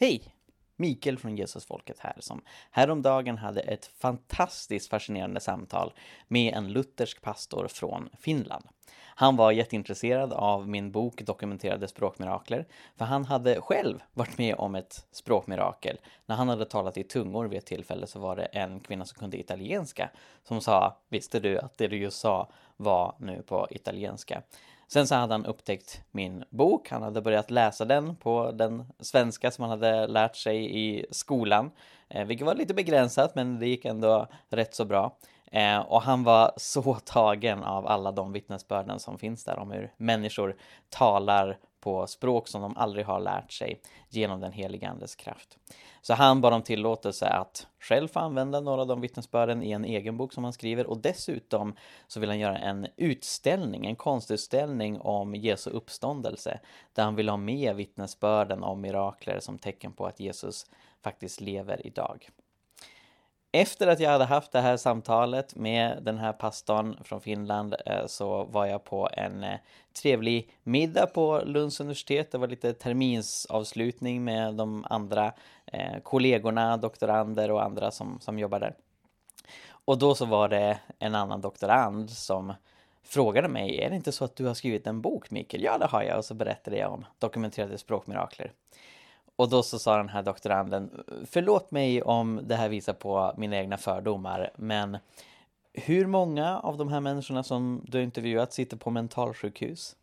[0.00, 0.34] Hej!
[0.76, 5.92] Mikael från Jesusfolket här som häromdagen hade ett fantastiskt fascinerande samtal
[6.28, 8.64] med en luthersk pastor från Finland.
[9.14, 12.66] Han var jätteintresserad av min bok Dokumenterade språkmirakler,
[12.96, 15.98] för han hade själv varit med om ett språkmirakel.
[16.26, 19.18] När han hade talat i tungor vid ett tillfälle så var det en kvinna som
[19.18, 20.10] kunde italienska
[20.44, 24.42] som sa Visste du att det du just sa var nu på italienska?
[24.88, 29.50] Sen så hade han upptäckt min bok, han hade börjat läsa den på den svenska
[29.50, 31.70] som han hade lärt sig i skolan,
[32.08, 35.16] eh, vilket var lite begränsat men det gick ändå rätt så bra.
[35.52, 39.92] Eh, och han var så tagen av alla de vittnesbörden som finns där om hur
[39.96, 40.56] människor
[40.88, 45.58] talar på språk som de aldrig har lärt sig genom den heliga Andes kraft.
[46.08, 49.84] Så han bad om tillåtelse att själv få använda några av de vittnesbörden i en
[49.84, 51.76] egen bok som han skriver och dessutom
[52.06, 56.60] så vill han göra en utställning, en konstutställning om Jesu uppståndelse
[56.92, 60.66] där han vill ha med vittnesbörden om mirakler som tecken på att Jesus
[61.02, 62.28] faktiskt lever idag.
[63.60, 68.06] Efter att jag hade haft det här samtalet med den här pastorn från Finland eh,
[68.06, 69.58] så var jag på en eh,
[70.02, 72.32] trevlig middag på Lunds universitet.
[72.32, 75.32] Det var lite terminsavslutning med de andra
[75.66, 78.74] eh, kollegorna, doktorander och andra som, som jobbar där.
[79.70, 82.52] Och då så var det en annan doktorand som
[83.02, 85.62] frågade mig, är det inte så att du har skrivit en bok Mikael?
[85.62, 86.18] Ja, det har jag.
[86.18, 88.52] Och så berättade jag om dokumenterade språkmirakler.
[89.38, 93.56] Och då så sa den här doktoranden, förlåt mig om det här visar på mina
[93.56, 94.98] egna fördomar, men
[95.72, 99.96] hur många av de här människorna som du har intervjuat sitter på mentalsjukhus?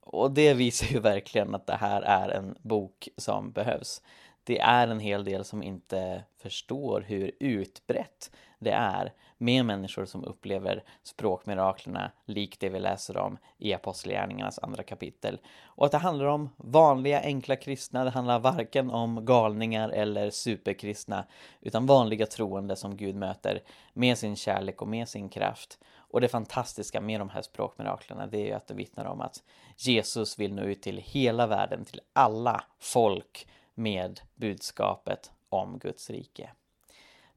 [0.00, 4.02] Och det visar ju verkligen att det här är en bok som behövs.
[4.44, 10.24] Det är en hel del som inte förstår hur utbrett det är med människor som
[10.24, 15.40] upplever språkmiraklerna likt det vi läser om i Apostlagärningarnas andra kapitel.
[15.64, 21.24] Och att det handlar om vanliga enkla kristna, det handlar varken om galningar eller superkristna,
[21.60, 25.78] utan vanliga troende som Gud möter med sin kärlek och med sin kraft.
[25.96, 29.42] Och det fantastiska med de här språkmiraklerna det är ju att det vittnar om att
[29.76, 36.50] Jesus vill nå ut till hela världen, till alla folk med budskapet om Guds rike.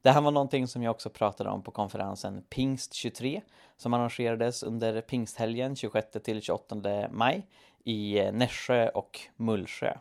[0.02, 3.42] Det här var någonting som jag också pratade om på konferensen Pingst 23
[3.76, 7.46] som arrangerades under pingsthelgen 26 till 28 maj
[7.84, 9.96] i eh, Nässjö och Mullsjö.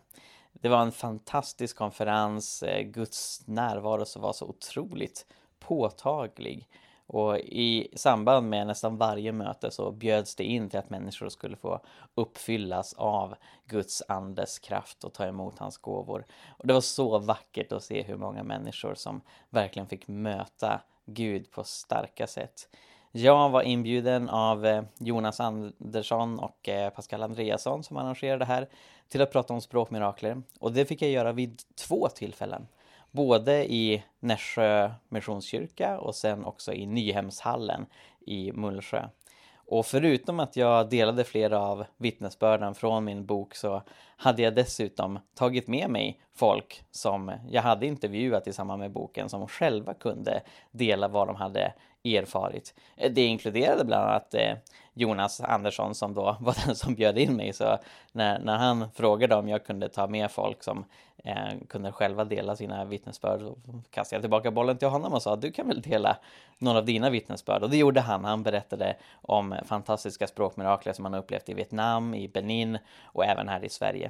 [0.53, 5.25] Det var en fantastisk konferens, eh, Guds närvaro som var så otroligt
[5.59, 6.69] påtaglig.
[7.11, 11.57] Och i samband med nästan varje möte så bjöds det in till att människor skulle
[11.57, 11.81] få
[12.15, 16.25] uppfyllas av Guds andes kraft och ta emot hans gåvor.
[16.57, 21.51] Och det var så vackert att se hur många människor som verkligen fick möta Gud
[21.51, 22.69] på starka sätt.
[23.11, 28.69] Jag var inbjuden av eh, Jonas Andersson och eh, Pascal Andreasson som arrangerade det här
[29.07, 30.41] till att prata om språkmirakler.
[30.59, 32.67] Och det fick jag göra vid två tillfällen
[33.11, 37.85] både i Nässjö Missionskyrka och sen också i Nyhemshallen
[38.25, 39.07] i Mullsjö.
[39.55, 43.83] Och förutom att jag delade flera av vittnesbörden från min bok så
[44.19, 49.30] hade jag dessutom tagit med mig folk som jag hade intervjuat i samband med boken
[49.30, 50.41] som själva kunde
[50.72, 52.74] dela vad de hade erfarit.
[52.96, 54.53] Eh, det inkluderade bland annat eh,
[54.94, 57.53] Jonas Andersson som då var den som bjöd in mig.
[57.53, 57.78] Så
[58.12, 60.86] när, när han frågade om jag kunde ta med folk som
[61.24, 63.57] eh, kunde själva dela sina vittnesbörd så
[63.90, 66.18] kastade jag tillbaka bollen till honom och sa du kan väl dela
[66.57, 67.63] några av dina vittnesbörd.
[67.63, 68.25] Och det gjorde han.
[68.25, 73.63] Han berättade om fantastiska språkmirakler som han upplevt i Vietnam, i Benin och även här
[73.63, 74.08] i Sverige.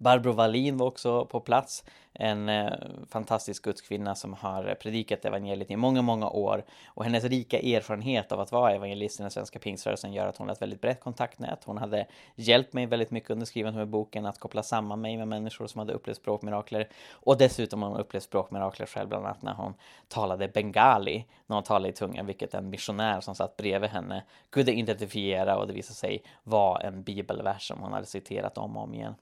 [0.00, 2.72] Barbro Wallin var också på plats, en eh,
[3.08, 6.64] fantastisk gudskvinna som har predikat evangeliet i många, många år.
[6.86, 10.48] Och hennes rika erfarenhet av att vara evangelist i den svenska pingströrelsen gör att hon
[10.48, 11.64] har ett väldigt brett kontaktnät.
[11.64, 15.28] Hon hade hjälpt mig väldigt mycket under skrivandet med boken att koppla samman mig med
[15.28, 16.88] människor som hade upplevt språkmirakler.
[17.12, 19.74] Och dessutom har hon upplevt språkmirakler själv, bland annat när hon
[20.08, 24.72] talade bengali, när hon talade i tunga, vilket en missionär som satt bredvid henne kunde
[24.72, 28.94] identifiera och det visade sig vara en bibelvers som hon hade citerat om och om
[28.94, 29.14] igen.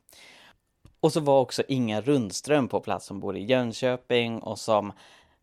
[1.00, 4.92] Och så var också Inga Rundström på plats som bor i Jönköping och som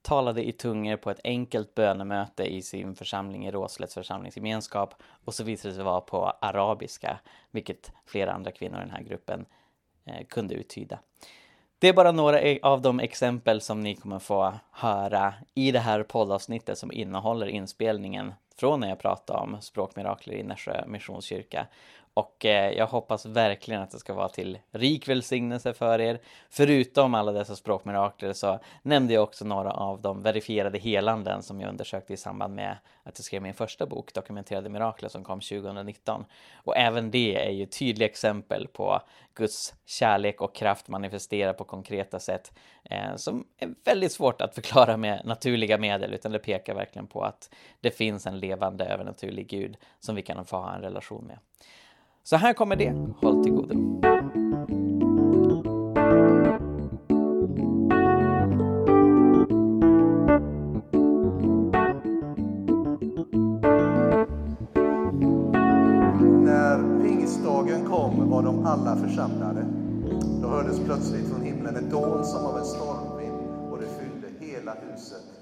[0.01, 4.93] talade i tungor på ett enkelt bönemöte i sin församling i Råslätts församlingsgemenskap
[5.25, 7.19] och så visade det sig vara på arabiska,
[7.51, 9.45] vilket flera andra kvinnor i den här gruppen
[10.05, 10.99] eh, kunde uttyda.
[11.79, 15.79] Det är bara några e-, av de exempel som ni kommer få höra i det
[15.79, 21.67] här poddavsnittet som innehåller inspelningen från när jag pratade om språkmirakler i Nässjö Missionskyrka
[22.15, 26.19] och eh, jag hoppas verkligen att det ska vara till rik välsignelse för er.
[26.49, 31.69] Förutom alla dessa språkmirakler så nämnde jag också några av de verifierade helanden som jag
[31.69, 36.25] undersökte i samband med att jag skrev min första bok, Dokumenterade mirakler, som kom 2019.
[36.55, 39.01] Och även det är ju tydliga exempel på
[39.33, 42.53] Guds kärlek och kraft manifesterar på konkreta sätt
[42.83, 47.23] eh, som är väldigt svårt att förklara med naturliga medel, utan det pekar verkligen på
[47.23, 47.49] att
[47.81, 51.37] det finns en levande övernaturlig Gud som vi kan få ha en relation med.
[52.27, 52.93] Så här kommer det.
[53.21, 53.75] Håll till godo.
[66.43, 69.65] När pingstdagen kom var de alla församlade.
[70.41, 74.71] Då hördes plötsligt från himlen ett dån som av en stormvind och det fyllde hela
[74.73, 75.34] huset.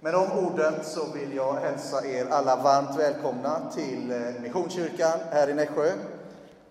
[0.00, 5.48] Med de orden så vill jag hälsa er alla varmt välkomna till eh, Missionskyrkan här
[5.48, 5.92] i Nässjö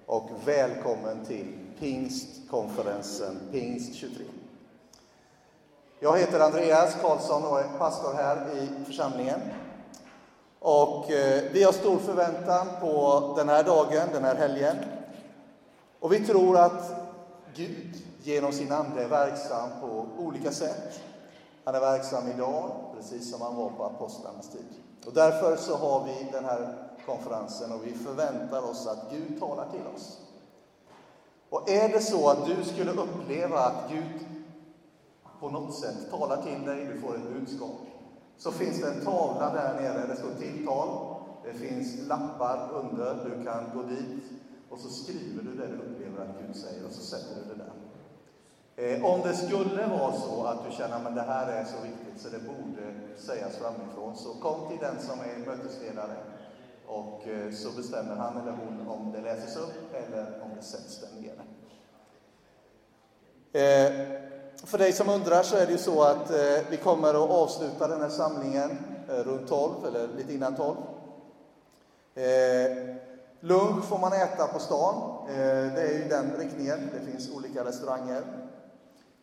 [0.06, 4.26] och välkommen till pingstkonferensen Pingst 23.
[6.00, 9.40] Jag heter Andreas Karlsson och är pastor här i församlingen.
[10.60, 14.76] Och eh, vi har stor förväntan på den här dagen, den här helgen.
[16.00, 16.92] Och vi tror att
[17.56, 21.02] Gud genom sin Ande är verksam på olika sätt.
[21.68, 24.66] Han är verksam idag, precis som han var på apostlarnas tid.
[25.06, 29.72] Och därför så har vi den här konferensen och vi förväntar oss att Gud talar
[29.72, 30.18] till oss.
[31.50, 34.28] Och är det så att du skulle uppleva att Gud
[35.40, 37.80] på något sätt talar till dig, du får ett budskap,
[38.38, 43.44] så finns det en tavla där nere, det står tilltal, det finns lappar under, du
[43.44, 44.24] kan gå dit
[44.70, 47.57] och så skriver du det du upplever att Gud säger och så sätter du det.
[48.80, 52.22] Eh, om det skulle vara så att du känner att det här är så viktigt
[52.22, 56.18] så det borde sägas framifrån, så kom till den som är mötesledare
[56.88, 61.02] och eh, så bestämmer han eller hon om det läses upp eller om det sätts
[61.02, 61.44] där nere.
[63.54, 63.92] Eh,
[64.64, 67.88] för dig som undrar så är det ju så att eh, vi kommer att avsluta
[67.88, 68.78] den här samlingen
[69.10, 70.78] eh, runt 12, eller lite innan 12.
[72.16, 72.96] Eh,
[73.40, 75.28] lunch får man äta på stan.
[75.76, 76.90] Det är ju den riktningen.
[76.94, 78.47] Det finns olika restauranger.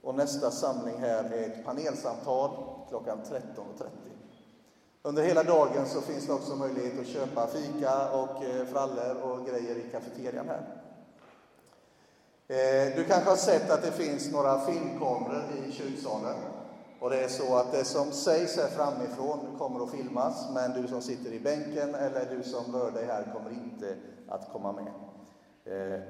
[0.04, 2.50] Och nästa samling här är ett panelsamtal
[2.88, 3.84] klockan 13.30.
[5.02, 9.46] Under hela dagen så finns det också möjlighet att köpa fika och eh, frallor och
[9.46, 10.84] grejer i kafeterian här.
[12.48, 16.36] Eh, du kanske har sett att det finns några filmkameror i kyrksalen.
[17.00, 20.88] Och det är så att det som sägs här framifrån kommer att filmas, men du
[20.88, 23.96] som sitter i bänken eller du som rör dig här kommer inte
[24.28, 24.92] att komma med.
[25.64, 26.00] Eh,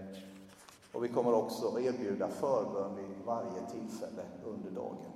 [0.95, 5.13] och vi kommer också att erbjuda förbön vid varje tillfälle under dagen.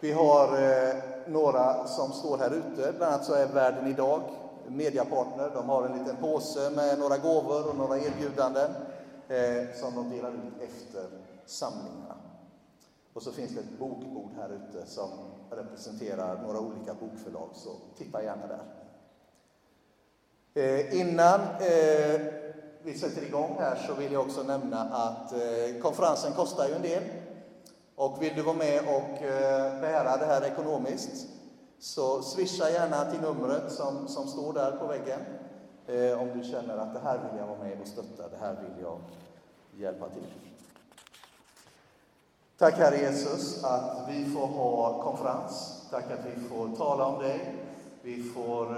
[0.00, 0.94] Vi har eh,
[1.26, 4.22] några som står här ute, bland annat så är Världen idag
[4.68, 5.50] mediapartner.
[5.54, 8.70] De har en liten påse med några gåvor och några erbjudanden
[9.28, 11.04] eh, som de delar ut efter
[11.46, 12.16] samlingarna.
[13.12, 15.08] Och så finns det ett bokbord här ute som
[15.50, 18.62] representerar några olika bokförlag, så titta gärna där.
[20.54, 22.45] Eh, innan eh,
[22.86, 26.82] vi sätter igång här så vill jag också nämna att eh, konferensen kostar ju en
[26.82, 27.02] del.
[27.94, 31.26] Och vill du vara med och eh, bära det här ekonomiskt
[31.78, 35.20] så swisha gärna till numret som, som står där på väggen.
[35.86, 38.54] Eh, om du känner att det här vill jag vara med och stötta, det här
[38.54, 38.98] vill jag
[39.76, 40.26] hjälpa till.
[42.58, 45.86] Tack Herre Jesus att vi får ha konferens.
[45.90, 47.54] Tack att vi får tala om dig.
[48.02, 48.76] Vi får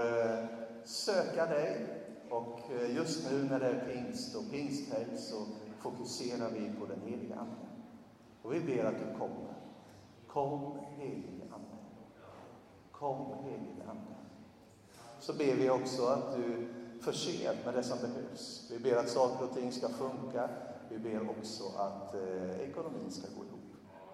[0.85, 1.98] söka dig
[2.29, 5.45] och eh, just nu när det är pingst och pingsthelg så
[5.79, 7.55] fokuserar vi på den heliga Ande.
[8.41, 9.53] Och vi ber att du kommer.
[10.27, 11.77] Kom helige Ande.
[12.91, 14.15] Kom helige Ande.
[15.19, 16.67] Så ber vi också att du
[17.01, 18.67] förser med det som behövs.
[18.71, 20.49] Vi ber att saker och ting ska funka.
[20.89, 23.59] Vi ber också att eh, ekonomin ska gå ihop.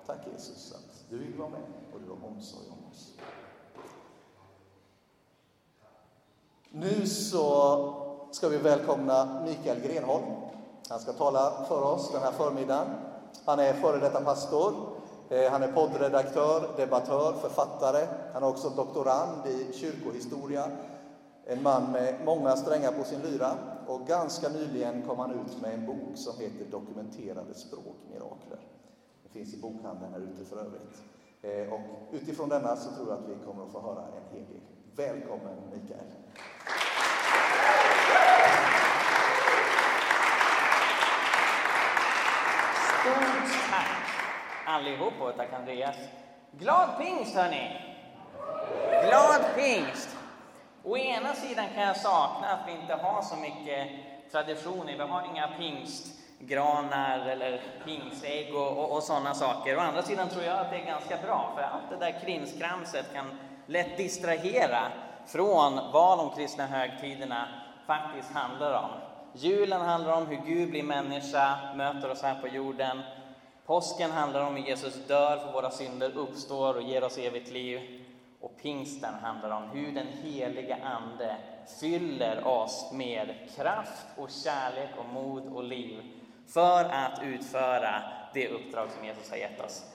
[0.06, 1.64] Tack Jesus att du vill vara med
[1.94, 3.14] och du har omsorg om oss.
[6.72, 10.24] Nu så ska vi välkomna Mikael Grenholm.
[10.90, 12.88] Han ska tala för oss den här förmiddagen.
[13.46, 14.74] Han är före detta pastor.
[15.30, 18.08] Eh, han är poddredaktör, debattör, författare.
[18.34, 20.72] Han är också doktorand i kyrkohistoria.
[21.46, 23.52] En man med många strängar på sin lyra.
[23.88, 28.60] Och ganska nyligen kom han ut med en bok som heter Dokumenterade språkmirakler.
[29.24, 31.02] Det finns i bokhandeln här ute för övrigt.
[31.42, 31.80] Eh, och
[32.12, 34.62] utifrån denna så tror jag att vi kommer att få höra en hel del.
[34.96, 36.06] Välkommen Mikael!
[43.06, 43.88] Stort tack
[44.66, 45.96] allihop och tack Andreas.
[46.52, 47.82] Glad pingst hörni!
[49.08, 50.18] Glad pingst!
[50.84, 53.88] Å ena sidan kan jag sakna att vi inte har så mycket
[54.32, 54.94] traditioner.
[54.94, 59.78] Vi har inga pingstgranar eller pingsägg och, och, och sådana saker.
[59.78, 63.14] Å andra sidan tror jag att det är ganska bra, för allt det där krimskramset
[63.14, 64.82] kan lätt distrahera
[65.28, 67.48] från vad de kristna högtiderna
[67.88, 69.15] faktiskt handlar om.
[69.38, 73.02] Julen handlar om hur Gud blir människa, möter oss här på jorden.
[73.66, 78.06] Påsken handlar om hur Jesus dör för våra synder, uppstår och ger oss evigt liv.
[78.42, 81.38] Och pingsten handlar om hur den heliga Ande
[81.80, 86.02] fyller oss med kraft och kärlek och mod och liv
[86.54, 88.02] för att utföra
[88.34, 89.86] det uppdrag som Jesus har gett oss.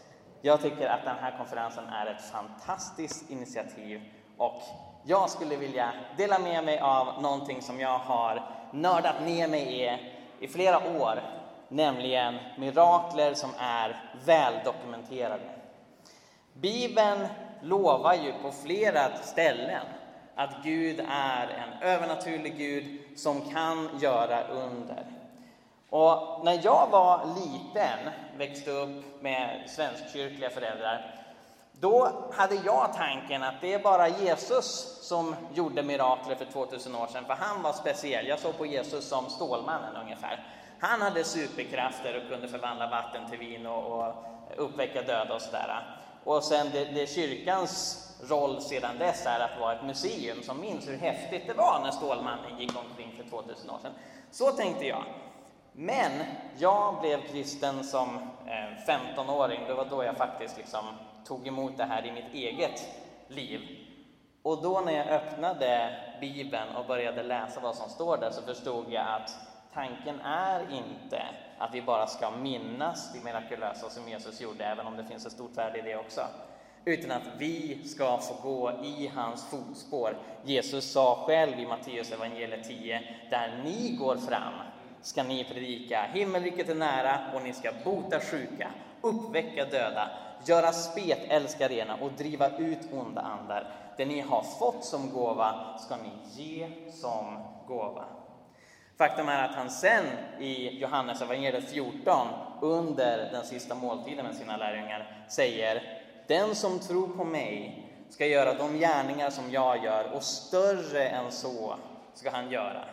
[0.42, 4.00] Jag tycker att den här konferensen är ett fantastiskt initiativ
[4.36, 4.62] och
[5.04, 9.98] jag skulle vilja dela med mig av någonting som jag har nördat ner mig i
[10.40, 11.22] i flera år,
[11.68, 15.44] nämligen mirakler som är väldokumenterade.
[16.52, 17.26] Bibeln
[17.62, 19.86] lovar ju på flera ställen
[20.34, 25.04] att Gud är en övernaturlig Gud som kan göra under.
[25.90, 27.98] Och när jag var liten,
[28.36, 31.19] växte upp med svenskkyrkliga föräldrar,
[31.80, 37.06] då hade jag tanken att det är bara Jesus som gjorde mirakler för 2000 år
[37.06, 38.26] sedan, för han var speciell.
[38.26, 40.44] Jag såg på Jesus som Stålmannen ungefär.
[40.80, 44.14] Han hade superkrafter och kunde förvandla vatten till vin och, och
[44.56, 45.86] uppväcka döda och sådär.
[46.24, 50.88] Och sen det, det kyrkans roll sedan dess är att vara ett museum som minns
[50.88, 53.92] hur häftigt det var när Stålmannen gick omkring för 2000 år sedan.
[54.30, 55.04] Så tänkte jag.
[55.72, 56.12] Men
[56.58, 60.84] jag blev kristen som eh, 15-åring, det var då jag faktiskt liksom
[61.26, 62.88] tog emot det här i mitt eget
[63.28, 63.60] liv.
[64.42, 68.84] Och då när jag öppnade Bibeln och började läsa vad som står där så förstod
[68.88, 69.36] jag att
[69.74, 71.22] tanken är inte
[71.58, 75.32] att vi bara ska minnas det mirakulösa som Jesus gjorde, även om det finns ett
[75.32, 76.20] stort värde i det också,
[76.84, 80.16] utan att vi ska få gå i hans fotspår.
[80.44, 84.54] Jesus sa själv i Matteus evangeliet 10, där ni går fram
[85.02, 88.70] ska ni predika, himmelriket är nära och ni ska bota sjuka,
[89.00, 90.10] uppväcka döda,
[90.44, 93.66] göra spetälska rena och driva ut onda andar.
[93.96, 98.04] Det ni har fått som gåva ska ni ge som gåva.
[98.98, 100.04] Faktum är att han sen
[100.38, 102.28] i Johannes evangeliet 14
[102.60, 105.82] under den sista måltiden med sina lärjungar säger
[106.28, 111.32] Den som tror på mig ska göra de gärningar som jag gör och större än
[111.32, 111.74] så
[112.14, 112.84] ska han göra.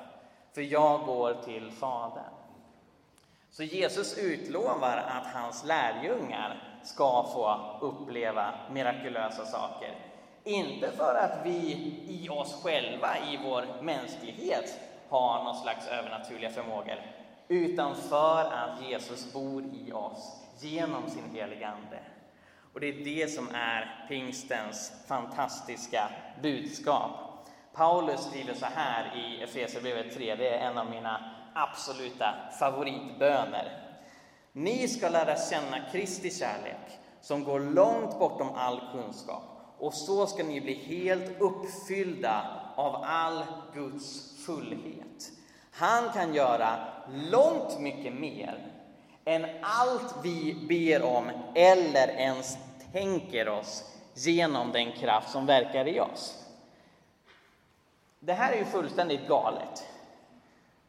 [0.54, 2.37] För jag går till Fadern.
[3.58, 9.96] Så Jesus utlovar att hans lärjungar ska få uppleva mirakulösa saker.
[10.44, 11.62] Inte för att vi
[12.08, 17.02] i oss själva, i vår mänsklighet, har någon slags övernaturliga förmågor,
[17.48, 22.00] utan för att Jesus bor i oss genom sin heliga Ande.
[22.74, 26.10] Och det är det som är pingstens fantastiska
[26.42, 27.12] budskap.
[27.74, 33.84] Paulus skriver så här i Efesierbrevet 3, det är en av mina absoluta favoritböner.
[34.52, 39.44] Ni ska lära känna Kristi kärlek som går långt bortom all kunskap
[39.78, 42.42] och så ska ni bli helt uppfyllda
[42.76, 45.32] av all Guds fullhet.
[45.72, 46.78] Han kan göra
[47.32, 48.72] långt mycket mer
[49.26, 52.58] än allt vi ber om eller ens
[52.92, 53.84] tänker oss
[54.14, 56.46] genom den kraft som verkar i oss.
[58.20, 59.86] Det här är ju fullständigt galet.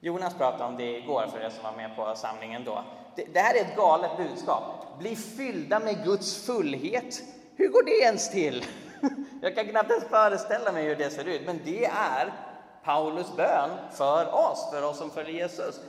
[0.00, 2.84] Jonas pratade om det igår för er som var med på samlingen då.
[3.16, 4.62] Det, det här är ett galet budskap.
[4.98, 7.22] Bli fyllda med Guds fullhet.
[7.56, 8.64] Hur går det ens till?
[9.42, 12.32] Jag kan knappt ens föreställa mig hur det ser ut, men det är
[12.84, 15.80] Paulus bön för oss, för oss som följer Jesus.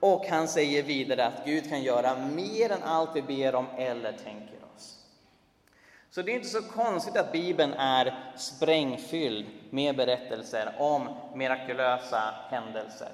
[0.00, 4.12] Och han säger vidare att Gud kan göra mer än allt vi ber om eller
[4.12, 5.04] tänker oss.
[6.10, 13.08] Så det är inte så konstigt att Bibeln är sprängfylld med berättelser om mirakulösa händelser.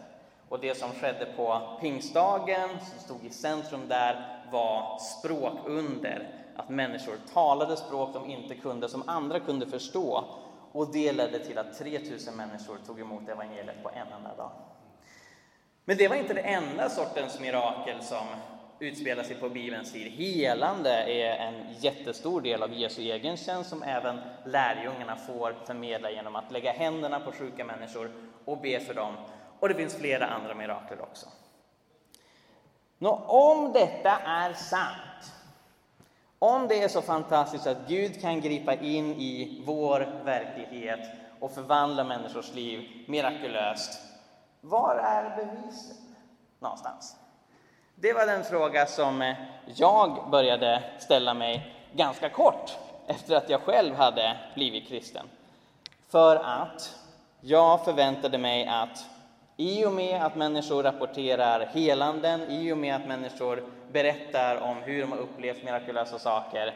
[0.53, 6.29] Och det som skedde på pingstdagen, som stod i centrum där, var språkunder.
[6.57, 10.25] Att människor talade språk de inte kunde, som andra kunde förstå.
[10.73, 14.51] Och det ledde till att 3000 människor tog emot evangeliet på en enda dag.
[15.85, 18.27] Men det var inte det enda sortens mirakel som
[18.79, 20.13] utspelar sig på Bibelns tid.
[20.13, 26.37] Helande är en jättestor del av Jesu egen tjänst som även lärjungarna får förmedla genom
[26.37, 28.11] att lägga händerna på sjuka människor
[28.45, 29.15] och be för dem.
[29.63, 31.27] Och det finns flera andra mirakler också.
[32.99, 35.33] Nå, om detta är sant,
[36.39, 41.01] om det är så fantastiskt att Gud kan gripa in i vår verklighet
[41.41, 44.01] och förvandla människors liv mirakulöst,
[44.61, 45.97] var är bevisen
[46.59, 47.17] någonstans?
[47.95, 53.61] Det var den fråga som eh, jag började ställa mig ganska kort efter att jag
[53.61, 55.27] själv hade blivit kristen.
[56.09, 56.97] För att
[57.41, 59.07] jag förväntade mig att
[59.63, 65.01] i och med att människor rapporterar helanden, i och med att människor berättar om hur
[65.01, 66.75] de har upplevt mirakulösa saker,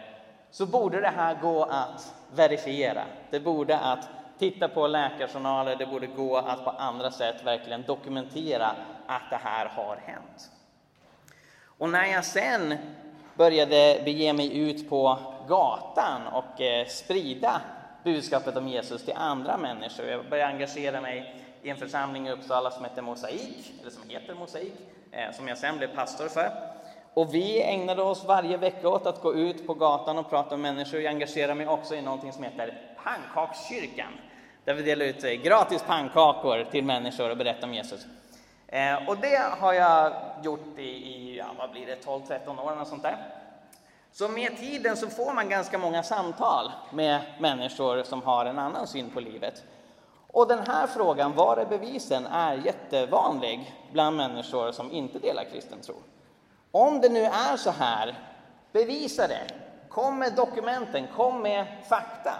[0.50, 3.02] så borde det här gå att verifiera.
[3.30, 8.70] Det borde att titta på läkarjournaler, det borde gå att på andra sätt verkligen dokumentera
[9.06, 10.50] att det här har hänt.
[11.78, 12.74] Och när jag sen
[13.34, 17.60] började bege mig ut på gatan och eh, sprida
[18.04, 20.06] budskapet om Jesus till andra människor.
[20.06, 24.34] Jag började engagera mig i en församling i Uppsala som heter Mosaik, eller som heter
[24.34, 24.74] Mosaik,
[25.10, 26.50] eh, som jag sen blev pastor för.
[27.14, 30.74] Och vi ägnade oss varje vecka åt att gå ut på gatan och prata med
[30.74, 31.00] människor.
[31.00, 34.12] Jag engagerade mig också i någonting som heter Pannkakskyrkan,
[34.64, 38.06] där vi delar ut eh, gratis pannkakor till människor och berättar om Jesus.
[38.66, 42.86] Eh, och det har jag gjort i, i ja, vad blir det, 12-13 år och
[42.86, 43.16] sånt där.
[44.12, 48.86] Så med tiden så får man ganska många samtal med människor som har en annan
[48.86, 49.62] syn på livet.
[50.36, 55.80] Och den här frågan, var är bevisen, är jättevanlig bland människor som inte delar kristen
[55.80, 55.94] tro.
[56.70, 58.18] Om det nu är så här,
[58.72, 59.46] bevisa det.
[59.88, 62.34] Kom med dokumenten, kom med fakta.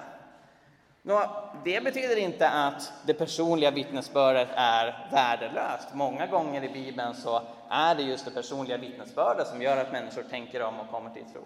[1.03, 1.23] Nå,
[1.65, 5.89] det betyder inte att det personliga vittnesbördet är värdelöst.
[5.93, 10.23] Många gånger i Bibeln så är det just det personliga vittnesbördet som gör att människor
[10.23, 11.43] tänker om och kommer till tro.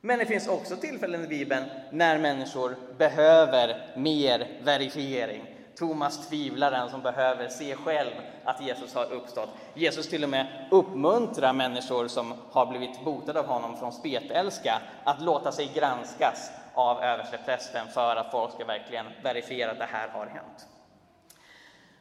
[0.00, 5.55] Men det finns också tillfällen i Bibeln när människor behöver mer verifiering.
[5.78, 8.10] Thomas tvivlaren som behöver se själv
[8.44, 9.48] att Jesus har uppstått.
[9.74, 15.22] Jesus till och med uppmuntrar människor som har blivit botade av honom från spetälska att
[15.22, 20.26] låta sig granskas av översteprästen för att folk ska verkligen verifiera att det här har
[20.26, 20.66] hänt.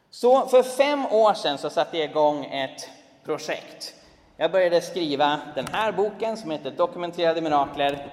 [0.09, 2.89] Så för fem år sedan så satte jag igång ett
[3.25, 3.95] projekt
[4.37, 8.07] jag började skriva den här boken som heter Dokumenterade mirakler,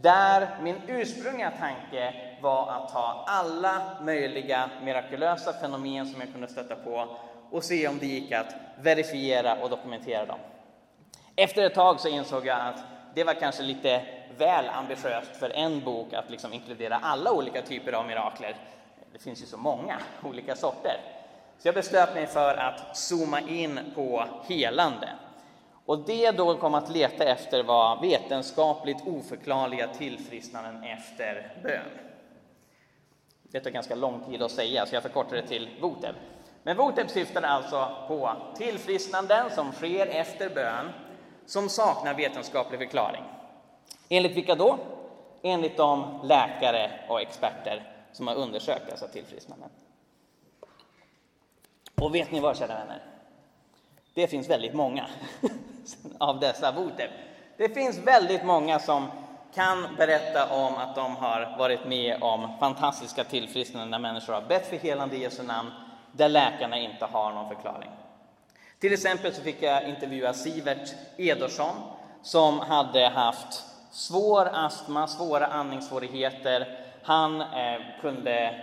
[0.00, 6.76] där min ursprungliga tanke var att ta alla möjliga mirakulösa fenomen som jag kunde stöta
[6.76, 7.16] på
[7.50, 10.38] och se om det gick att verifiera och dokumentera dem.
[11.36, 12.84] Efter ett tag så insåg jag att
[13.14, 14.02] det var kanske lite
[14.38, 18.56] väl ambitiöst för en bok att liksom inkludera alla olika typer av mirakler.
[19.12, 21.00] Det finns ju så många olika sorter.
[21.58, 25.08] Så jag beslöt mig för att zooma in på helande.
[25.86, 32.06] Och det då kom att leta efter var vetenskapligt oförklarliga tillfrisknanden efter bön.
[33.42, 36.14] Det tar ganska lång tid att säga, så jag förkortar det till VOTEB.
[36.62, 40.92] Men VOTEB syftade alltså på tillfrisknanden som sker efter bön
[41.46, 43.22] som saknar vetenskaplig förklaring.
[44.08, 44.78] Enligt vilka då?
[45.42, 49.70] Enligt de läkare och experter som har undersökt dessa tillfrisknanden.
[52.00, 53.15] Och vet ni vad, kära vänner?
[54.16, 55.06] Det finns väldigt många
[56.18, 57.10] av dessa voter.
[57.56, 59.06] Det finns väldigt många som
[59.54, 64.66] kan berätta om att de har varit med om fantastiska tillfrisknanden när människor har bett
[64.66, 65.70] för helande i Jesu namn,
[66.12, 67.90] där läkarna inte har någon förklaring.
[68.78, 71.76] Till exempel så fick jag intervjua Sivert Edersson
[72.22, 76.78] som hade haft svår astma, svåra andningssvårigheter.
[77.02, 78.62] Han eh, kunde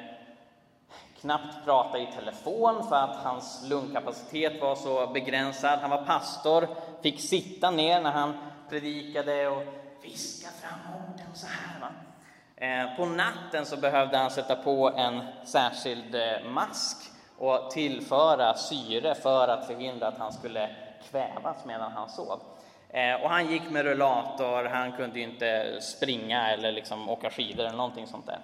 [1.23, 5.79] knappt prata i telefon för att hans lungkapacitet var så begränsad.
[5.79, 6.67] Han var pastor,
[7.01, 8.33] fick sitta ner när han
[8.69, 9.63] predikade och
[10.01, 11.79] viska fram orden så här.
[11.81, 11.87] Va?
[12.55, 16.97] Eh, på natten så behövde han sätta på en särskild eh, mask
[17.37, 20.69] och tillföra syre för att förhindra att han skulle
[21.11, 22.39] kvävas medan han sov.
[22.89, 27.77] Eh, och han gick med rullator, han kunde inte springa eller liksom åka skidor eller
[27.77, 28.39] någonting sånt där.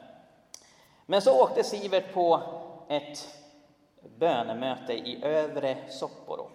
[1.05, 2.43] Men så åkte Sivert på
[2.89, 3.27] ett
[4.17, 6.49] bönemöte i Övre Sopporo.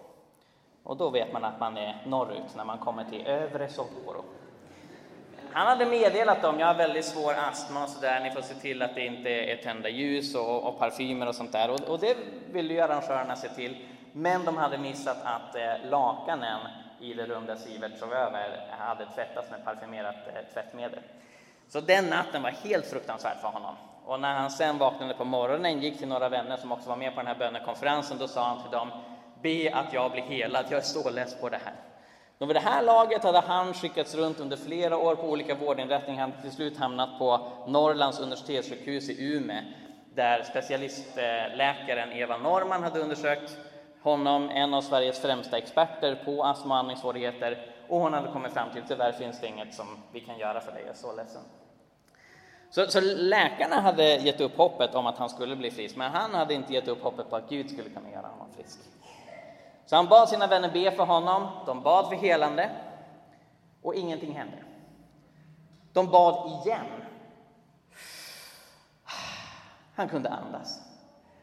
[0.83, 4.23] Och då vet man att man är norrut när man kommer till Övre Sopporo.
[5.51, 8.81] Han hade meddelat dem, jag har väldigt svår astma och sådär, ni får se till
[8.81, 11.69] att det inte är tända ljus och, och parfymer och sånt där.
[11.69, 12.17] Och, och det
[12.51, 13.87] ville ju arrangörerna se till.
[14.11, 16.59] Men de hade missat att eh, lakanen
[16.99, 20.99] i det rum där Sivert sov över hade tvättats med parfymerat eh, tvättmedel.
[21.67, 23.75] Så den natten var helt fruktansvärd för honom.
[24.05, 27.13] Och när han sen vaknade på morgonen, gick till några vänner som också var med
[27.13, 28.91] på den här bönekonferensen, då sa han till dem,
[29.41, 31.73] be att jag blir helad, jag är så less på det här.
[32.37, 36.21] Och vid det här laget hade han skickats runt under flera år på olika vårdinrättningar.
[36.21, 39.61] Han till slut hamnat på Norrlands universitetssjukhus i Umeå,
[40.15, 43.57] där specialistläkaren Eva Norman hade undersökt
[44.01, 48.69] honom, en av Sveriges främsta experter på astma och andningssvårigheter, och hon hade kommit fram
[48.73, 51.41] till tyvärr finns det inget som vi kan göra för dig, jag är så ledsen.
[52.69, 56.33] Så, så, läkarna hade gett upp hoppet om att han skulle bli frisk, men han
[56.33, 58.79] hade inte gett upp hoppet på att Gud skulle kunna göra honom frisk.
[59.85, 62.69] Så han bad sina vänner be för honom, de bad för helande
[63.81, 64.57] och ingenting hände.
[65.93, 66.85] De bad igen.
[69.95, 70.79] Han kunde andas.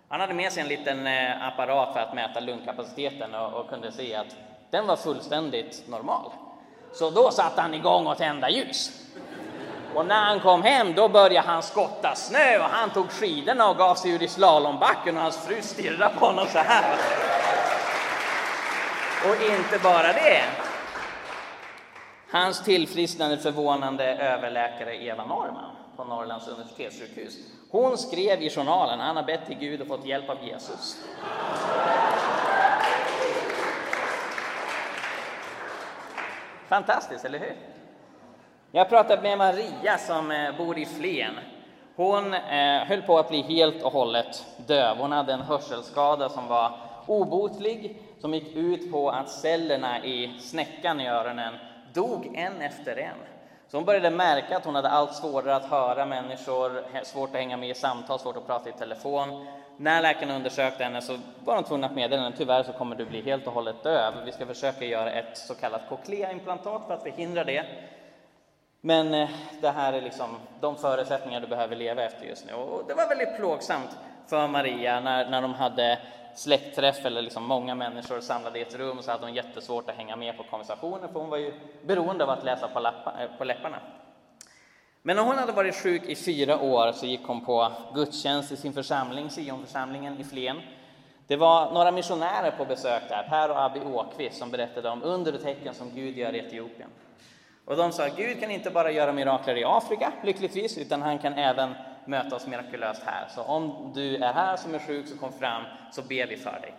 [0.09, 3.93] Han hade med sig en liten eh, apparat för att mäta lungkapaciteten och, och kunde
[3.93, 4.37] se att
[4.71, 6.31] den var fullständigt normal.
[6.93, 9.02] Så då satte han igång och tända ljus.
[9.95, 13.77] Och när han kom hem då började han skotta snö och han tog skidorna och
[13.77, 16.99] gav sig ur i slalombacken och hans fru stirrade på honom så här.
[19.29, 20.43] Och inte bara det.
[22.31, 27.37] Hans tillfrisknande förvånande överläkare Eva Norman på Norrlands universitetssjukhus.
[27.71, 30.97] Hon skrev i journalen, han har bett till Gud och fått hjälp av Jesus.
[36.69, 37.72] Fantastiskt, eller hur?
[38.75, 41.35] Jag har pratat med Maria som eh, bor i Flen.
[41.97, 44.97] Hon eh, höll på att bli helt och hållet döv.
[44.97, 46.73] Hon hade en hörselskada som var
[47.07, 51.55] obotlig, som gick ut på att cellerna i snäckan i öronen
[51.93, 53.17] dog en efter en.
[53.69, 57.57] Så hon började märka att hon hade allt svårare att höra människor, svårt att hänga
[57.57, 59.47] med i samtal, svårt att prata i telefon.
[59.77, 63.05] När läkarna undersökte henne så var de tvungna att meddela henne tyvärr så kommer du
[63.05, 64.15] bli helt och hållet döv.
[64.25, 67.65] Vi ska försöka göra ett så kallat cochlea-implantat för att förhindra det.
[68.85, 72.53] Men eh, det här är liksom de förutsättningar du behöver leva efter just nu.
[72.53, 75.99] Och det var väldigt plågsamt för Maria när, när de hade
[76.35, 80.17] släktträff eller liksom många människor samlade i ett rum så hade hon jättesvårt att hänga
[80.17, 83.45] med på konversationen för hon var ju beroende av att läsa på, lappa, eh, på
[83.45, 83.79] läpparna.
[85.03, 88.57] Men när hon hade varit sjuk i fyra år så gick hon på gudstjänst i
[88.57, 90.61] sin församling, Sionförsamlingen i Flen.
[91.27, 95.35] Det var några missionärer på besök där, Per och Abby Åkvist, som berättade om under
[95.35, 96.89] och tecken som Gud gör i Etiopien.
[97.65, 101.33] Och de sa, Gud kan inte bara göra mirakler i Afrika, lyckligtvis, utan han kan
[101.35, 103.29] även möta oss mirakulöst här.
[103.29, 106.61] Så om du är här som är sjuk, så kom fram, så ber vi för
[106.61, 106.75] dig.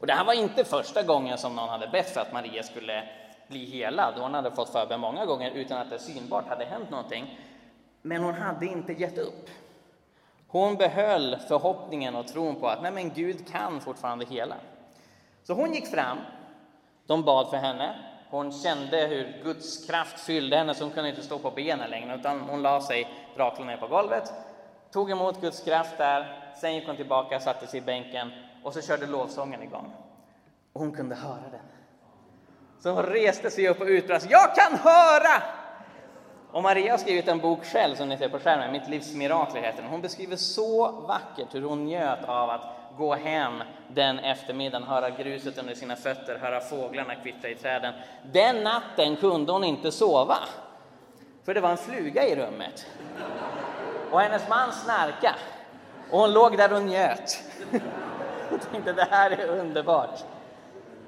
[0.00, 3.08] Och det här var inte första gången som någon hade bett för att Maria skulle
[3.48, 4.14] bli helad.
[4.16, 7.38] Hon hade fått förbön många gånger utan att det synbart hade hänt någonting.
[8.02, 9.50] Men hon hade inte gett upp.
[10.48, 14.56] Hon behöll förhoppningen och tron på att nej men Gud kan fortfarande hela.
[15.42, 16.18] Så hon gick fram,
[17.06, 17.94] de bad för henne,
[18.34, 22.14] hon kände hur Guds kraft fyllde henne så hon kunde inte stå på benen längre
[22.14, 24.32] utan hon la sig rakt ner på golvet,
[24.92, 28.82] tog emot Guds kraft där, sen gick hon tillbaka, satte sig i bänken och så
[28.82, 29.92] körde lovsången igång.
[30.72, 31.60] Och hon kunde höra den.
[32.80, 35.42] Så hon reste sig upp och utbrast Jag kan höra!
[36.52, 39.62] Och Maria har skrivit en bok själv som ni ser på skärmen, Mitt livs mirakler
[39.62, 39.90] heter den.
[39.90, 42.62] Hon beskriver så vackert hur hon njöt av att
[42.96, 47.94] gå hem den eftermiddagen, höra gruset under sina fötter, höra fåglarna kvittra i träden.
[48.32, 50.38] Den natten kunde hon inte sova,
[51.44, 52.86] för det var en fluga i rummet.
[54.10, 55.34] Och hennes man snarka
[56.10, 57.42] och hon låg där och njöt.
[58.50, 60.24] Hon tänkte, det här är underbart.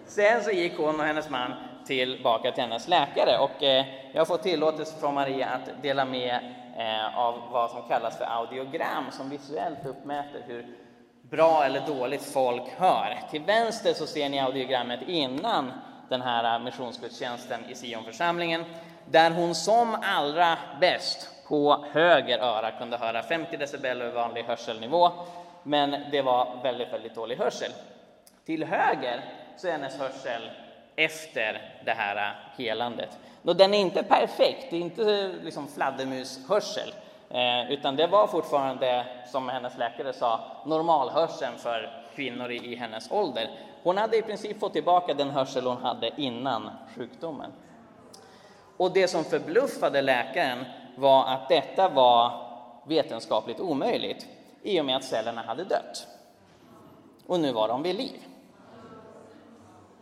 [0.07, 1.53] Sen så gick hon och hennes man
[1.87, 6.55] tillbaka till hennes läkare och eh, jag har fått tillåtelse från Maria att dela med
[6.77, 10.67] eh, av vad som kallas för audiogram som visuellt uppmäter hur
[11.31, 13.19] bra eller dåligt folk hör.
[13.31, 15.73] Till vänster så ser ni audiogrammet innan
[16.09, 18.65] den här äh, missionsgudstjänsten i Sionförsamlingen
[19.11, 25.11] där hon som allra bäst på höger öra kunde höra 50 decibel över vanlig hörselnivå,
[25.63, 27.71] men det var väldigt, väldigt dålig hörsel.
[28.47, 29.25] Till höger
[29.57, 30.51] så är hennes hörsel
[30.97, 33.19] efter det här äh, helandet.
[33.45, 36.93] Och den är inte perfekt, det är inte liksom fladdermushörsel,
[37.31, 43.11] Eh, utan det var fortfarande, som hennes läkare sa, normalhörseln för kvinnor i, i hennes
[43.11, 43.51] ålder.
[43.83, 47.53] Hon hade i princip fått tillbaka den hörsel hon hade innan sjukdomen.
[48.77, 50.65] Och det som förbluffade läkaren
[50.97, 52.47] var att detta var
[52.87, 54.27] vetenskapligt omöjligt
[54.63, 56.07] i och med att cellerna hade dött.
[57.27, 58.21] Och nu var de vid liv.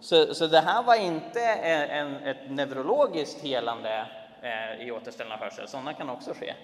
[0.01, 4.07] Så, så det här var inte en, ett neurologiskt helande
[4.43, 6.55] eh, i återställande av hörsel, sådana kan också ske.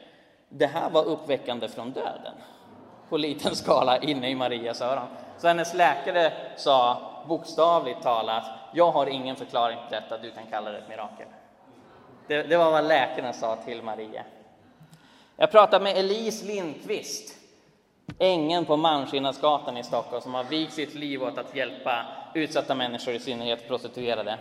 [0.52, 2.34] Det här var uppväckande från döden
[3.08, 5.06] på liten skala inne i Marias öron.
[5.38, 10.70] Så hennes läkare sa bokstavligt talat, jag har ingen förklaring till detta, du kan kalla
[10.70, 11.26] det ett mirakel.
[12.26, 14.24] Det, det var vad läkaren sa till Maria.
[15.36, 17.34] Jag pratade med Elise Lindqvist,
[18.18, 23.14] ängeln på Malmskillnadsgatan i Stockholm som har vigt sitt liv åt att hjälpa utsatta människor,
[23.14, 24.38] i synnerhet prostituerade.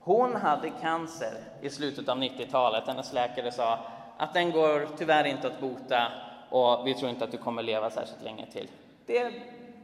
[0.00, 1.32] Hon hade cancer
[1.62, 2.86] i slutet av 90-talet.
[2.86, 3.78] Hennes läkare sa
[4.18, 6.12] att den går tyvärr inte att bota
[6.50, 8.68] och vi tror inte att du kommer leva särskilt länge till.
[9.06, 9.32] Det är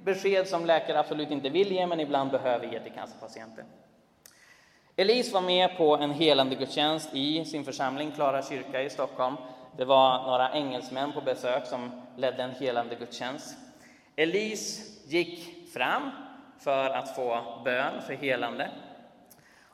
[0.05, 3.65] besked som läkare absolut inte vill ge, men ibland behöver ge till cancerpatienter.
[4.97, 9.37] Elise var med på en helande gudstjänst i sin församling, Klara kyrka i Stockholm.
[9.77, 13.57] Det var några engelsmän på besök som ledde en helande gudstjänst.
[14.17, 16.11] Elise gick fram
[16.59, 18.71] för att få bön för helande.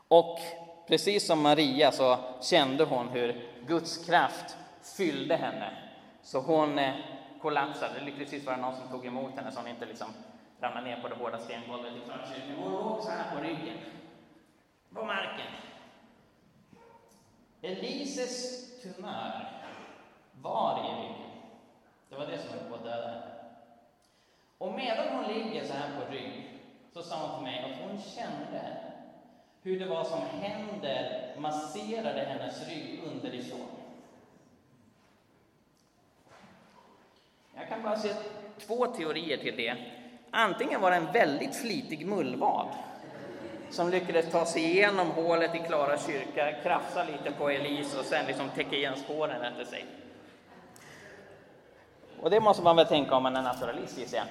[0.07, 0.39] Och
[0.87, 4.57] precis som Maria så kände hon hur Guds kraft
[4.97, 5.77] fyllde henne.
[6.21, 6.95] Så hon eh,
[7.41, 7.99] kollapsade.
[7.99, 10.07] Lyckligtvis var det någon som tog emot henne så hon inte liksom
[10.59, 12.63] ramlade ner på det hårda stengolvet i förkyrkan.
[12.63, 13.77] Hon låg så här på ryggen,
[14.93, 15.47] på marken.
[17.61, 19.49] Elises tumör
[20.41, 21.31] var i ryggen.
[22.09, 23.31] Det var det som höll på att döda henne.
[24.57, 26.59] Och medan hon ligger så här på rygg
[26.93, 28.90] så sa hon till mig att hon kände
[29.63, 33.67] hur det var som händer masserade hennes rygg underifrån.
[37.55, 38.09] Jag kan bara se
[38.59, 39.75] två teorier till det.
[40.31, 42.67] Antingen var det en väldigt flitig mullvad
[43.69, 48.25] som lyckades ta sig igenom hålet i Klara kyrka, krafsa lite på Elise och sen
[48.25, 49.85] liksom täcka igen spåren efter sig.
[52.21, 54.27] Och det måste man väl tänka om man är naturalist gissar jag.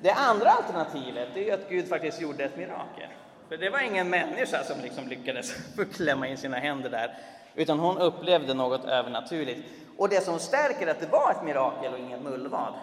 [0.00, 3.08] Det andra alternativet är att Gud faktiskt gjorde ett mirakel.
[3.48, 5.54] För det var ingen människa som liksom lyckades
[5.96, 7.14] klämma in sina händer där,
[7.54, 9.60] utan hon upplevde något övernaturligt.
[9.98, 12.74] Och det som stärker att det var ett mirakel och ingen mullvad,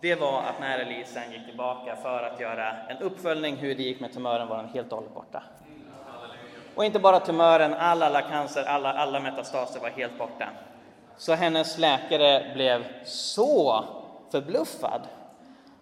[0.00, 4.00] det var att när Elisa gick tillbaka för att göra en uppföljning hur det gick
[4.00, 5.42] med tumören var den helt och hållet borta.
[6.74, 10.48] Och inte bara tumören, all, alla cancer, alla, alla metastaser var helt borta.
[11.16, 13.84] Så hennes läkare blev så
[14.30, 15.00] förbluffad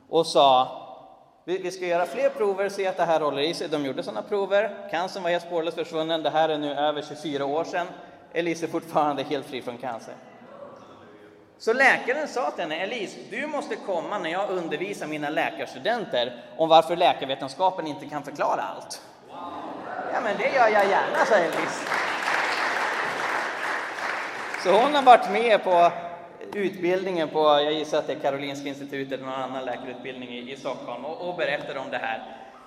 [0.08, 0.80] och sa
[1.44, 3.68] vi ska göra fler prover, se att det här håller i sig.
[3.68, 4.88] De gjorde sådana prover.
[4.90, 6.22] Cancern var helt spårlöst försvunnen.
[6.22, 7.86] Det här är nu över 24 år sedan.
[8.32, 10.14] Elise är fortfarande helt fri från cancer.
[11.58, 16.68] Så läkaren sa till henne, Elise, du måste komma när jag undervisar mina läkarstudenter om
[16.68, 19.02] varför läkarvetenskapen inte kan förklara allt.
[19.28, 19.36] Wow!
[20.12, 21.86] Ja, men det gör jag gärna, sa Elise.
[24.62, 25.92] Så hon har varit med på
[26.54, 30.56] utbildningen på, jag gissar att det är Karolinska institutet eller någon annan läkarutbildning i, i
[30.56, 32.22] Stockholm och, och berättade om det här.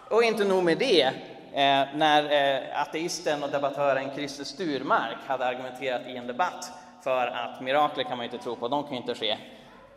[0.09, 6.01] Och inte nog med det, eh, när eh, ateisten och debattören Christer Sturmark hade argumenterat
[6.07, 6.71] i en debatt
[7.03, 9.37] för att mirakler kan man inte tro på, de kan ju inte ske.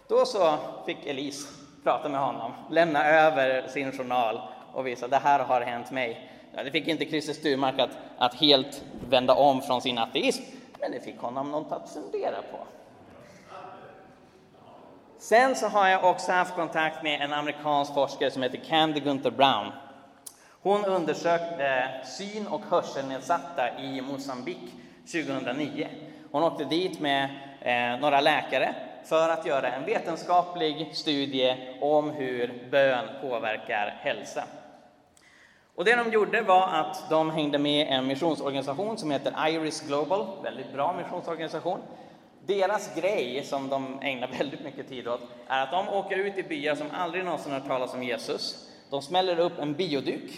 [0.09, 0.55] Då så
[0.87, 1.49] fick Elise
[1.85, 4.40] prata med honom, lämna över sin journal
[4.73, 6.31] och visa det här har hänt mig.
[6.64, 10.43] Det fick inte Christer Sturmark att, att helt vända om från sin ateism,
[10.81, 12.59] men det fick honom något att fundera på.
[15.21, 19.31] Sen så har jag också haft kontakt med en amerikansk forskare som heter Candy Gunther
[19.31, 19.73] Brown.
[20.63, 24.75] Hon undersökte eh, syn och hörselnedsatta i Mosambik
[25.13, 25.89] 2009.
[26.33, 27.25] Hon åkte dit med
[27.61, 34.45] eh, några läkare för att göra en vetenskaplig studie om hur bön påverkar hälsa.
[35.75, 40.27] Och det de gjorde var att de hängde med en missionsorganisation som heter Iris Global,
[40.43, 41.81] väldigt bra missionsorganisation.
[42.46, 46.42] Deras grej, som de ägnar väldigt mycket tid åt, är att de åker ut i
[46.42, 48.68] byar som aldrig någonsin har talat om Jesus.
[48.90, 50.31] De smäller upp en bioduk.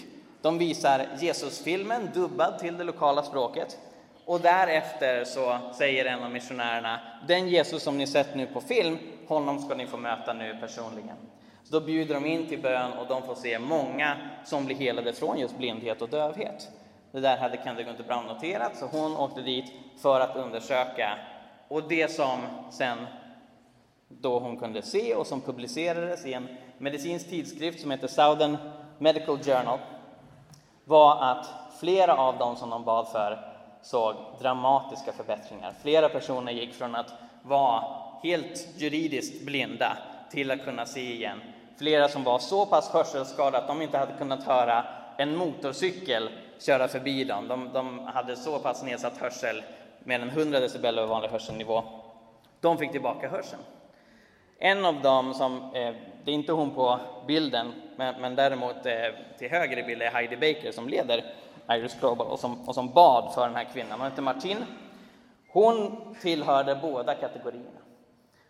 [0.42, 3.78] De visar Jesusfilmen dubbad till det lokala språket.
[4.24, 8.98] Och därefter så säger en av missionärerna, den Jesus som ni sett nu på film,
[9.28, 11.16] honom ska ni få möta nu personligen.
[11.64, 15.12] Så då bjuder de in till bön och de får se många som blir helade
[15.12, 16.68] från just blindhet och dövhet.
[17.12, 21.18] Det där hade Candy Gunther Brown noterat, så hon åkte dit för att undersöka
[21.72, 22.98] och det som sen
[24.08, 28.56] då hon kunde se och som publicerades i en medicinsk tidskrift som heter Southern
[28.98, 29.78] Medical Journal
[30.84, 31.46] var att
[31.80, 35.74] flera av dem som de bad för såg dramatiska förbättringar.
[35.82, 37.84] Flera personer gick från att vara
[38.22, 39.98] helt juridiskt blinda
[40.30, 41.40] till att kunna se igen.
[41.78, 44.84] Flera som var så pass hörselskadade att de inte hade kunnat höra
[45.16, 47.48] en motorcykel köra förbi dem.
[47.48, 49.62] De, de hade så pass nedsatt hörsel
[50.04, 51.82] mer än 100 decibel över vanlig hörselnivå.
[52.60, 53.62] De fick tillbaka hörseln.
[54.58, 58.94] En av dem, som, eh, det är inte hon på bilden, men, men däremot eh,
[59.38, 61.24] till höger i bilden är Heidi Baker som leder
[61.70, 64.00] Iris Global och som, och som bad för den här kvinnan.
[64.00, 64.56] Hon heter Martin.
[65.48, 67.80] Hon tillhörde båda kategorierna.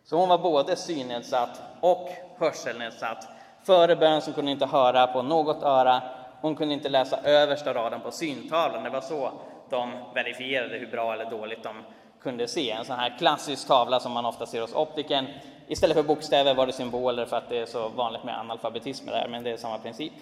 [0.05, 3.29] Så hon var både synnedsatt och hörselnedsatt.
[3.63, 6.03] Före bön så kunde hon inte höra på något öra.
[6.41, 8.85] Hon kunde inte läsa översta raden på syntavlan.
[8.85, 9.33] Det var så
[9.73, 11.77] de verifierade hur bra eller dåligt de
[12.21, 12.71] kunde se.
[12.71, 15.27] En sån här klassisk tavla som man ofta ser hos optiken.
[15.67, 19.29] Istället för bokstäver var det symboler för att det är så vanligt med analfabetism där,
[19.29, 20.13] men det är samma princip.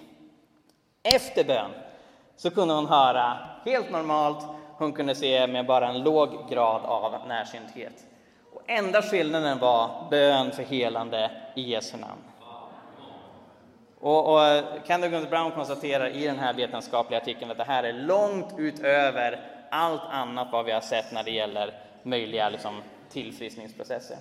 [1.02, 1.70] Efter bön
[2.36, 4.46] så kunde hon höra helt normalt,
[4.78, 8.06] hon kunde se med bara en låg grad av närsynthet.
[8.52, 12.29] Och enda skillnaden var bön för helande i Jesu namn.
[14.00, 17.84] Och, och eh, Kendall Gunther Brown konstaterar i den här vetenskapliga artikeln att det här
[17.84, 24.16] är långt utöver allt annat vad vi har sett när det gäller möjliga liksom, tillfriskningsprocesser.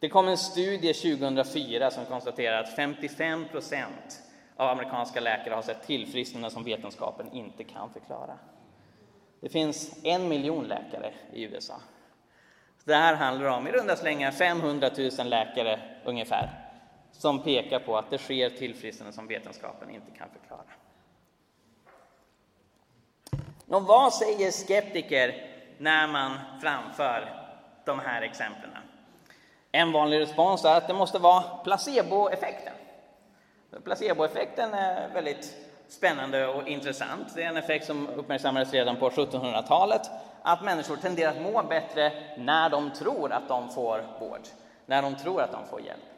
[0.00, 4.22] Det kom en studie 2004 som konstaterar att 55 procent
[4.56, 8.38] av amerikanska läkare har sett tillfrisknande som vetenskapen inte kan förklara.
[9.40, 11.74] Det finns en miljon läkare i USA.
[12.84, 16.61] Det här handlar om i runda slängar 500 000 läkare ungefär
[17.12, 20.62] som pekar på att det sker tillfrisknande som vetenskapen inte kan förklara.
[23.66, 25.46] Nå, vad säger skeptiker
[25.78, 27.48] när man framför
[27.84, 28.70] de här exemplen?
[29.72, 32.74] En vanlig respons är att det måste vara placeboeffekten.
[33.84, 35.56] Placeboeffekten är väldigt
[35.88, 37.34] spännande och intressant.
[37.34, 40.10] Det är en effekt som uppmärksammades redan på 1700-talet,
[40.42, 44.40] att människor tenderar att må bättre när de tror att de får vård,
[44.86, 46.11] när de tror att de får hjälp.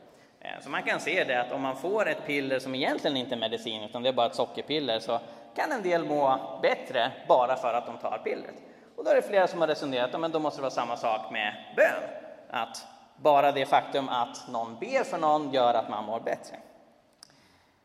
[0.44, 3.34] Eh, så man kan se det att om man får ett piller som egentligen inte
[3.34, 5.20] är medicin utan det är bara ett sockerpiller så
[5.56, 8.54] kan en del må bättre bara för att de tar pillret.
[8.96, 11.32] Och då är det flera som har resonerat att då måste det vara samma sak
[11.32, 12.10] med bön.
[12.50, 16.56] Att bara det faktum att någon ber för någon gör att man mår bättre.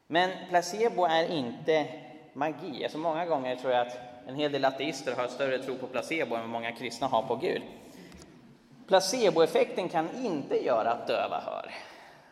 [0.07, 1.87] Men placebo är inte
[2.33, 2.83] magi.
[2.83, 6.35] Alltså många gånger tror jag att en hel del ateister har större tro på placebo
[6.35, 7.61] än vad många kristna har på Gud.
[8.87, 11.71] Placeboeffekten kan inte göra att döva hör.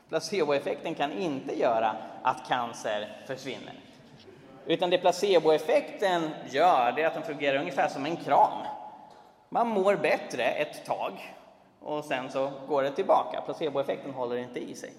[0.09, 3.73] Placeboeffekten kan inte göra att cancer försvinner.
[4.65, 8.61] Utan det placeboeffekten gör, det är att den fungerar ungefär som en kram.
[9.49, 11.35] Man mår bättre ett tag
[11.79, 13.41] och sen så går det tillbaka.
[13.41, 14.93] Placeboeffekten håller inte i sig.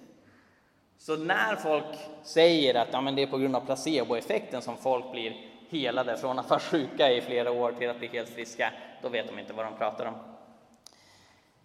[0.99, 5.13] Så när folk säger att ja, men det är på grund av placeboeffekten som folk
[5.13, 5.37] blir
[5.71, 9.27] helade från att vara sjuka i flera år till att bli helt friska, då vet
[9.29, 10.15] de inte vad de pratar om.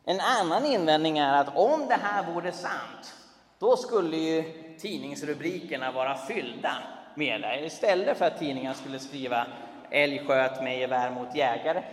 [0.06, 3.16] En annan invändning är att om det här vore sant,
[3.64, 4.44] då skulle ju
[4.80, 6.72] tidningsrubrikerna vara fyllda
[7.16, 7.66] med det.
[7.66, 9.46] Istället för att tidningen skulle skriva
[9.92, 11.84] älg sköt med gevär mot jägare,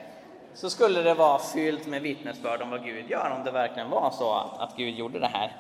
[0.54, 4.11] så skulle det vara fyllt med vittnesbörd om vad Gud gör, om det verkligen var
[4.11, 5.56] så att Gud gjorde det här.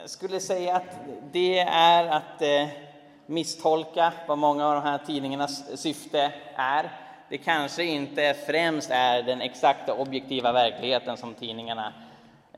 [0.00, 0.98] Jag skulle säga att
[1.32, 2.68] det är att eh,
[3.26, 6.90] misstolka vad många av de här tidningarnas syfte är.
[7.28, 11.92] Det kanske inte främst är den exakta objektiva verkligheten som tidningarna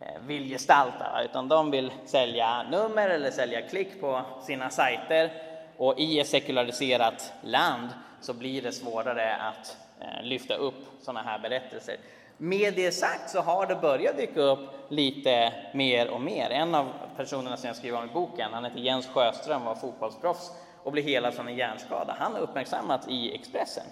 [0.00, 5.30] Eh, vill gestalta, utan de vill sälja nummer eller sälja klick på sina sajter.
[5.76, 7.88] Och i ett sekulariserat land
[8.20, 11.96] så blir det svårare att eh, lyfta upp sådana här berättelser.
[12.36, 16.50] Med det sagt så har det börjat dyka upp lite mer och mer.
[16.50, 20.50] En av personerna som jag skriver om i boken, han heter Jens Sjöström, var fotbollsproffs
[20.82, 22.16] och blev helad från en hjärnskada.
[22.18, 23.84] Han har uppmärksammats i Expressen.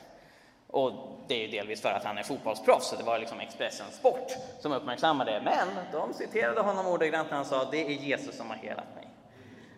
[0.70, 0.92] Och
[1.28, 4.32] det är ju delvis för att han är fotbollsproffs, så det var liksom Expressen Sport
[4.60, 5.40] som uppmärksammade det.
[5.44, 9.08] Men de citerade honom ordagrant när han sa det är Jesus som har helat mig.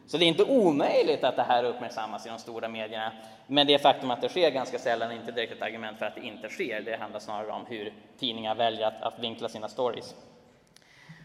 [0.06, 3.12] Så det är inte omöjligt att det här uppmärksammas i de stora medierna.
[3.46, 6.14] Men det faktum att det sker ganska sällan är inte direkt ett argument för att
[6.14, 6.80] det inte sker.
[6.80, 10.14] Det handlar snarare om hur tidningar väljer att, att vinkla sina stories.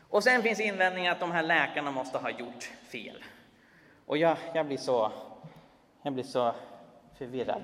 [0.10, 3.24] Och sen finns invändningen att de här läkarna måste ha gjort fel.
[4.06, 5.12] Och jag, jag, blir, så,
[6.02, 6.52] jag blir så
[7.18, 7.62] förvirrad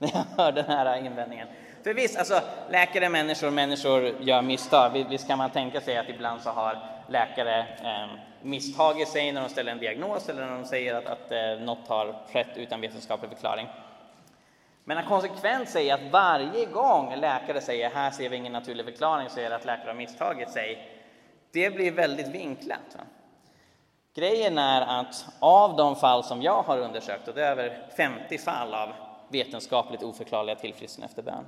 [0.02, 1.48] när jag hör den här invändningen.
[1.84, 5.06] För visst, alltså, läkare är människor, människor gör misstag.
[5.10, 8.10] Visst kan man tänka sig att ibland så har läkare eh,
[8.42, 11.88] misstagit sig när de ställer en diagnos eller när de säger att, att eh, något
[11.88, 13.68] har skett utan vetenskaplig förklaring.
[14.84, 19.28] Men att konsekvent säga att varje gång läkare säger här ser vi ingen naturlig förklaring
[19.28, 20.88] så är det att läkare har misstagit sig,
[21.52, 22.96] det blir väldigt vinklat.
[22.96, 23.04] Va?
[24.14, 28.38] Grejen är att av de fall som jag har undersökt, och det är över 50
[28.38, 28.92] fall av
[29.30, 31.46] vetenskapligt oförklarliga tillfrisknande efter bön,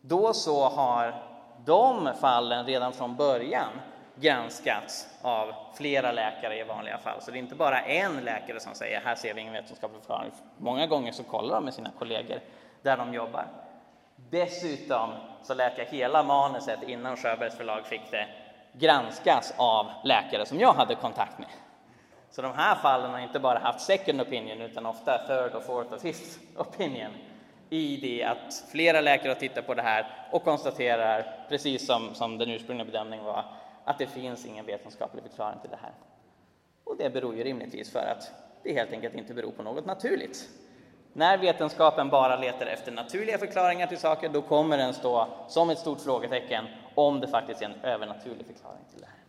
[0.00, 1.22] då så har
[1.64, 3.68] de fallen redan från början
[4.14, 7.20] granskats av flera läkare i vanliga fall.
[7.20, 10.30] Så det är inte bara en läkare som säger här ser vi ingen vetenskaplig förklaring.
[10.58, 12.40] Många gånger så kollar de med sina kollegor
[12.82, 13.46] där de jobbar.
[14.30, 15.10] Dessutom
[15.42, 18.26] så lät jag hela manuset innan Sjöbergs förlag fick det
[18.72, 21.48] granskas av läkare som jag hade kontakt med.
[22.32, 25.92] Så de här fallen har inte bara haft second opinion utan ofta third och fourth
[25.92, 27.10] och fifth opinion
[27.70, 32.38] i det att flera läkare har tittat på det här och konstaterar, precis som, som
[32.38, 33.44] den ursprungliga bedömningen var,
[33.84, 35.92] att det finns ingen vetenskaplig förklaring till det här.
[36.84, 40.48] Och det beror ju rimligtvis för att det helt enkelt inte beror på något naturligt.
[41.12, 45.78] När vetenskapen bara letar efter naturliga förklaringar till saker, då kommer den stå som ett
[45.78, 46.64] stort frågetecken
[46.94, 49.21] om det faktiskt är en övernaturlig förklaring till det här.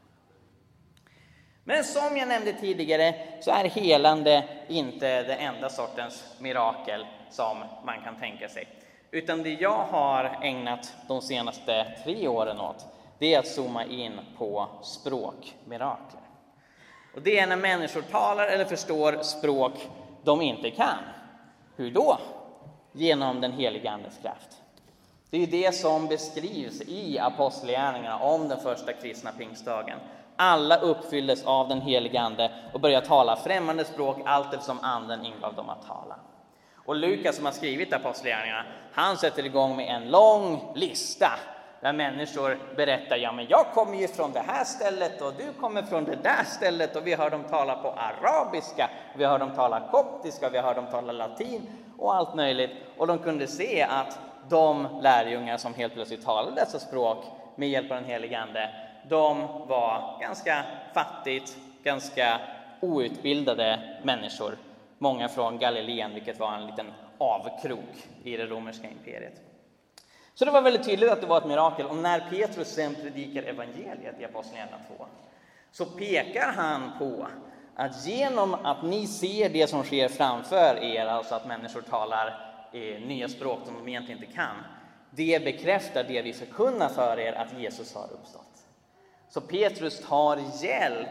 [1.63, 8.01] Men som jag nämnde tidigare så är helande inte det enda sortens mirakel som man
[8.03, 8.67] kan tänka sig.
[9.11, 12.85] Utan det jag har ägnat de senaste tre åren åt,
[13.19, 16.21] det är att zooma in på språkmirakler.
[17.15, 19.73] Och det är när människor talar eller förstår språk
[20.23, 20.97] de inte kan.
[21.75, 22.17] Hur då?
[22.91, 24.61] Genom den heliga Andes kraft.
[25.29, 29.99] Det är det som beskrivs i Apostlagärningarna om den första kristna pingstdagen.
[30.35, 35.55] Alla uppfylldes av den helige Ande och började tala främmande språk allt eftersom Anden ingav
[35.55, 36.15] dem att tala.
[36.85, 38.63] Och Lukas som har skrivit Apostlagärningarna,
[38.93, 41.29] han sätter igång med en lång lista
[41.81, 45.81] där människor berättar, ja men jag kommer ju från det här stället och du kommer
[45.83, 49.79] från det där stället och vi hör dem tala på arabiska, vi hör dem tala
[49.91, 52.71] koptiska, vi hör dem tala latin och allt möjligt.
[52.97, 54.19] Och de kunde se att
[54.49, 57.25] de lärjungar som helt plötsligt talade dessa språk
[57.55, 58.69] med hjälp av den helige Ande,
[59.09, 62.39] de var ganska fattigt, ganska
[62.79, 64.57] outbildade människor.
[64.97, 69.41] Många från Galileen, vilket var en liten avkrok i det romerska imperiet.
[70.35, 71.85] Så det var väldigt tydligt att det var ett mirakel.
[71.85, 75.05] Och när Petrus sen predikar evangeliet i Apostlagärningarna 2
[75.71, 77.27] så pekar han på
[77.75, 82.53] att genom att ni ser det som sker framför er, alltså att människor talar
[83.07, 84.55] nya språk som de egentligen inte kan,
[85.09, 88.52] det bekräftar det vi förkunnar för er att Jesus har uppstått.
[89.33, 91.07] Så Petrus tar hjälp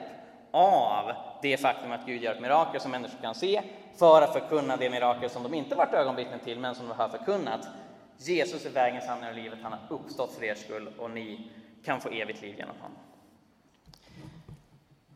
[0.50, 1.12] av
[1.42, 3.62] det faktum att Gud gör ett mirakel som människor kan se
[3.96, 7.08] för att förkunna det mirakel som de inte varit ögonvittnen till men som de har
[7.08, 7.68] förkunnat.
[8.16, 9.58] Jesus är vägen, sanningen och livet.
[9.62, 11.50] Han har uppstått för er skull och ni
[11.84, 12.98] kan få evigt liv genom honom.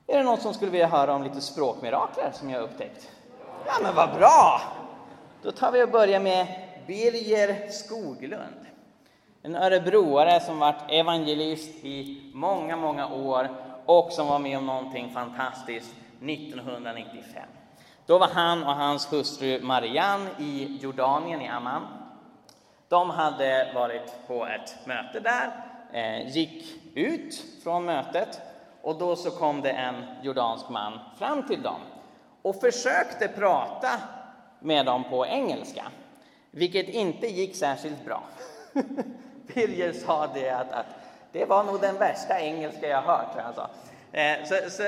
[0.07, 3.11] Är det någon som skulle vilja höra om lite språkmirakler som jag har upptäckt?
[3.67, 4.61] Ja, men vad bra!
[5.43, 6.47] Då tar vi och börjar med
[6.87, 8.66] Birger Skoglund.
[9.47, 13.49] En örebroare som varit evangelist i många, många år
[13.87, 17.43] och som var med om någonting fantastiskt 1995.
[18.07, 21.83] Då var han och hans hustru Marianne i Jordanien, i Amman.
[22.89, 25.51] De hade varit på ett möte där,
[25.93, 28.41] eh, gick ut från mötet
[28.83, 31.81] och då så kom det en jordansk man fram till dem
[32.43, 33.91] och försökte prata
[34.61, 35.87] med dem på engelska,
[36.51, 38.23] vilket inte gick särskilt bra.
[39.55, 40.87] Birger sa det att, att,
[41.33, 43.69] det var nog den värsta engelska jag hört, tror jag sa.
[44.13, 44.83] Eh, så, så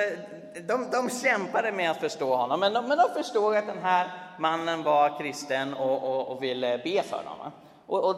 [0.66, 4.10] de, de kämpade med att förstå honom, men de, men de förstod att den här
[4.38, 7.52] mannen var kristen och, och, och ville be för dem.
[7.86, 8.16] Och, och,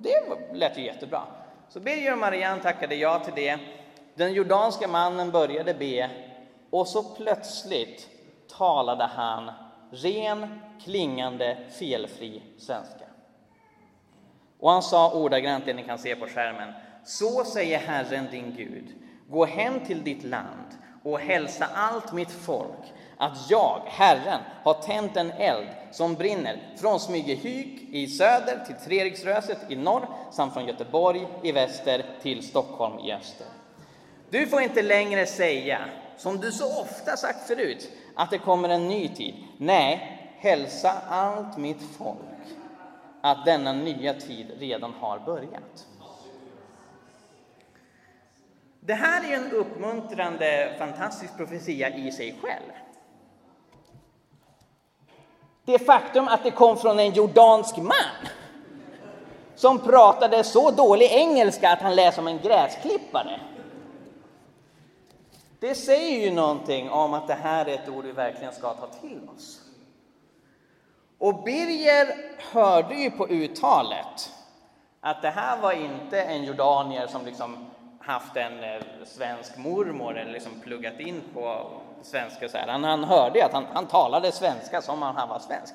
[0.00, 0.22] det
[0.52, 1.22] lät ju jättebra.
[1.68, 3.58] Så Birger och Marianne tackade ja till det.
[4.14, 6.10] Den jordanska mannen började be
[6.70, 8.08] och så plötsligt
[8.58, 9.50] talade han
[9.90, 13.01] ren, klingande, felfri svenska.
[14.62, 16.72] Och han sa ordagrant det ni kan se på skärmen.
[17.04, 18.84] Så säger Herren din Gud,
[19.28, 20.66] gå hem till ditt land
[21.02, 27.00] och hälsa allt mitt folk att jag, Herren, har tänt en eld som brinner från
[27.00, 33.12] Smygehyk i söder till Treriksröset i norr samt från Göteborg i väster till Stockholm i
[33.12, 33.46] öster.
[34.30, 35.78] Du får inte längre säga,
[36.16, 39.34] som du så ofta sagt förut, att det kommer en ny tid.
[39.56, 42.18] Nej, hälsa allt mitt folk
[43.22, 45.86] att denna nya tid redan har börjat.
[48.80, 52.72] Det här är en uppmuntrande, fantastisk profetia i sig själv.
[55.64, 58.28] Det faktum att det kom från en jordansk man
[59.54, 63.40] som pratade så dålig engelska att han lät som en gräsklippare.
[65.60, 68.86] Det säger ju någonting om att det här är ett ord vi verkligen ska ta
[68.86, 69.61] till oss.
[71.22, 72.16] Och Birger
[72.52, 74.30] hörde ju på uttalet
[75.00, 77.70] att det här var inte en jordanier som liksom
[78.00, 81.70] haft en eh, svensk mormor eller liksom pluggat in på
[82.02, 82.48] svenska.
[82.48, 82.68] Så här.
[82.68, 85.74] Han, han hörde att han, han talade svenska som om han var svensk.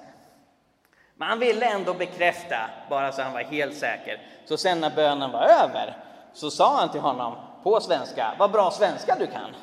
[1.16, 2.58] Men han ville ändå bekräfta,
[2.90, 4.22] bara så han var helt säker.
[4.46, 5.98] Så sen när bönen var över
[6.34, 9.56] så sa han till honom på svenska, vad bra svenska du kan.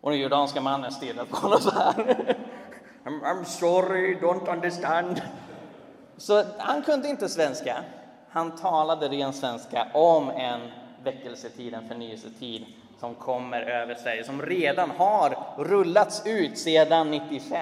[0.00, 2.36] Och den jordanska mannen stirrade på honom så här.
[3.08, 5.22] I'm, I'm sorry, don't understand.
[6.16, 7.84] Så han kunde inte svenska.
[8.30, 10.60] Han talade ren svenska om en
[11.04, 12.64] väckelsetid, en förnyelsetid
[13.00, 17.60] som kommer över Sverige, som redan har rullats ut sedan 95.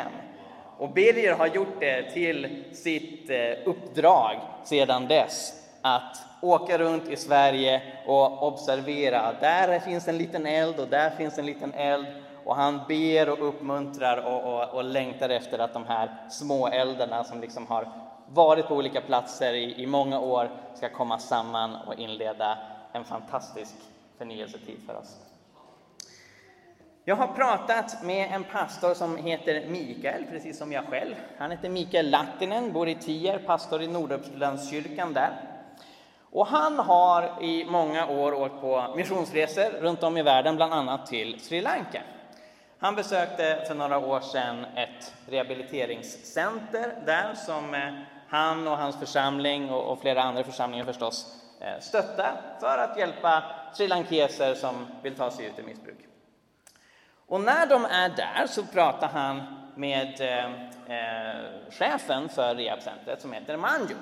[0.78, 7.16] Och Birger har gjort det till sitt eh, uppdrag sedan dess att åka runt i
[7.16, 9.32] Sverige och observera.
[9.40, 12.06] Där finns en liten eld och där finns en liten eld.
[12.46, 17.24] Och han ber och uppmuntrar och, och, och längtar efter att de här små eldarna
[17.24, 17.88] som liksom har
[18.28, 22.58] varit på olika platser i, i många år ska komma samman och inleda
[22.92, 23.74] en fantastisk
[24.18, 25.16] förnyelsetid för oss.
[27.04, 31.14] Jag har pratat med en pastor som heter Mikael, precis som jag själv.
[31.38, 35.30] Han heter Mikael Lattinen, bor i Tierp, pastor i Nordupplandskyrkan där.
[36.30, 41.06] Och han har i många år åkt på missionsresor runt om i världen, bland annat
[41.06, 42.02] till Sri Lanka.
[42.78, 47.94] Han besökte för några år sedan ett rehabiliteringscenter där som eh,
[48.28, 54.54] han och hans församling och flera andra församlingar förstås eh, stöttar för att hjälpa srilankeser
[54.54, 55.98] som vill ta sig ut ur missbruk.
[57.26, 59.42] Och när de är där så pratar han
[59.76, 60.44] med eh,
[60.96, 63.96] eh chefen för rehabcentret som heter Manjo,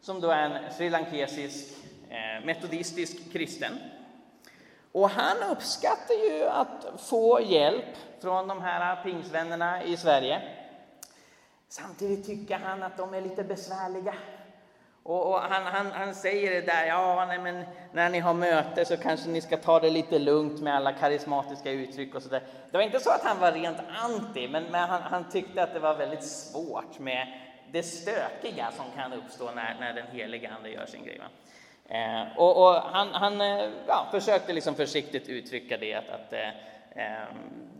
[0.00, 1.76] som då är en srilankesisk
[2.10, 3.78] eh, metodistisk kristen.
[4.92, 10.42] Och han uppskattar ju att få hjälp från de här pingsvännerna i Sverige.
[11.68, 14.14] Samtidigt tycker han att de är lite besvärliga.
[15.02, 18.84] Och, och han, han, han, säger det där, ja, nej, men när ni har möte
[18.84, 22.42] så kanske ni ska ta det lite lugnt med alla karismatiska uttryck och sådär.
[22.70, 25.74] Det var inte så att han var rent anti, men, men han, han, tyckte att
[25.74, 27.26] det var väldigt svårt med
[27.72, 31.20] det stökiga som kan uppstå när, när den heliga Ande gör sin grej.
[31.92, 36.48] Eh, och, och, han, han eh, ja, försökte liksom försiktigt uttrycka det, att, att eh,
[37.04, 37.28] eh,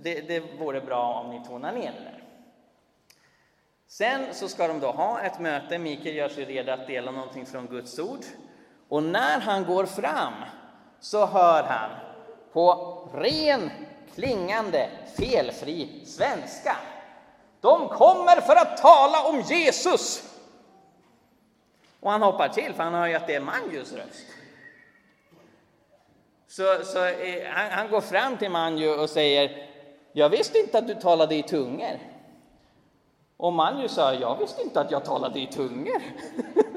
[0.03, 2.23] det, det vore bra om ni tonar ner det där.
[3.89, 7.47] Sen så ska de då ha ett möte, Mikael gör sig redo att dela någonting
[7.47, 8.25] från Guds ord.
[8.89, 10.35] Och när han går fram
[11.01, 11.91] så hör han
[12.53, 13.71] på ren,
[14.15, 14.89] klingande,
[15.19, 16.77] felfri svenska.
[17.61, 20.32] De kommer för att tala om Jesus!
[22.03, 24.27] Och han hoppar till, för han hör ju att det är Manjus röst.
[26.47, 29.69] Så, så eh, han, han, går fram till Manju och säger,
[30.13, 31.99] jag visste inte att du talade i tungor.
[33.37, 36.03] Och Manju sa, jag visste inte att jag talade i tungor.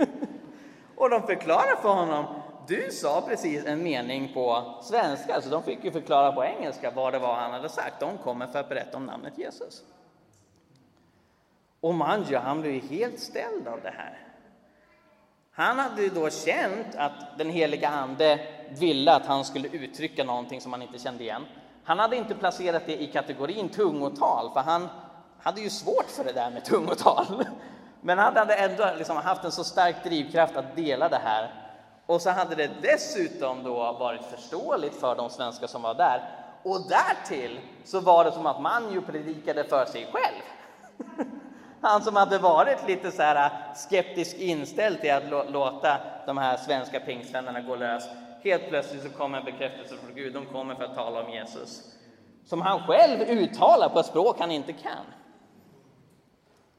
[0.95, 2.25] och de förklarar för honom,
[2.67, 7.13] du sa precis en mening på svenska, så de fick ju förklara på engelska vad
[7.13, 7.99] det var han hade sagt.
[7.99, 9.83] De kommer för att berätta om namnet Jesus.
[11.79, 14.24] Och Manju, han blev helt ställd av det här.
[15.57, 18.39] Han hade då känt att den heliga Ande
[18.69, 21.45] ville att han skulle uttrycka någonting som han inte kände igen.
[21.83, 24.89] Han hade inte placerat det i kategorin tungotal, för han
[25.39, 27.45] hade ju svårt för det där med tungotal.
[28.01, 31.53] Men han hade ändå liksom haft en så stark drivkraft att dela det här.
[32.05, 36.29] Och så hade det dessutom då varit förståeligt för de svenskar som var där.
[36.63, 40.41] Och därtill så var det som att man ju predikade för sig själv.
[41.85, 46.57] Han som hade varit lite så här äh, skeptisk inställd till att låta de här
[46.57, 48.03] svenska pingstvännerna gå lös.
[48.43, 50.33] Helt plötsligt så kommer en bekräftelse från Gud.
[50.33, 51.95] De kommer för att tala om Jesus.
[52.45, 55.05] Som han själv uttalar på ett språk han inte kan.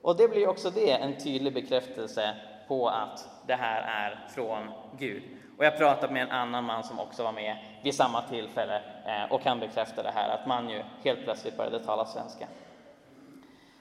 [0.03, 2.35] Och det blir också det en tydlig bekräftelse
[2.69, 5.23] på att det här är från Gud.
[5.59, 9.33] Och jag pratade med en annan man som också var med vid samma tillfälle eh,
[9.33, 12.47] och kan bekräfta det här, att man ju helt plötsligt började tala svenska.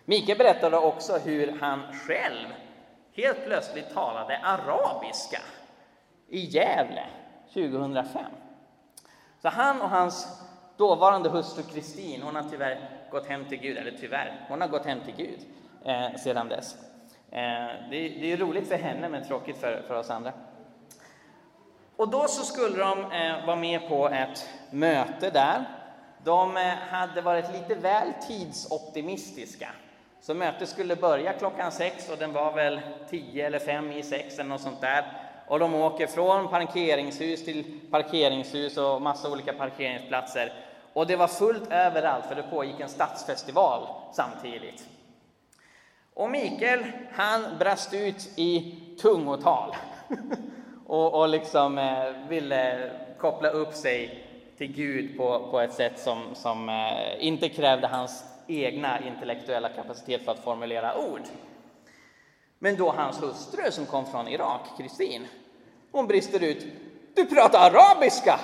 [0.06, 2.48] Mikael berättade också hur han själv
[3.16, 5.42] helt plötsligt talade arabiska
[6.30, 7.06] i Gävle
[7.54, 8.24] 2005.
[9.42, 10.28] Så han och hans
[10.78, 14.86] dåvarande hustru Kristin, hon har tyvärr gått hem till Gud, eller tyvärr, hon har gått
[14.86, 15.40] hem till Gud
[15.86, 16.76] eh, sedan dess.
[17.32, 20.34] Eh, det, det, är roligt för henne, men tråkigt för, för oss andra.
[21.96, 25.66] Och då så skulle de eh, vara med på ett möte där.
[26.24, 29.70] De eh, hade varit lite väl tidsoptimistiska.
[30.26, 34.40] Så mötet skulle börja klockan sex och den var väl tio eller fem i sex
[34.40, 35.06] eller något sånt där.
[35.48, 40.54] Och de åker från parkeringshus till parkeringshus och massa olika parkeringsplatser.
[40.94, 44.84] Och det var fullt överallt, för det pågick en stadsfestival samtidigt.
[46.14, 49.76] Och Mikael, han brast ut i tungotal
[50.88, 56.20] och, och liksom eh, ville koppla upp sig till Gud på, på ett sätt som,
[56.34, 61.22] som eh, inte krävde hans egna intellektuella kapacitet för att formulera ord.
[62.60, 65.28] Men då hans hustru som kom från Irak, Kristin,
[65.92, 66.66] hon brister ut.
[67.16, 68.40] Du pratar arabiska!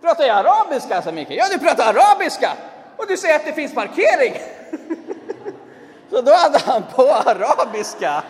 [0.00, 1.02] Pratar jag arabiska?
[1.02, 1.38] sa Mikael.
[1.38, 2.52] Ja, du pratar arabiska!
[2.96, 4.34] Och du säger att det finns parkering!
[6.10, 8.22] Så då hade han på arabiska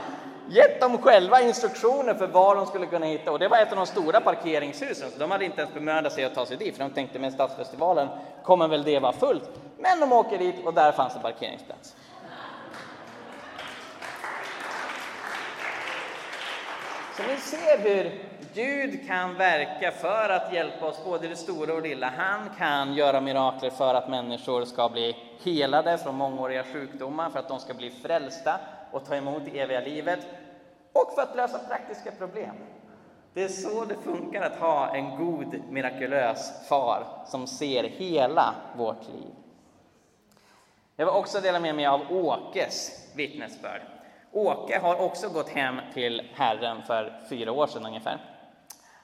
[0.53, 3.33] gett dem själva instruktioner för var de skulle kunna hitta.
[3.33, 6.25] Och det var ett av de stora parkeringshusen, så de hade inte ens bemödat sig
[6.25, 8.09] att ta sig dit, för de tänkte med Stadsfestivalen
[8.43, 9.51] kommer väl det vara fullt.
[9.79, 11.97] Men de åker dit och där fanns det parkeringsplats.
[17.17, 18.21] Så ni ser hur
[18.55, 22.13] Gud kan verka för att hjälpa oss, både det stora och det lilla.
[22.17, 27.49] Han kan göra mirakler för att människor ska bli helade från mångåriga sjukdomar, för att
[27.49, 30.21] de ska bli frälsta och ta emot det eviga livet,
[30.93, 32.55] och för att lösa praktiska problem.
[33.35, 39.09] Det är så det funkar att ha en god, mirakulös far som ser hela vårt
[39.09, 39.35] liv.
[40.97, 43.83] Jag vill också dela med mig av Åkes vittnesbörd.
[44.33, 48.19] Åke har också gått hem till Herren för fyra år sedan ungefär.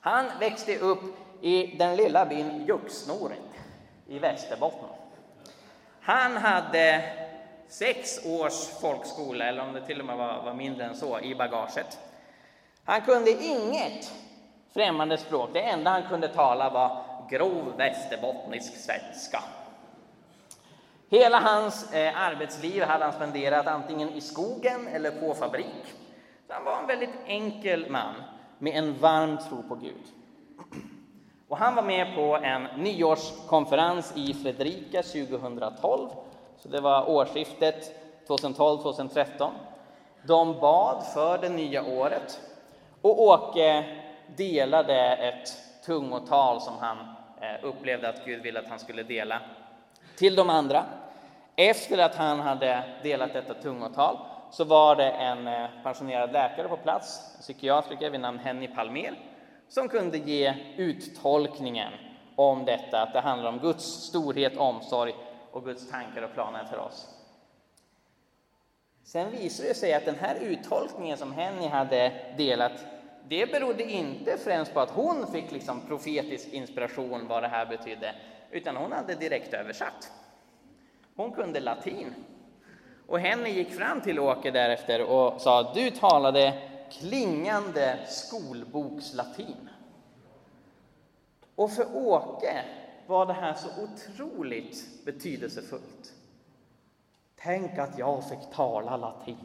[0.01, 1.03] Han växte upp
[1.41, 3.39] i den lilla byn Juxnoret
[4.07, 4.89] i Västerbotten.
[6.01, 7.03] Han hade
[7.69, 11.35] sex års folkskola, eller om det till och med var, var mindre än så, i
[11.35, 11.99] bagaget.
[12.85, 14.13] Han kunde inget
[14.75, 15.51] främmande språk.
[15.53, 19.43] Det enda han kunde tala var grov västerbottnisk svenska.
[21.11, 25.95] Hela hans eh, arbetsliv hade han spenderat antingen i skogen eller på fabrik.
[26.47, 28.15] Så han var en väldigt enkel man
[28.59, 30.03] med en varm tro på Gud.
[31.49, 36.09] Och han var med på en nyårskonferens i Fredrika 2012,
[36.59, 37.95] så det var årsskiftet
[38.29, 39.51] 2012-2013.
[40.23, 42.41] De bad för det nya året
[43.03, 43.85] och Åke
[44.37, 45.57] delade ett
[45.87, 46.99] tungotal som han
[47.41, 49.41] eh, upplevde att Gud ville att han skulle dela
[50.17, 50.85] till de andra.
[51.57, 54.19] Efter att han hade delat detta tungotal
[54.51, 59.15] så var det en eh, pensionerad läkare på plats, en psykiatriker vid namn Henny Palmer,
[59.69, 61.93] som kunde ge uttolkningen
[62.37, 65.15] om detta, att det handlar om Guds storhet, omsorg
[65.53, 67.09] och Guds tankar och planer för oss.
[69.05, 72.87] Sen visade det sig att den här uttolkningen som Henny hade delat,
[73.29, 78.15] det berodde inte främst på att hon fick liksom profetisk inspiration vad det här betydde,
[78.51, 80.13] utan hon hade direkt översatt.
[81.17, 82.15] Hon kunde latin.
[83.07, 86.55] Och Henny gick fram till Åke därefter och sa, du talade
[86.91, 89.69] klingande skolbokslatin.
[91.55, 92.65] Och för Åke
[93.09, 96.13] var det här så otroligt betydelsefullt.
[97.41, 99.39] Tänk att jag fick tala latin.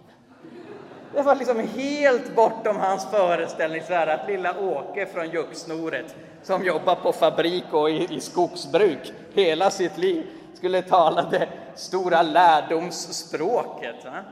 [1.14, 7.14] Det var liksom helt bortom hans föreställningsvärld att lilla Åke från Jucksnoret som jobbar på
[7.14, 14.05] fabrik och i, i skogsbruk hela sitt liv skulle tala det stora lärdomsspråket.
[14.05, 14.24] Va?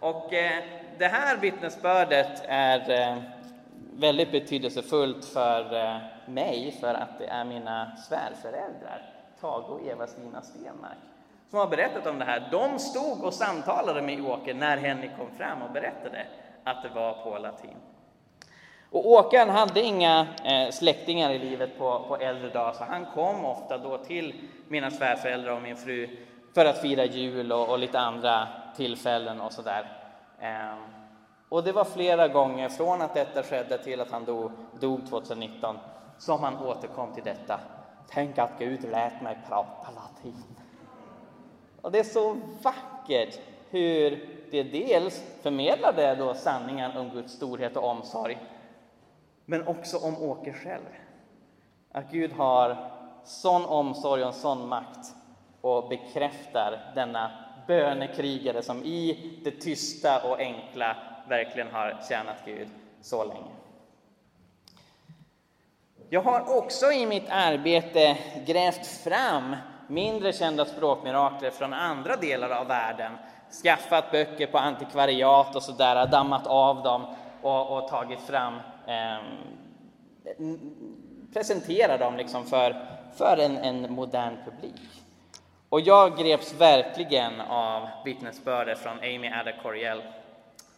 [0.00, 0.64] Och eh,
[0.98, 3.18] det här vittnesbördet är eh,
[3.96, 9.02] väldigt betydelsefullt för eh, mig för att det är mina svärföräldrar,
[9.40, 10.98] Tage och Eva-Stina Stenmark,
[11.50, 12.48] som har berättat om det här.
[12.50, 16.26] De stod och samtalade med Åke när Henny kom fram och berättade
[16.64, 17.76] att det var på latin.
[18.90, 23.44] Och Åkan hade inga eh, släktingar i livet på, på äldre dagar, så han kom
[23.44, 24.34] ofta då till
[24.68, 26.08] mina svärföräldrar och min fru
[26.54, 29.86] för att fira jul och, och lite andra tillfällen och sådär.
[30.40, 31.01] Eh,
[31.52, 34.50] och det var flera gånger från att detta skedde till att han dog,
[34.80, 35.76] dog 2019
[36.18, 37.60] som han återkom till detta.
[38.08, 40.44] Tänk att Gud lät mig prata latin.
[41.82, 43.38] Och det är så vackert
[43.70, 48.38] hur det dels förmedlade då sanningen om Guds storhet och omsorg,
[49.44, 50.88] men också om Åke själv.
[51.92, 52.90] Att Gud har
[53.24, 55.14] sån omsorg och sån makt
[55.60, 57.30] och bekräftar denna
[57.66, 60.96] bönekrigare som i det tysta och enkla
[61.28, 62.68] verkligen har tjänat Gud
[63.00, 63.50] så länge.
[66.10, 68.16] Jag har också i mitt arbete
[68.46, 69.56] grävt fram
[69.86, 73.12] mindre kända språkmirakler från andra delar av världen,
[73.62, 77.06] skaffat böcker på antikvariat och sådär, dammat av dem
[77.42, 78.54] och, och tagit fram,
[78.86, 79.18] eh,
[81.32, 84.80] presentera dem liksom för, för en, en modern publik.
[85.68, 90.02] Och jag greps verkligen av vittnesbördet från Amy Ada Coriel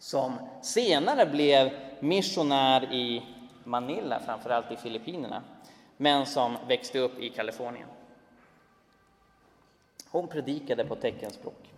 [0.05, 3.23] som senare blev missionär i
[3.63, 5.43] Manila, framförallt i Filippinerna,
[5.97, 7.87] men som växte upp i Kalifornien.
[10.09, 11.73] Hon predikade på teckenspråk.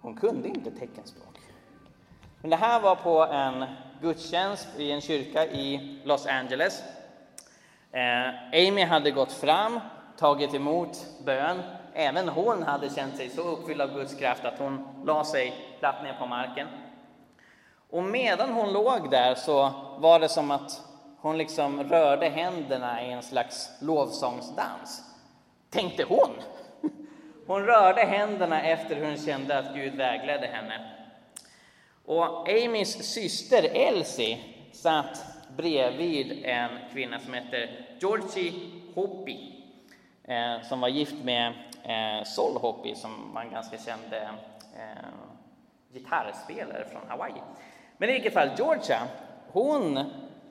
[0.00, 1.36] Hon kunde inte teckenspråk.
[2.40, 3.64] Men det här var på en
[4.00, 6.82] gudstjänst i en kyrka i Los Angeles.
[7.92, 9.80] Eh, Amy hade gått fram,
[10.16, 11.62] tagit emot bön.
[12.00, 16.02] Även hon hade känt sig så uppfylld av Guds kraft att hon la sig platt
[16.02, 16.68] ner på marken.
[17.90, 20.82] Och medan hon låg där så var det som att
[21.18, 25.02] hon liksom rörde händerna i en slags lovsångsdans.
[25.70, 26.30] Tänkte hon.
[27.46, 30.90] Hon rörde händerna efter hur hon kände att Gud vägledde henne.
[32.04, 34.38] Och Amys syster Elsie
[34.72, 35.24] satt
[35.56, 38.52] bredvid en kvinna som heter Georgie
[38.94, 39.64] Hopi,
[40.24, 41.52] eh, som var gift med
[41.84, 44.30] eh, Sol Hopi, som var en ganska känd eh,
[45.92, 47.42] gitarrspelare från Hawaii.
[47.96, 49.00] Men i vilket fall, Georgia,
[49.52, 49.96] hon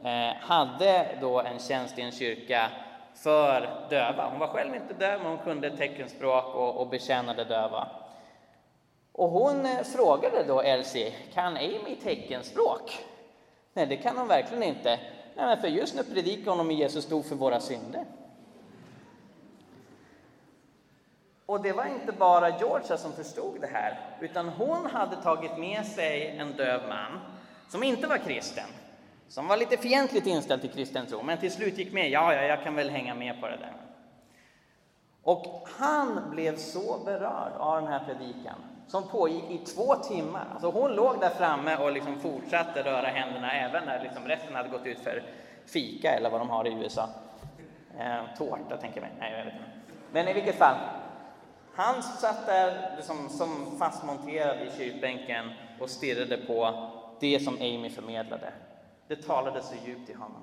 [0.03, 2.69] eh, hade då en tjänst i en kyrka
[3.15, 4.29] för döva.
[4.29, 7.87] Hon var själv inte döv, men hon kunde teckenspråk och, och betjänade döva.
[9.11, 12.99] Och hon eh, frågade då Elsie, kan Amy teckenspråk?
[13.73, 14.99] Nej, det kan hon verkligen inte.
[15.35, 18.05] Nej, men för just nu predikar hon om Jesus dog för våra synder.
[21.49, 25.85] Och det var inte bara Georgia som förstod det här, utan hon hade tagit med
[25.85, 27.19] sig en döv man
[27.69, 28.65] som inte var kristen,
[29.27, 32.09] som var lite fientligt inställd till kristen tro, men till slut gick med.
[32.09, 33.73] Ja, ja, jag kan väl hänga med på det där.
[35.23, 38.55] Och han blev så berörd av den här predikan
[38.87, 40.47] som pågick i två timmar.
[40.53, 44.69] Alltså hon låg där framme och liksom fortsatte röra händerna även när liksom resten hade
[44.69, 45.23] gått ut för
[45.65, 47.09] fika eller vad de har i USA.
[47.99, 49.11] Eh, tårta tänker jag mig.
[49.19, 49.65] Nej, jag vet inte.
[50.11, 50.75] Men i vilket fall,
[51.79, 58.53] han satt där liksom, som fastmonterad i kyrkbänken och stirrade på det som Amy förmedlade.
[59.07, 60.41] Det talade så djupt i honom.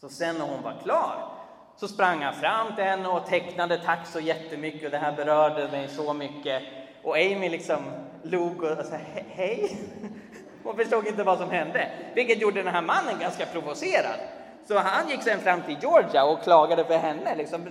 [0.00, 1.32] Så sen när hon var klar
[1.76, 5.68] så sprang han fram till henne och tecknade tack så jättemycket och det här berörde
[5.68, 6.62] mig så mycket.
[7.02, 7.84] Och Amy liksom
[8.22, 8.96] log och sa
[9.28, 9.76] hej.
[10.64, 14.20] Hon förstod inte vad som hände, vilket gjorde den här mannen ganska provocerad.
[14.68, 17.36] Så han gick sen fram till Georgia och klagade för henne.
[17.36, 17.68] Liksom.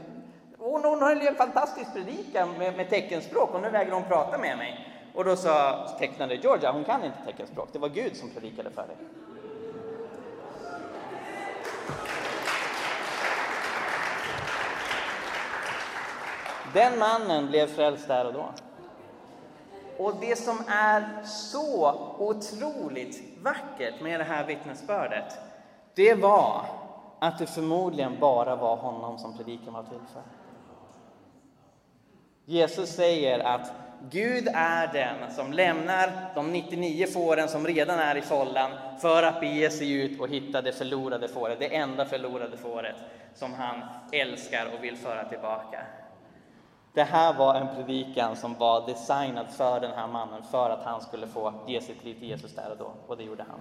[0.68, 4.38] Hon, hon höll ju en fantastisk predikan med, med teckenspråk och nu vägrar hon prata
[4.38, 4.88] med mig.
[5.14, 8.88] Och då sa tecknade Georgia, hon kan inte teckenspråk, det var Gud som predikade för
[8.88, 8.96] dig.
[16.74, 18.46] Den mannen blev frälst där och då.
[19.98, 25.40] Och det som är så otroligt vackert med det här vittnesbördet,
[25.94, 26.66] det var
[27.20, 30.45] att det förmodligen bara var honom som predikan var till för.
[32.46, 33.72] Jesus säger att
[34.10, 38.72] Gud är den som lämnar de 99 fåren som redan är i fållan
[39.02, 42.96] för att bege sig ut och hitta det förlorade fåret, det enda förlorade fåret
[43.36, 43.82] som han
[44.12, 45.80] älskar och vill föra tillbaka.
[46.94, 51.02] Det här var en predikan som var designad för den här mannen för att han
[51.02, 53.60] skulle få ge sitt liv till Jesus där och då, och det gjorde han.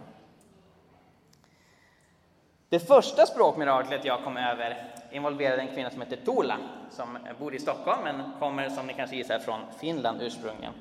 [2.75, 6.57] Det första språkmiraklet jag kom över involverade en kvinna som heter Tola,
[6.91, 10.73] som bor i Stockholm, men kommer som ni kanske gissar från Finland ursprungligen.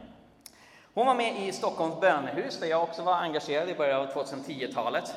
[0.93, 5.15] Hon var med i Stockholms bönehus, där jag också var engagerad i början av 2010-talet.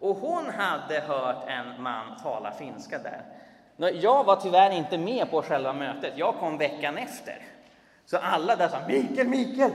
[0.00, 3.22] Och hon hade hört en man tala finska där.
[3.92, 7.38] Jag var tyvärr inte med på själva mötet, jag kom veckan efter.
[8.06, 9.70] Så alla där sa Mikael, Mikael,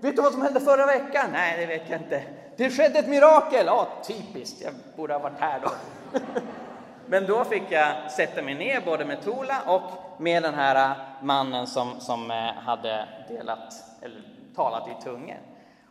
[0.00, 1.30] vet du vad som hände förra veckan?
[1.32, 2.22] Nej, det vet jag inte.
[2.56, 3.66] Det skedde ett mirakel!
[3.66, 5.70] Ja, typiskt, jag borde ha varit här då.
[7.06, 10.96] Men då fick jag sätta mig ner både med Tola och med den här äh,
[11.22, 14.22] mannen som, som äh, hade delat, eller
[14.56, 15.38] talat i tungor.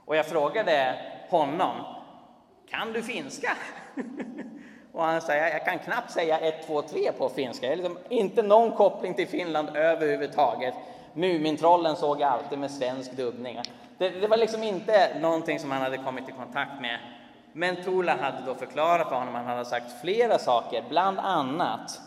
[0.06, 0.96] Och jag frågade
[1.30, 1.76] honom,
[2.70, 3.58] kan du finska?
[4.94, 7.66] Och han säger, jag kan knappt säga 1, 2, 3 på finska.
[7.66, 10.74] Jag har liksom inte någon koppling till Finland överhuvudtaget.
[11.14, 13.62] Mumintrollen såg jag alltid med svensk dubbning.
[13.98, 17.00] Det, det, var liksom inte någonting som han hade kommit i kontakt med.
[17.54, 22.02] Men Tola hade då förklarat för honom, han hade sagt flera saker, bland annat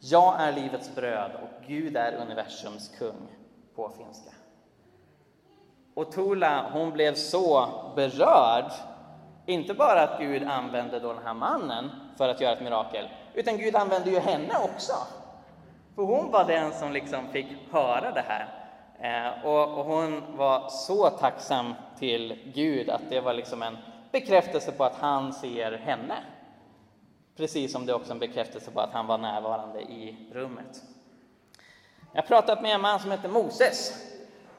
[0.00, 3.28] Jag är livets bröd och Gud är universums kung
[3.76, 4.30] på finska.
[5.94, 8.72] Och Tola, hon blev så berörd,
[9.46, 13.56] inte bara att Gud använde då den här mannen för att göra ett mirakel, utan
[13.56, 14.92] Gud använde ju henne också.
[15.94, 18.48] För hon var den som liksom fick höra det här.
[19.02, 23.76] Eh, och, och, hon var så tacksam till Gud att det var liksom en
[24.12, 26.16] bekräftelse på att han ser henne.
[27.36, 30.82] Precis som det också är en bekräftelse på att han var närvarande i rummet.
[32.12, 33.92] Jag har pratat med en man som heter Moses,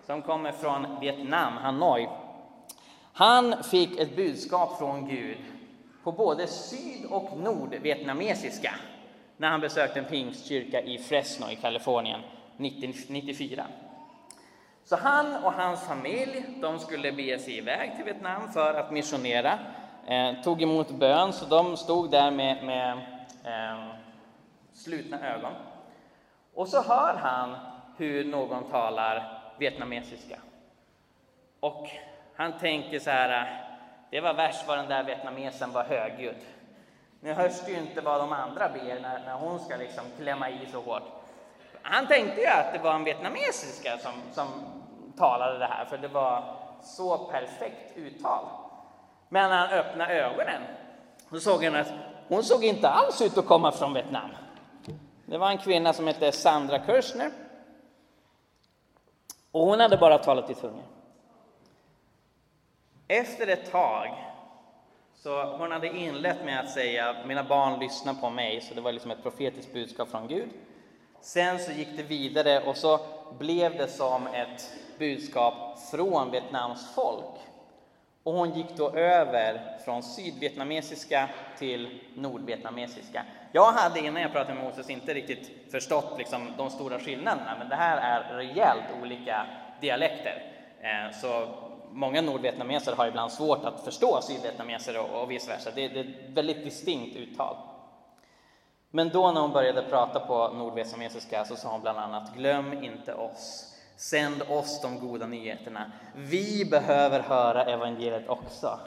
[0.06, 2.08] som kommer från Vietnam, Hanoi.
[3.14, 5.38] Han fick ett budskap från Gud
[6.04, 8.76] på både syd och nordvietnamesiska
[9.38, 12.20] när han besökte en pingstkyrka i Fresno i Kalifornien
[12.58, 13.66] 1994.
[14.86, 19.60] Så han och hans familj de skulle bege sig iväg till Vietnam för att missionera.
[20.08, 22.98] Eh, tog emot bön, så de stod där med, med
[23.44, 23.96] eh,
[24.74, 25.54] slutna ögon.
[26.54, 27.56] Och så hör han
[27.98, 30.40] hur någon talar vietnamesiska.
[31.60, 31.88] Och
[32.36, 33.62] han tänker så här,
[34.12, 36.42] det var värst vad den där vietnamesen var högljudd.
[37.20, 40.50] Nu hörs det ju inte vad de andra ber när, när hon ska liksom klämma
[40.50, 41.23] i så hårt.
[41.84, 44.48] Han tänkte ju att det var en vietnamesiska som, som
[45.18, 46.44] talade det här, för det var
[46.82, 48.46] så perfekt uttal.
[49.30, 50.62] Men när han öppnade ögonen
[51.30, 51.94] så såg han att
[52.28, 54.30] hon såg inte alls ut att komma från Vietnam.
[55.26, 57.32] Det var en kvinna som hette Sandra Kirchner.
[59.52, 60.84] Och hon hade bara talat i tungor.
[63.08, 64.08] Efter ett tag,
[65.16, 68.92] så hon hade inlett med att säga mina barn lyssnar på mig, så det var
[68.92, 70.50] liksom ett profetiskt budskap från Gud.
[71.24, 73.00] Sen så gick det vidare och så
[73.40, 77.36] blev det som ett budskap från Vietnams folk.
[78.24, 83.26] Och hon gick då över från sydvietnamesiska till nordvietnamesiska.
[83.52, 87.70] Jag hade innan jag pratade med Moses inte riktigt förstått liksom de stora skillnaderna, men
[87.70, 89.46] det här är rejält olika
[89.82, 90.44] dialekter.
[90.82, 91.48] Eh, så
[91.92, 95.72] många nordvietnameser har ibland svårt att förstå sydvietnameser och vice versa.
[95.76, 97.56] Det är ett väldigt distinkt uttal.
[98.96, 103.14] Men då när hon började prata på nordvietnamesiska så sa hon bland annat Glöm inte
[103.14, 103.74] oss.
[103.96, 105.91] Sänd oss de goda nyheterna.
[106.16, 108.80] Vi behöver höra evangeliet också.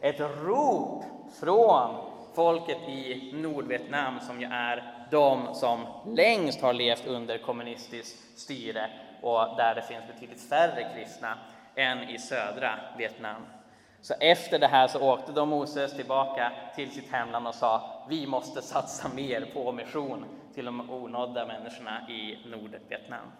[0.00, 1.04] Ett rop
[1.40, 1.96] från
[2.34, 8.90] folket i Nordvietnam som ju är de som längst har levt under kommunistiskt styre
[9.22, 11.38] och där det finns betydligt färre kristna
[11.74, 13.42] än i södra Vietnam.
[14.02, 18.26] Så efter det här så åkte då Moses tillbaka till sitt hemland och sa vi
[18.26, 20.24] måste satsa mer på mission
[20.54, 23.32] till de onådda människorna i Nordvietnam.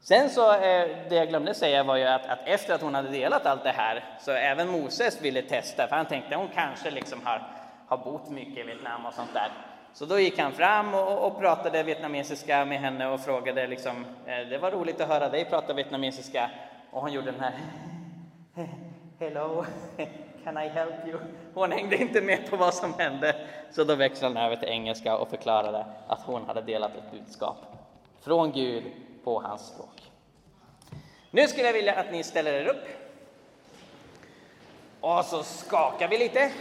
[0.00, 3.08] Sen så, eh, det jag glömde säga var ju att, att, efter att hon hade
[3.08, 7.20] delat allt det här, så även Moses ville testa, för han tänkte hon kanske liksom
[7.24, 7.42] har,
[7.88, 9.48] har bott mycket i Vietnam och sånt där.
[9.92, 14.48] Så då gick han fram och, och pratade vietnamesiska med henne och frågade liksom, eh,
[14.48, 16.50] det var roligt att höra dig prata vietnamesiska.
[16.90, 17.52] Och hon gjorde den här,
[19.18, 19.64] hello,
[20.44, 21.18] can I help you?
[21.54, 25.16] Hon hängde inte med på vad som hände, så då växlade han över till engelska
[25.16, 27.56] och förklarade att hon hade delat ett budskap
[28.20, 28.84] från Gud
[29.24, 30.12] på hans språk.
[31.30, 32.86] Nu skulle jag vilja att ni ställer er upp.
[35.00, 36.52] Och så skakar vi lite.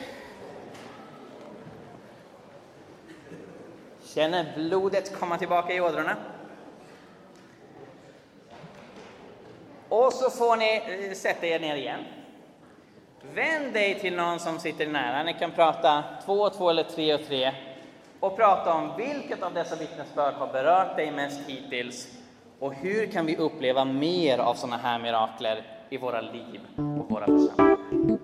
[4.04, 6.16] Känner blodet komma tillbaka i ådrorna.
[9.94, 12.00] Och så får ni eh, sätta er ner igen.
[13.34, 15.24] Vänd dig till någon som sitter nära.
[15.24, 17.52] Ni kan prata två och två eller tre och tre
[18.20, 22.08] och prata om vilket av dessa vittnesbörd har berört dig mest hittills
[22.60, 27.26] och hur kan vi uppleva mer av sådana här mirakler i våra liv och våra
[27.26, 28.18] församlingar?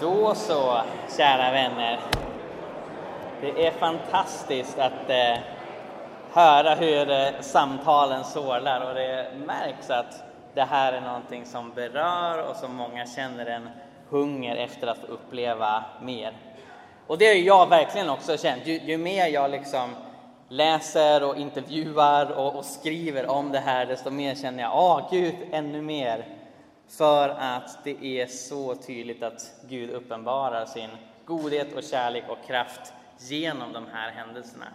[0.00, 0.82] Då så,
[1.16, 2.21] kära vänner.
[3.42, 5.38] Det är fantastiskt att eh,
[6.32, 8.88] höra hur eh, samtalen sorlar.
[8.88, 10.22] och det märks att
[10.54, 13.68] det här är någonting som berör och som många känner en
[14.08, 16.32] hunger efter att få uppleva mer.
[17.06, 18.66] Och det har jag verkligen också känt.
[18.66, 19.90] Ju, ju mer jag liksom
[20.48, 25.34] läser och intervjuar och, och, skriver om det här, desto mer känner jag, åh Gud,
[25.52, 26.26] ännu mer.
[26.88, 30.90] För att det är så tydligt att Gud uppenbarar sin
[31.26, 32.92] godhet och kärlek och kraft
[33.30, 34.66] genom de här händelserna.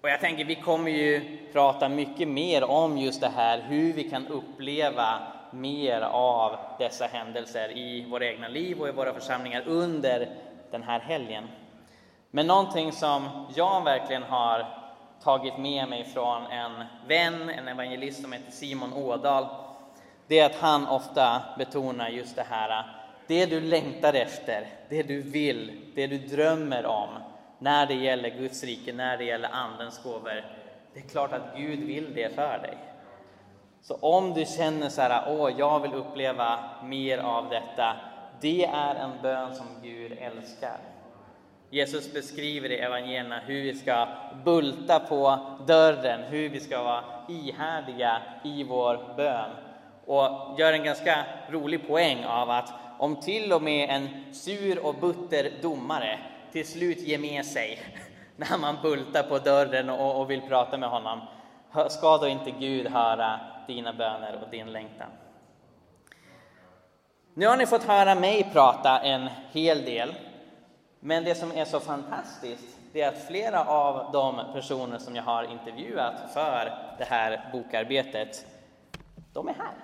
[0.00, 4.10] Och jag tänker, vi kommer ju prata mycket mer om just det här, hur vi
[4.10, 5.18] kan uppleva
[5.50, 10.28] mer av dessa händelser i våra egna liv och i våra församlingar under
[10.70, 11.48] den här helgen.
[12.30, 14.66] Men någonting som jag verkligen har
[15.22, 19.46] tagit med mig från en vän, en evangelist som heter Simon Ådal,
[20.26, 22.86] det är att han ofta betonar just det här,
[23.26, 27.08] det du längtar efter, det du vill, det du drömmer om
[27.58, 30.44] när det gäller Guds rike, när det gäller Andens gåvor.
[30.94, 32.78] Det är klart att Gud vill det för dig.
[33.82, 37.96] Så om du känner så här, åh, jag vill uppleva mer av detta,
[38.40, 40.78] det är en bön som Gud älskar.
[41.70, 44.08] Jesus beskriver i evangelierna hur vi ska
[44.44, 49.50] bulta på dörren, hur vi ska vara ihärdiga i vår bön.
[50.06, 54.94] Och gör en ganska rolig poäng av att om till och med en sur och
[54.94, 56.18] butter domare
[56.56, 57.78] till slut ger med sig
[58.36, 61.20] när man bultar på dörren och, och vill prata med honom,
[61.88, 65.08] ska då inte Gud höra dina böner och din längtan?
[67.34, 70.14] Nu har ni fått höra mig prata en hel del,
[71.00, 75.22] men det som är så fantastiskt det är att flera av de personer som jag
[75.22, 78.46] har intervjuat för det här bokarbetet,
[79.32, 79.74] de är här.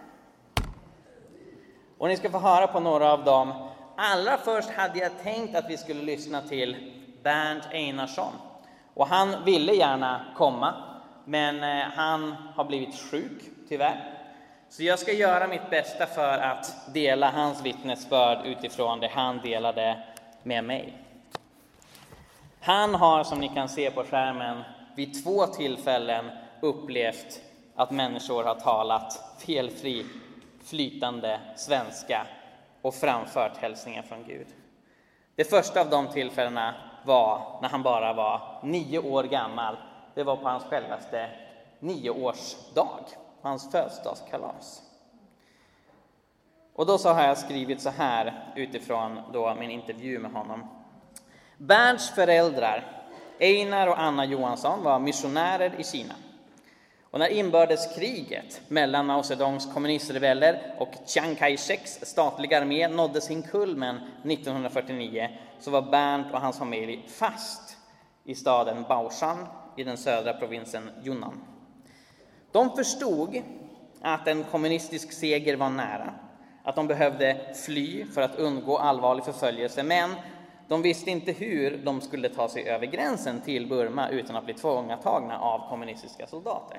[1.98, 3.71] Och ni ska få höra på några av dem.
[4.04, 6.76] Allra först hade jag tänkt att vi skulle lyssna till
[7.22, 8.32] Bernt Einarsson.
[8.94, 10.74] Och han ville gärna komma,
[11.24, 14.14] men eh, han har blivit sjuk, tyvärr.
[14.68, 20.02] Så jag ska göra mitt bästa för att dela hans vittnesbörd utifrån det han delade
[20.42, 20.92] med mig.
[22.60, 24.62] Han har, som ni kan se på skärmen,
[24.96, 26.30] vid två tillfällen
[26.60, 27.40] upplevt
[27.76, 30.06] att människor har talat felfri,
[30.64, 32.26] flytande svenska
[32.82, 34.46] och framfört hälsningar från Gud.
[35.34, 36.74] Det första av de tillfällena
[37.04, 39.76] var när han bara var nio år gammal.
[40.14, 41.30] Det var på hans självaste
[41.80, 43.06] nioårsdag
[43.42, 44.82] hans födelsedagskalas.
[46.74, 50.68] Och då så har jag skrivit så här utifrån då min intervju med honom.
[51.58, 53.04] Bernts föräldrar,
[53.40, 56.14] Einar och Anna Johansson, var missionärer i Kina.
[57.12, 63.96] Och när inbördeskriget mellan Mao Zedongs kommunistrebeller och Chiang Kai-sheks statliga armé nådde sin kulmen
[63.96, 65.28] 1949
[65.60, 67.76] så var Bernt och hans familj fast
[68.24, 69.46] i staden Baoshan
[69.76, 71.40] i den södra provinsen Yunnan.
[72.52, 73.42] De förstod
[74.00, 76.14] att en kommunistisk seger var nära,
[76.62, 80.10] att de behövde fly för att undgå allvarlig förföljelse, men
[80.68, 84.54] de visste inte hur de skulle ta sig över gränsen till Burma utan att bli
[84.54, 86.78] tvångatagna av kommunistiska soldater.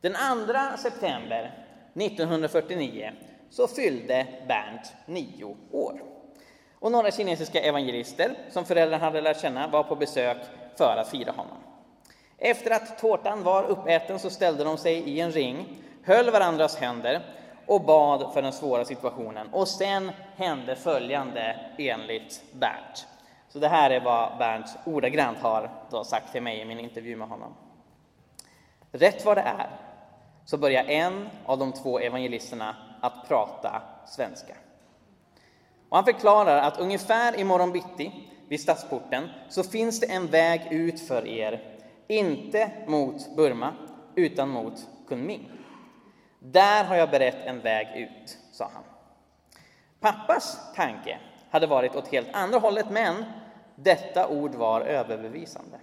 [0.00, 3.12] Den 2 september 1949
[3.50, 6.02] så fyllde Bernt nio år.
[6.78, 10.36] Och några kinesiska evangelister som föräldrarna hade lärt känna var på besök
[10.76, 11.56] för att fira honom.
[12.38, 17.20] Efter att tårtan var uppäten så ställde de sig i en ring, höll varandras händer
[17.66, 19.48] och bad för den svåra situationen.
[19.52, 23.06] Och sen hände följande enligt Bernt.
[23.48, 27.16] Så det här är vad Bernt ordagrant har då sagt till mig i min intervju
[27.16, 27.54] med honom.
[28.92, 29.87] Rätt vad det är
[30.50, 34.54] så börjar en av de två evangelisterna att prata svenska.
[35.88, 38.12] Och han förklarar att ungefär imorgon bitti
[38.48, 43.74] vid stadsporten så finns det en väg ut för er, inte mot Burma
[44.14, 45.50] utan mot Kunming.
[46.38, 48.84] Där har jag berett en väg ut, sa han.
[50.00, 51.18] Pappas tanke
[51.50, 53.24] hade varit åt helt andra hållet, men
[53.74, 55.78] detta ord var överbevisande.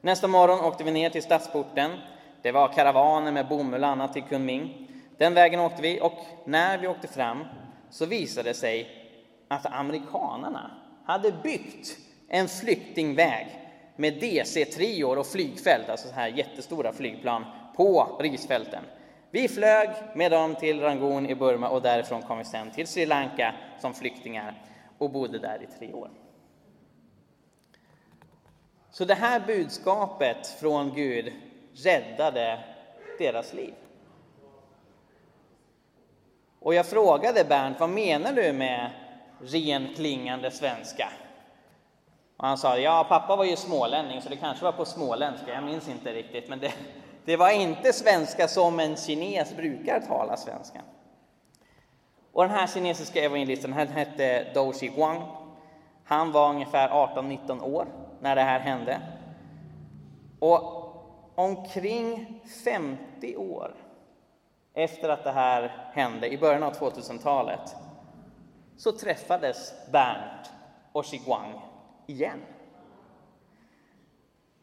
[0.00, 1.90] Nästa morgon åkte vi ner till stadsporten.
[2.42, 4.88] Det var karavaner med bomull och annat till Kunming.
[5.18, 7.44] Den vägen åkte vi och när vi åkte fram
[7.90, 8.88] så visade det sig
[9.48, 10.70] att amerikanerna
[11.04, 11.96] hade byggt
[12.28, 13.46] en flyktingväg
[13.96, 17.44] med DC-trior och flygfält, alltså så här jättestora flygplan,
[17.76, 18.84] på risfälten.
[19.30, 23.06] Vi flög med dem till Rangoon i Burma och därifrån kom vi sen till Sri
[23.06, 24.62] Lanka som flyktingar
[24.98, 26.10] och bodde där i tre år.
[28.90, 31.32] Så det här budskapet från Gud
[31.74, 32.58] räddade
[33.18, 33.74] deras liv.
[36.60, 38.90] Och jag frågade Bernt, vad menar du med
[39.40, 41.08] renklingande svenska?
[42.36, 45.64] Och han sa, ja pappa var ju smålänning så det kanske var på småländska, jag
[45.64, 46.72] minns inte riktigt, men det,
[47.24, 50.80] det var inte svenska som en kines brukar tala svenska.
[52.32, 55.22] Och den här kinesiska evangelisten, han hette Dou Shiguang.
[56.04, 57.86] Han var ungefär 18-19 år
[58.20, 59.00] när det här hände.
[60.38, 60.79] Och
[61.40, 63.74] omkring 50 år
[64.74, 67.76] efter att det här hände, i början av 2000-talet,
[68.76, 70.52] så träffades Bernt
[70.92, 71.60] och Shiguang
[72.06, 72.38] igen.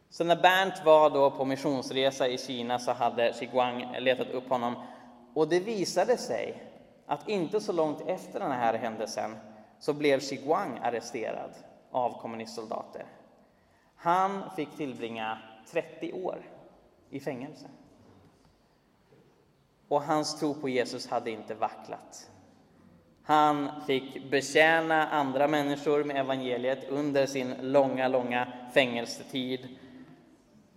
[0.09, 4.75] Så när Bernt var då på missionsresa i Kina så hade Shiguang letat upp honom
[5.33, 6.63] och det visade sig
[7.05, 9.35] att inte så långt efter den här händelsen
[9.79, 11.51] så blev Shiguang arresterad
[11.91, 13.05] av kommunistsoldater.
[13.95, 15.37] Han fick tillbringa
[15.71, 16.56] 30 år
[17.09, 17.67] i fängelse.
[19.87, 22.31] Och hans tro på Jesus hade inte vacklat.
[23.23, 29.77] Han fick betjäna andra människor med evangeliet under sin långa, långa fängelsetid.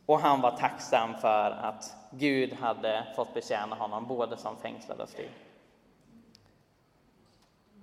[0.07, 5.09] Och han var tacksam för att Gud hade fått betjäna honom både som fängslad och
[5.09, 5.29] fri.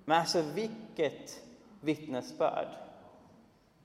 [0.05, 1.41] Men alltså vilket
[1.81, 2.67] vittnesbörd!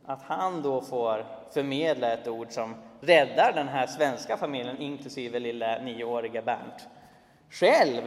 [0.05, 5.79] Att han då får förmedla ett ord som räddar den här svenska familjen, inklusive lilla
[5.79, 6.89] nioåriga Bernt.
[7.51, 8.03] Själv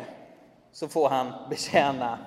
[0.72, 2.20] så får han betjäna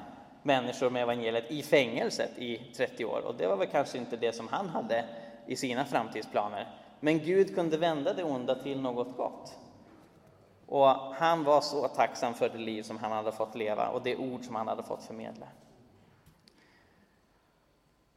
[0.43, 3.21] människor med evangeliet i fängelset i 30 år.
[3.27, 5.05] Och det var väl kanske inte det som han hade
[5.47, 6.69] i sina framtidsplaner.
[7.01, 9.59] Men Gud kunde vända det onda till något gott.
[10.67, 14.17] Och han var så tacksam för det liv som han hade fått leva och det
[14.17, 15.47] ord som han hade fått förmedla.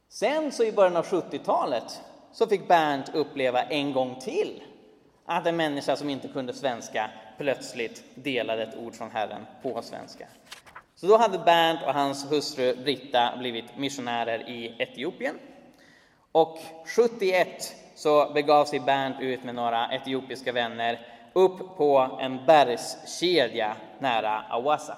[0.10, 2.02] Sen så i början av 70-talet
[2.34, 4.64] så fick Bernt uppleva en gång till
[5.26, 10.28] att en människa som inte kunde svenska plötsligt delade ett ord från Herren på svenska.
[10.96, 15.36] Så då hade Bernt och hans hustru Britta blivit missionärer i Etiopien.
[16.32, 23.76] Och 71 så begav sig Bernt ut med några etiopiska vänner upp på en bergskedja
[24.00, 24.98] nära Awasa.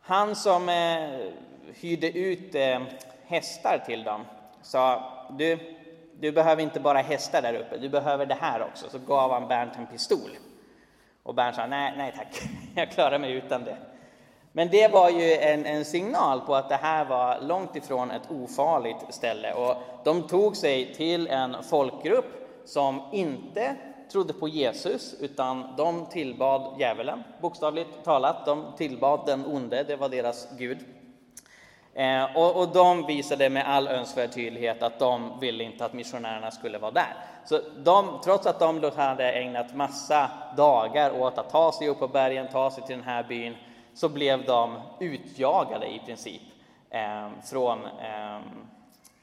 [0.00, 1.32] Han som eh,
[1.74, 2.82] hyrde ut eh,
[3.26, 4.24] hästar till dem
[4.66, 5.58] sa du,
[6.20, 8.90] du behöver inte bara hästar där uppe, du behöver det här också.
[8.90, 10.30] Så gav han Bernt en pistol.
[11.22, 12.42] Och Bernt sa nej, nej tack,
[12.74, 13.76] jag klarar mig utan det.
[14.52, 18.30] Men det var ju en, en, signal på att det här var långt ifrån ett
[18.30, 23.76] ofarligt ställe och de tog sig till en folkgrupp som inte
[24.12, 28.46] trodde på Jesus utan de tillbad djävulen, bokstavligt talat.
[28.46, 30.78] De tillbad den onde, det var deras gud.
[31.96, 36.50] Eh, och, och, de visade med all önskvärd tydlighet att de ville inte att missionärerna
[36.50, 37.16] skulle vara där.
[37.44, 42.08] Så de, trots att de hade ägnat massa dagar åt att ta sig upp på
[42.08, 43.54] bergen, ta sig till den här byn,
[43.94, 46.42] så blev de utjagade i princip
[46.90, 48.40] eh, från eh,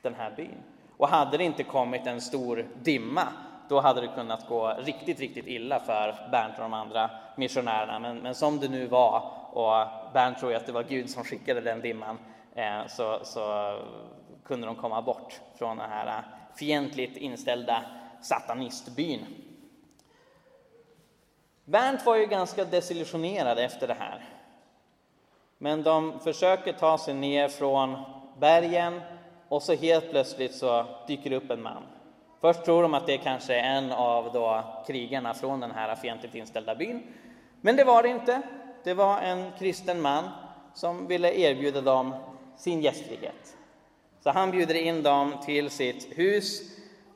[0.02, 0.58] den här byn.
[0.98, 3.28] Och hade det inte kommit en stor dimma,
[3.70, 8.00] då hade det kunnat gå riktigt, riktigt illa för Bernt och de andra missionärerna.
[8.00, 11.24] Men, men som det nu var, och Bernt tror ju att det var Gud som
[11.24, 12.18] skickade den dimman,
[12.56, 13.78] Eh, så, så
[14.44, 16.24] kunde de komma bort från den här eh,
[16.56, 17.84] fientligt inställda
[18.22, 19.26] satanistbyn.
[21.66, 24.26] Bernt var ju ganska desillusionerad efter det här.
[25.58, 27.98] Men de försöker ta sig ner från
[28.40, 29.02] bergen
[29.50, 31.84] och så helt plötsligt så dyker det upp en man
[32.44, 36.36] Först tror de att det kanske är en av då krigarna från den här fientligt
[36.36, 37.04] inställda byn.
[37.62, 38.42] Men det var det inte.
[38.84, 40.24] Det var en kristen man
[40.74, 42.14] som ville erbjuda dem
[42.58, 43.58] sin gästfrihet.
[44.24, 46.62] Så han bjuder in dem till sitt hus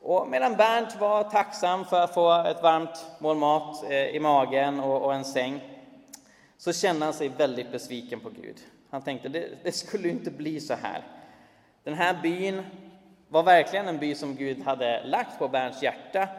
[0.01, 4.79] och medan Bernt var tacksam för att få ett varmt mål mat eh, i magen
[4.79, 5.59] och en säng
[6.57, 8.57] så kände han sig väldigt besviken på Gud.
[8.89, 11.03] Han tänkte det, det skulle inte bli så här.
[11.83, 12.63] Den här byn
[13.27, 16.29] var verkligen en by som Gud hade lagt på Bernts hjärta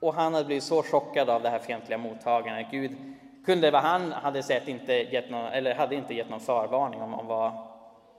[0.00, 2.66] och han hade blivit så chockad av det här fientliga mottagandet.
[2.70, 3.11] Gud
[3.44, 7.14] kunde vad han hade sett inte gett någon, eller hade inte gett någon förvarning om,
[7.14, 7.52] om vad,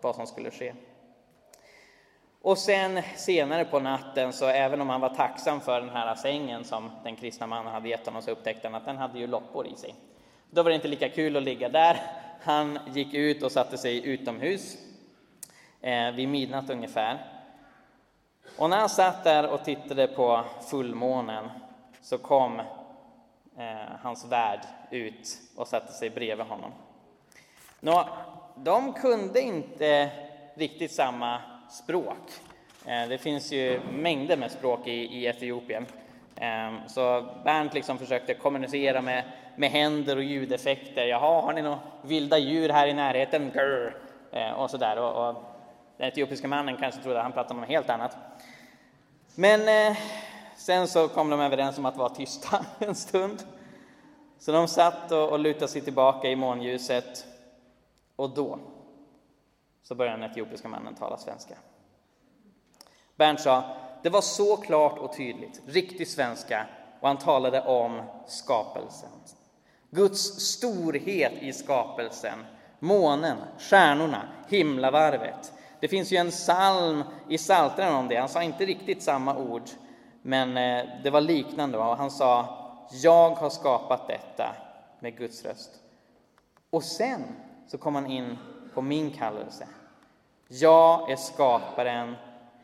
[0.02, 0.74] vad som skulle ske.
[2.42, 6.64] Och sen senare på natten, så även om han var tacksam för den här sängen
[6.64, 9.68] som den kristna mannen hade gett honom, så upptäckte han att den hade ju loppor
[9.68, 9.96] i sig.
[10.50, 11.98] Då var det inte lika kul att ligga där.
[12.42, 14.78] Han gick ut och satte sig utomhus
[15.82, 17.18] eh, vid midnatt ungefär.
[18.58, 21.50] Och när han satt där och tittade på fullmånen
[22.02, 22.62] så kom
[23.58, 24.60] Eh, hans värd
[24.92, 26.72] ut och satte sig bredvid honom.
[27.80, 28.08] Nå,
[28.56, 30.10] de kunde inte
[30.54, 32.32] riktigt samma språk.
[32.86, 35.86] Eh, det finns ju mängder med språk i, i Etiopien.
[36.36, 39.24] Eh, så Bernt liksom försökte kommunicera med,
[39.56, 41.06] med händer och ljudeffekter.
[41.06, 43.52] Jaha, har ni några vilda djur här i närheten?
[43.54, 43.96] Grr.
[44.32, 44.98] Eh, och sådär.
[44.98, 45.44] Och, och
[45.98, 48.18] den etiopiska mannen kanske trodde att han pratade om något helt annat.
[49.36, 49.98] Men eh,
[50.58, 53.44] sen så kom de överens om att vara tysta en stund.
[54.40, 57.26] Så de satt och, och lutade sig tillbaka i månljuset.
[58.16, 58.60] Och då
[59.84, 61.56] så började den etiopiska mannen tala svenska.
[63.16, 63.64] Bernt sa,
[64.04, 66.66] det var så klart och tydligt, riktig svenska,
[67.00, 69.10] och han talade om skapelsen.
[69.90, 72.46] Guds storhet i skapelsen,
[72.80, 75.54] månen, stjärnorna, himlavarvet.
[75.80, 78.16] Det finns ju en psalm i Psaltaren om det.
[78.16, 79.64] Han sa inte riktigt samma ord,
[80.26, 81.78] men eh, det var liknande.
[81.78, 82.46] Och han sa,
[82.92, 84.56] jag har skapat detta
[85.00, 85.72] med Guds röst.
[86.70, 87.22] Och sen
[87.68, 88.38] så kom han in
[88.74, 89.68] på min kallelse.
[90.48, 92.16] Jag är skaparen,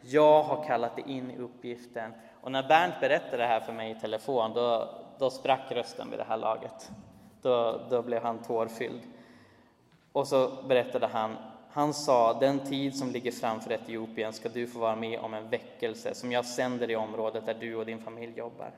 [0.01, 2.13] jag har kallat dig in i uppgiften.
[2.41, 4.89] Och när Bernt berättade det här för mig i telefon, då,
[5.19, 6.91] då sprack rösten vid det här laget.
[7.41, 9.01] Då, då blev han tårfylld.
[10.11, 11.37] Och så berättade han,
[11.71, 15.49] han sa, den tid som ligger framför Etiopien ska du få vara med om en
[15.49, 18.71] väckelse som jag sänder i området där du och din familj jobbar.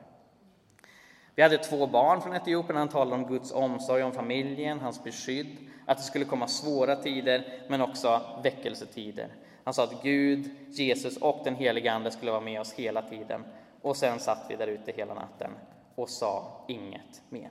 [1.34, 2.76] Vi hade två barn från Etiopien.
[2.76, 7.62] Han talade om Guds omsorg om familjen, hans beskydd, att det skulle komma svåra tider,
[7.68, 9.28] men också väckelsetider.
[9.64, 13.44] Han sa att Gud, Jesus och den helige Ande skulle vara med oss hela tiden.
[13.82, 15.50] Och sen satt vi där ute hela natten
[15.94, 17.50] och sa inget mer.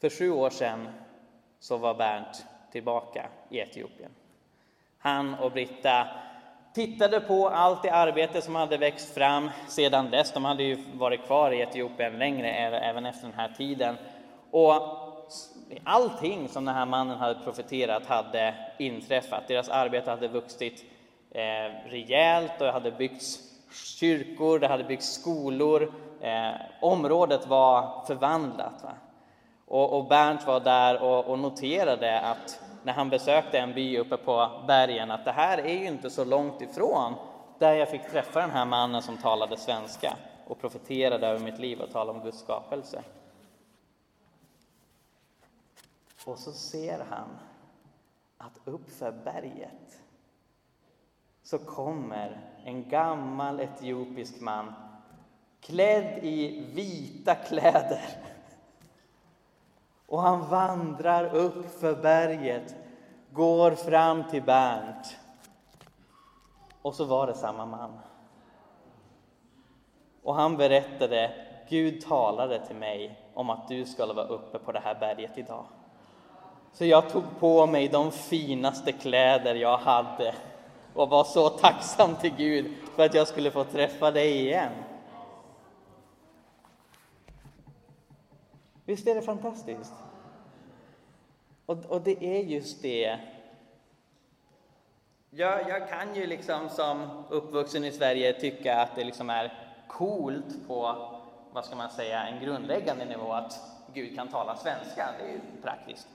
[0.00, 0.88] För sju år sedan
[1.62, 4.10] så var Bernt tillbaka i Etiopien.
[4.98, 6.06] Han och Britta
[6.74, 10.32] tittade på allt det arbete som hade växt fram sedan dess.
[10.32, 13.96] De hade ju varit kvar i Etiopien längre, även efter den här tiden.
[14.50, 14.72] Och
[15.84, 19.48] allting som den här mannen hade profeterat hade inträffat.
[19.48, 20.84] Deras arbete hade vuxit
[21.30, 23.38] eh, rejält och det hade byggts
[23.98, 25.92] kyrkor, det hade byggts skolor.
[26.20, 28.82] Eh, området var förvandlat.
[28.82, 28.92] Va?
[29.72, 34.16] Och, och Bernt var där och, och noterade att när han besökte en by uppe
[34.16, 37.14] på bergen att det här är ju inte så långt ifrån
[37.58, 40.16] där jag fick träffa den här mannen som talade svenska
[40.46, 43.02] och profeterade över mitt liv och talade om Guds skapelse.
[46.24, 47.38] Och så ser han
[48.38, 50.02] att uppför berget
[51.42, 54.74] så kommer en gammal etiopisk man
[55.60, 58.31] klädd i vita kläder
[60.12, 62.74] och han vandrar upp för berget,
[63.30, 65.16] går fram till Bernt.
[66.82, 67.98] Och så var det samma man.
[70.22, 71.30] Och han berättade,
[71.68, 75.64] Gud talade till mig om att du skulle vara uppe på det här berget idag.
[76.72, 80.34] Så jag tog på mig de finaste kläder jag hade
[80.94, 82.66] och var så tacksam till Gud
[82.96, 84.72] för att jag skulle få träffa dig igen.
[88.84, 89.92] Visst är det fantastiskt?
[91.66, 93.18] Och, och det är just det.
[95.30, 99.52] Jag, jag kan ju liksom som uppvuxen i Sverige tycka att det liksom är
[99.88, 101.08] coolt på,
[101.52, 103.60] vad ska man säga, en grundläggande nivå att
[103.94, 105.08] Gud kan tala svenska.
[105.18, 106.08] Det är ju praktiskt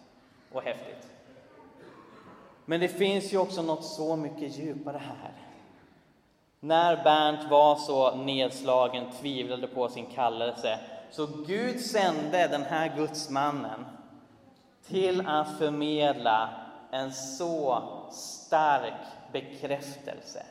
[0.51, 1.07] och häftigt.
[2.65, 5.31] Men det finns ju också något så mycket djupare här.
[6.59, 10.79] När Bernt var så nedslagen, tvivlade på sin kallelse,
[11.09, 13.85] så Gud sände den här gudsmannen
[14.87, 16.49] till att förmedla
[16.91, 18.93] en så stark
[19.31, 20.45] bekräftelse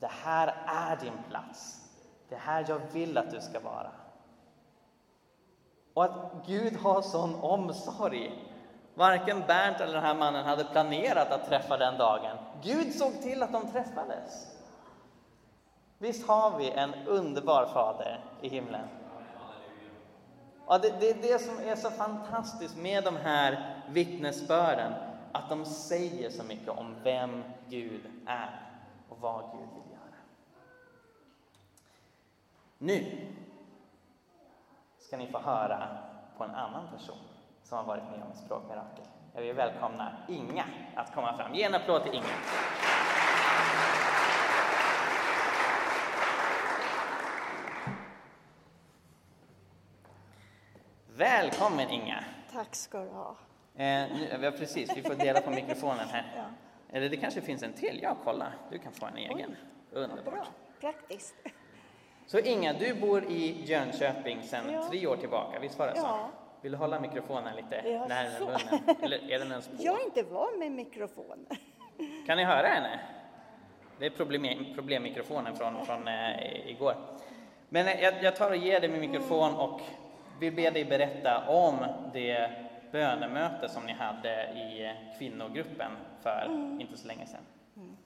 [0.00, 1.80] Det här är din plats.
[2.28, 3.90] Det här jag vill att du ska vara.
[5.94, 8.44] Och att Gud har sån omsorg.
[8.94, 12.36] Varken Bernt eller den här mannen hade planerat att träffa den dagen.
[12.62, 14.46] Gud såg till att de träffades.
[15.98, 18.88] Visst har vi en underbar fader i himlen?
[20.70, 24.92] Ja, det, det är det som är så fantastiskt med de här vittnesbörden,
[25.32, 28.60] att de säger så mycket om vem Gud är
[29.08, 30.20] och vad Gud vill göra.
[32.78, 33.26] Nu
[34.98, 35.88] ska ni få höra
[36.36, 37.18] på en annan person
[37.62, 39.04] som har varit med om ett språkmirakel.
[39.34, 40.64] Jag vill välkomna Inga
[40.96, 41.54] att komma fram.
[41.54, 42.24] Ge en applåd till Inga.
[51.18, 52.24] Välkommen Inga!
[52.52, 53.36] Tack ska du ha.
[53.76, 56.32] Eh, nu, ja, precis, vi får dela på mikrofonen här.
[56.36, 56.42] Ja.
[56.96, 57.98] Eller det kanske finns en till?
[58.02, 58.52] Ja, kolla.
[58.70, 59.56] Du kan få en egen.
[59.92, 60.48] Bra, Underbart.
[60.80, 61.34] praktiskt.
[62.26, 64.88] Så Inga, du bor i Jönköping sedan Ja.
[64.90, 66.00] tre år tillbaka, visst var det så?
[66.06, 66.28] Ja.
[66.62, 68.96] Vill du hålla mikrofonen lite Ja, närmare munnen?
[69.02, 69.74] Eller är den ens på?
[69.78, 71.46] Jag är inte van med mikrofon.
[72.26, 73.00] Kan ni höra henne?
[73.98, 76.94] Det är problem, problemmikrofonen från, från eh, igår.
[77.68, 79.80] Men eh, jag, jag tar och ger dig min mikrofon och
[80.38, 82.50] vill be dig berätta om det
[82.92, 85.92] bönemöte som ni hade i kvinnogruppen
[86.22, 86.80] för Mm.
[86.80, 87.96] inte så länge sedan.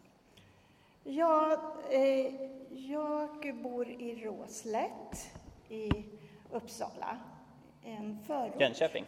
[1.04, 1.52] Jag,
[1.90, 2.34] eh,
[2.70, 5.30] jag bor i Råslätt
[5.68, 5.90] i
[6.50, 7.18] Uppsala.
[7.84, 8.60] En förort.
[8.60, 9.04] Jönköping.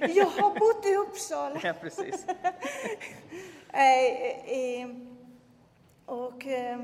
[0.00, 1.60] Jag har bott i Uppsala.
[1.64, 2.26] Ja, precis.
[3.74, 4.88] Eh, eh,
[6.06, 6.80] och eh,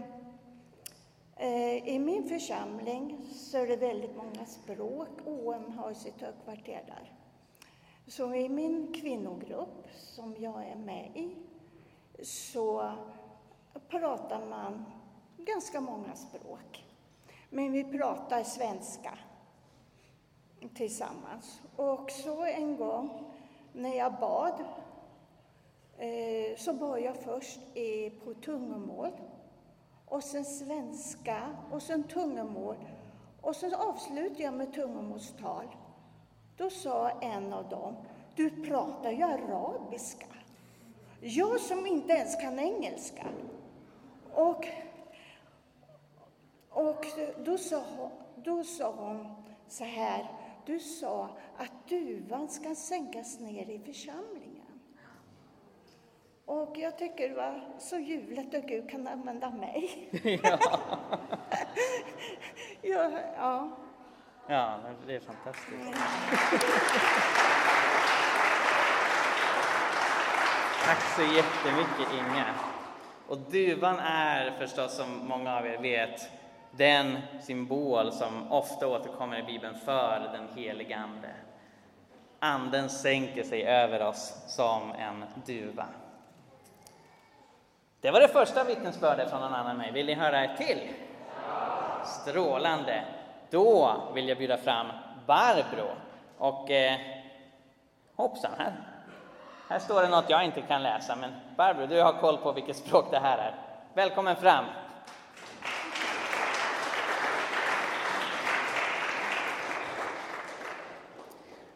[1.40, 5.08] Eh, i min församling så är det väldigt många språk.
[5.24, 7.12] OM har sitt högkvarter där.
[8.06, 11.36] Så i min kvinnogrupp som jag är med i
[12.24, 12.92] så
[13.88, 14.84] pratar man
[15.36, 16.84] ganska många språk.
[17.50, 19.18] Men vi pratar svenska
[20.74, 21.60] tillsammans.
[21.76, 23.32] Och så en gång
[23.72, 24.64] när jag bad
[25.98, 27.60] eh, så bad jag först
[28.24, 29.10] på tungomål
[30.08, 32.76] och sen svenska och sen tungomål
[33.40, 35.68] och sen avslutade jag med tungomålstal.
[36.56, 37.96] Då sa en av dem,
[38.34, 40.26] du pratar ju arabiska.
[41.20, 43.26] Jag som inte ens kan engelska.
[44.34, 44.66] Och,
[46.70, 47.04] och
[47.44, 48.10] då, sa hon,
[48.44, 49.26] då sa hon
[49.68, 50.26] så här,
[50.66, 54.47] du sa att duvan ska sänkas ner i församlingen.
[56.48, 60.08] Och jag tycker det var så ljuvligt att Gud kan använda mig.
[60.42, 60.58] ja.
[62.82, 63.70] ja, ja.
[64.46, 65.98] ja, det är fantastiskt.
[70.84, 72.54] Tack så jättemycket Inga.
[73.28, 76.30] Och duvan är förstås, som många av er vet,
[76.70, 81.30] den symbol som ofta återkommer i Bibeln för den helige Ande.
[82.38, 85.86] Anden sänker sig över oss som en duva.
[88.00, 89.92] Det var det första vittnesbördet från någon annan än mig.
[89.92, 90.80] Vill ni höra ett till?
[92.04, 93.04] Strålande.
[93.50, 94.86] Då vill jag bjuda fram
[95.26, 95.88] Barbro.
[96.38, 96.98] Och eh,
[98.16, 98.72] hoppsan, här,
[99.68, 101.16] här står det något jag inte kan läsa.
[101.16, 103.54] Men Barbro, du har koll på vilket språk det här är.
[103.94, 104.64] Välkommen fram.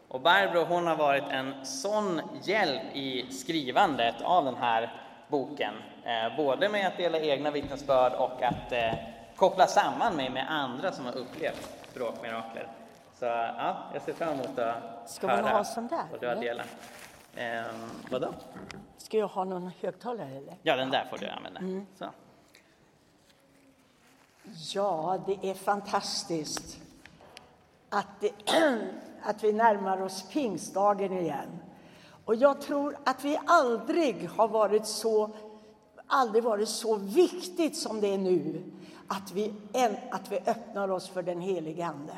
[0.08, 5.02] Och Barbro hon har varit en sån hjälp i skrivandet av den här
[5.32, 5.74] boken.
[6.04, 8.94] Eh, både med att dela egna vittnesbörd och att eh,
[9.36, 12.68] koppla samman mig med andra som har upplevt språkmirakler.
[13.14, 16.36] Så ja, jag ser fram emot att Ska höra ha sån där, vad du har
[16.36, 16.66] delat.
[17.36, 17.62] Eh,
[18.10, 18.34] vadå?
[18.96, 20.56] Ska jag ha någon högtalare eller?
[20.62, 21.60] Ja, den där får du använda.
[21.60, 21.86] Mm.
[21.94, 22.04] Så.
[24.74, 26.80] Ja, det är fantastiskt
[27.88, 28.32] att, det,
[29.22, 31.62] att vi närmar oss pingstdagen igen.
[32.24, 35.30] Och jag tror att vi aldrig har varit så,
[36.06, 38.62] aldrig varit så viktigt som det är nu
[39.06, 39.54] att vi,
[40.10, 42.14] att vi öppnar oss för den helige Ande.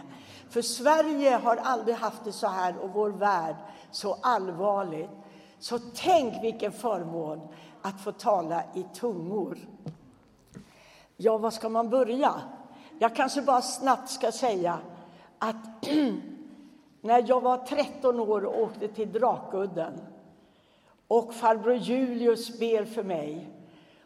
[0.48, 3.56] För Sverige har aldrig haft det så här och vår värld
[3.90, 5.10] så allvarligt.
[5.58, 7.40] Så tänk vilken förmån
[7.82, 9.58] att få tala i tungor.
[11.16, 12.34] Ja, var ska man börja?
[12.98, 14.78] Jag kanske bara snabbt ska säga
[15.38, 15.86] att
[17.04, 19.92] när jag var 13 år och åkte till Drakudden
[21.08, 23.48] och farbror Julius ber för mig.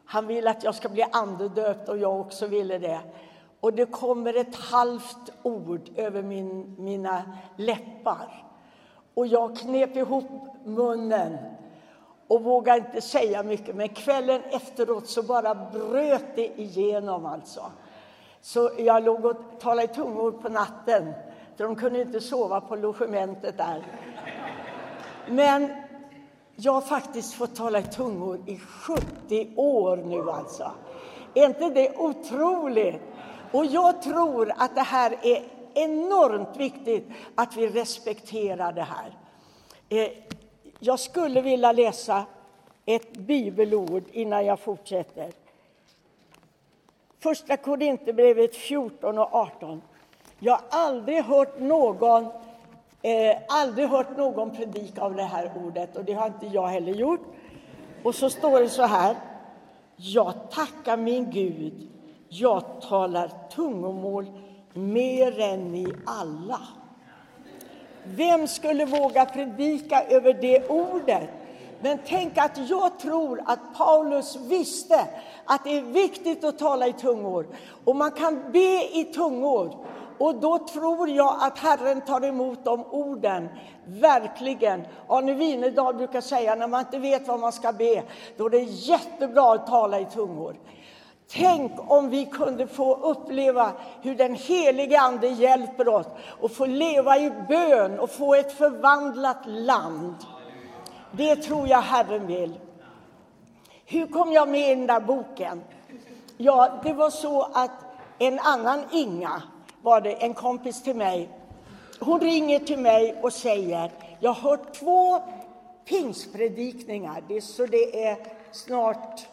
[0.04, 3.00] Han vill att jag ska bli andedöpt och jag också ville det.
[3.60, 7.22] Och det kommer ett halvt ord över min, mina
[7.56, 8.44] läppar.
[9.14, 10.30] Och jag knep ihop
[10.64, 11.38] munnen
[12.28, 13.76] och vågade inte säga mycket.
[13.76, 17.62] Men kvällen efteråt så bara bröt det igenom alltså.
[18.40, 21.12] Så jag låg och talade i tungor på natten,
[21.58, 23.82] de kunde inte sova på logementet där.
[25.28, 25.68] Men
[26.56, 30.72] jag har faktiskt fått tala i tungor i 70 år nu alltså.
[31.34, 33.02] Är inte det otroligt?
[33.52, 35.42] Och jag tror att det här är
[35.74, 39.18] enormt viktigt att vi respekterar det här.
[39.88, 40.10] Eh,
[40.78, 42.24] jag skulle vilja läsa
[42.86, 45.32] ett bibelord innan jag fortsätter.
[47.18, 49.82] Första Korinthierbrevet 14 och 18.
[50.40, 52.24] Jag har aldrig hört någon
[53.02, 56.92] eh, aldrig hört någon predika av det här ordet och det har inte jag heller
[56.92, 57.20] gjort.
[58.02, 59.16] Och så står det så här.
[59.96, 61.88] Jag tackar min Gud.
[62.28, 64.26] Jag talar tungomål
[64.72, 66.60] mer än ni alla.
[68.04, 71.28] Vem skulle våga predika över det ordet?
[71.80, 75.00] Men tänk att jag tror att Paulus visste
[75.44, 77.46] att det är viktigt att tala i tungor.
[77.84, 79.74] Och man kan be i tungor.
[80.18, 83.48] Och då tror jag att Herren tar emot de orden,
[83.84, 84.86] verkligen.
[85.08, 88.02] Arne Winedal brukar säga när man inte vet vad man ska be,
[88.36, 90.56] då är det jättebra att tala i tungor.
[91.30, 93.72] Tänk om vi kunde få uppleva
[94.02, 96.06] hur den helige Ande hjälper oss
[96.40, 100.14] och få leva i bön och få ett förvandlat land.
[101.12, 102.58] Det tror jag Herren vill.
[103.84, 105.62] Hur kom jag med i den där boken?
[106.36, 107.70] Ja, det var så att
[108.18, 109.42] en annan Inga,
[109.82, 111.28] var det en kompis till mig,
[112.00, 113.90] hon ringer till mig och säger,
[114.20, 115.22] jag har hört två
[115.84, 118.16] pingstpredikningar, det, så det är
[118.52, 119.26] snart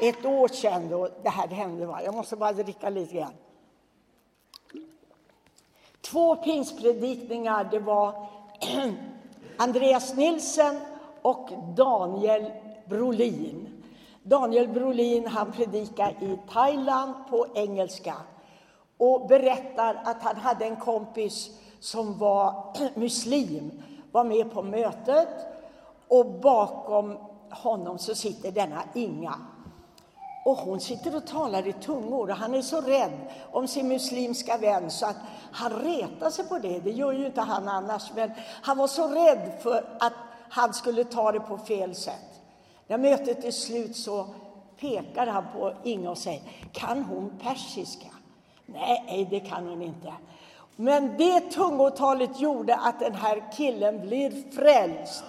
[0.00, 1.86] ett år sedan då det här hände.
[1.86, 2.00] Va?
[2.04, 3.32] Jag måste bara dricka lite grann.
[6.00, 8.26] Två pingstpredikningar, det var
[9.56, 10.80] Andreas Nilsen
[11.22, 12.50] och Daniel
[12.88, 13.82] Brolin.
[14.22, 18.14] Daniel Brolin han predikar i Thailand på engelska
[19.02, 21.50] och berättar att han hade en kompis
[21.80, 25.28] som var muslim, var med på mötet
[26.08, 27.18] och bakom
[27.50, 29.34] honom så sitter denna Inga
[30.44, 33.18] och hon sitter och talar i tungor och han är så rädd
[33.52, 35.16] om sin muslimska vän så att
[35.52, 36.78] han retar sig på det.
[36.78, 38.30] Det gör ju inte han annars, men
[38.62, 40.12] han var så rädd för att
[40.48, 42.40] han skulle ta det på fel sätt.
[42.86, 44.26] När mötet är slut så
[44.80, 46.42] pekar han på Inga och säger,
[46.72, 48.08] kan hon persiska?
[48.66, 50.12] Nej, det kan hon inte.
[50.76, 55.24] Men det tungotalet gjorde att den här killen blir frälst.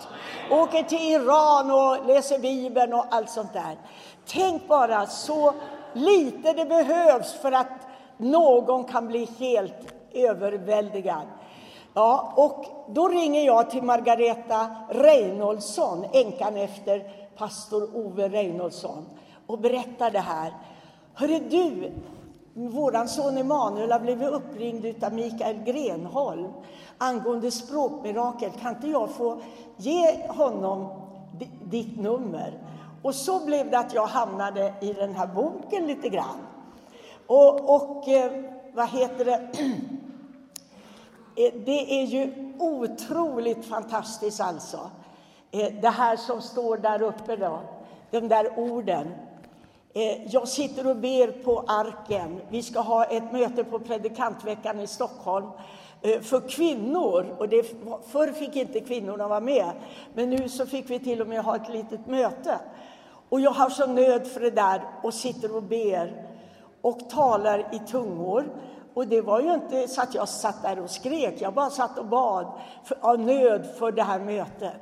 [0.52, 3.78] Åker till Iran och läser Bibeln och allt sånt där.
[4.28, 5.54] Tänk bara så
[5.94, 7.88] lite det behövs för att
[8.18, 11.28] någon kan bli helt överväldigad.
[11.94, 17.00] Ja, och då ringer jag till Margareta Reinholdsson änkan efter
[17.38, 19.06] pastor Ove Reinholdsson,
[19.48, 20.54] och berättar det här.
[21.14, 21.92] Hörru du,
[22.54, 26.54] vår son Emanuel har blivit uppringd av Mikael Grenholm
[26.98, 28.52] angående språkmirakel.
[28.62, 29.42] Kan inte jag få
[29.78, 30.90] ge honom
[31.64, 32.60] ditt nummer?
[33.02, 36.48] Och så blev det att jag hamnade i den här boken lite grann.
[37.28, 38.32] Och, och eh,
[38.74, 39.50] vad heter det?
[41.36, 44.80] Eh, det är ju otroligt fantastiskt alltså.
[45.52, 47.60] Eh, det här som står där uppe då,
[48.12, 49.08] de där orden.
[49.95, 52.41] Eh, jag sitter och ber på arken.
[52.49, 55.48] Vi ska ha ett möte på predikantveckan i Stockholm
[56.02, 57.36] eh, för kvinnor.
[57.40, 57.64] Och det,
[58.07, 59.72] förr fick inte kvinnorna vara med,
[60.14, 62.60] men nu så fick vi till och med ha ett litet möte.
[63.30, 66.28] Och jag har så nöd för det där och sitter och ber
[66.82, 68.45] och talar i tungor.
[68.94, 71.98] Och det var ju inte så att jag satt där och skrek, jag bara satt
[71.98, 72.48] och bad
[72.84, 74.74] för, av nöd för det här mötet.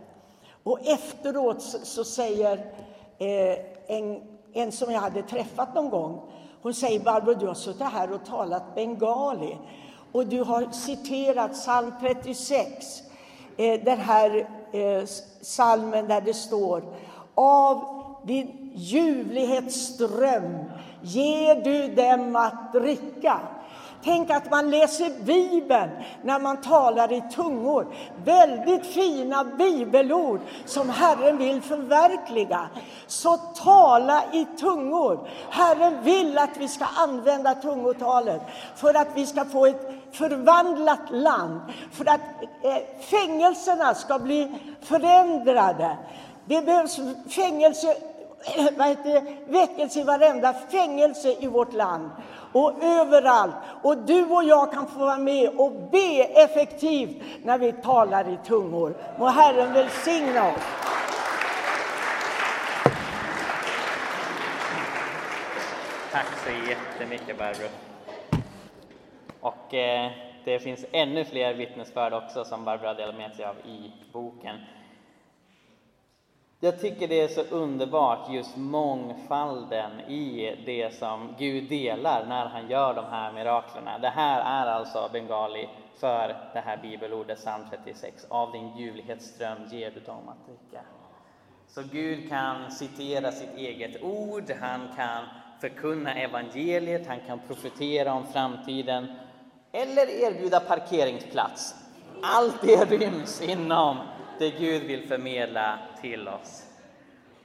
[0.64, 2.58] Och efteråt så, så säger
[3.18, 3.58] eh,
[3.88, 6.22] en, en som jag hade träffat någon gång,
[6.62, 9.58] hon säger Barbro, du har suttit här och talat bengali
[10.12, 13.02] och du har citerat psalm 36,
[13.58, 16.84] eh, den här eh, psalmen salmen där det står
[17.36, 17.86] av
[18.24, 20.58] din ljuvlighetsström
[21.02, 23.40] ger du dem att dricka.
[24.04, 25.90] Tänk att man läser Bibeln
[26.24, 27.88] när man talar i tungor.
[28.26, 32.70] Väldigt fina bibelord som Herren vill förverkliga.
[33.08, 35.30] Så tala i tungor.
[35.50, 38.42] Herren vill att vi ska använda tungotalet
[38.76, 41.62] för att vi ska få ett förvandlat land,
[41.92, 42.22] för att
[42.62, 44.52] eh, fängelserna ska bli
[44.82, 45.98] förändrade.
[46.46, 47.00] Det behövs
[47.30, 47.96] fängelse
[48.78, 52.10] vad heter väckelse i varenda fängelse i vårt land
[52.54, 53.56] och överallt.
[53.82, 58.38] Och du och jag kan få vara med och be effektivt när vi talar i
[58.48, 58.94] tungor.
[59.20, 60.62] Må Herren välsigna oss.
[66.12, 67.68] Tack så jättemycket Barbro.
[69.40, 70.12] Och eh,
[70.44, 74.56] det finns ännu fler vittnesbörd också som Barbro har delat med sig av i boken.
[76.64, 82.70] Jag tycker det är så underbart just mångfalden i det som Gud delar när han
[82.70, 83.98] gör de här miraklerna.
[84.00, 85.70] Det här är alltså bengali
[86.00, 88.26] för det här bibelordet psalm 36.
[88.30, 90.86] Av din ljuvlighetsström ger du dem att dricka.
[91.68, 95.26] Så Gud kan citera sitt eget ord, han kan
[95.62, 99.08] förkunna evangeliet, han kan profetera om framtiden
[99.72, 101.76] eller erbjuda parkeringsplats.
[102.22, 103.98] Allt det ryms inom
[104.42, 106.66] det Gud vill förmedla till oss.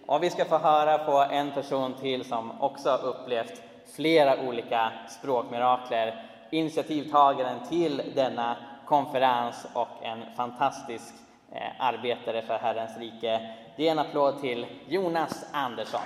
[0.07, 3.63] Och vi ska få höra på en person till som också upplevt
[3.97, 6.23] flera olika språkmirakler.
[6.51, 8.57] Initiativtagaren till denna
[8.87, 11.15] konferens och en fantastisk
[11.53, 13.55] eh, arbetare för Herrens rike.
[13.77, 16.01] Ge en applåd till Jonas Andersson.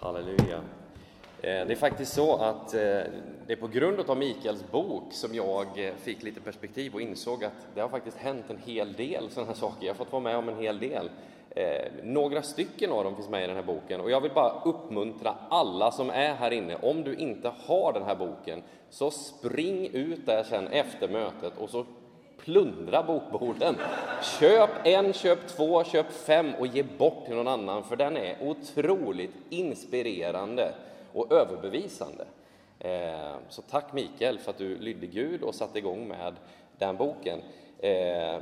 [0.00, 0.79] Halleluja.
[1.42, 2.80] Eh, det är faktiskt så att eh,
[3.46, 7.44] det är på grund av Mikaels bok som jag eh, fick lite perspektiv och insåg
[7.44, 9.86] att det har faktiskt hänt en hel del sådana här saker.
[9.86, 11.10] Jag har fått vara med om en hel del.
[12.02, 15.34] Några stycken av dem finns med i den här boken och jag vill bara uppmuntra
[15.48, 16.76] alla som är här inne.
[16.82, 21.70] Om du inte har den här boken, så spring ut där sen efter mötet och
[21.70, 21.86] så
[22.38, 23.76] plundra bokborden.
[24.40, 28.36] Köp en, köp två, köp fem och ge bort till någon annan, för den är
[28.40, 30.74] otroligt inspirerande
[31.12, 32.26] och överbevisande.
[32.78, 36.34] Eh, så tack Mikael för att du lydde Gud och satte igång med
[36.78, 37.42] den boken.
[37.78, 38.38] Eh,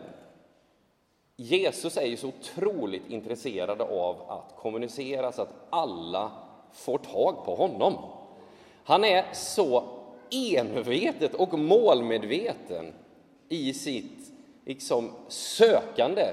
[1.37, 6.31] Jesus är ju så otroligt intresserad av att kommunicera så att alla
[6.73, 7.95] får tag på honom.
[8.85, 9.85] Han är så
[10.31, 12.95] envetet och målmedveten
[13.49, 14.33] i sitt
[14.65, 16.27] liksom, sökande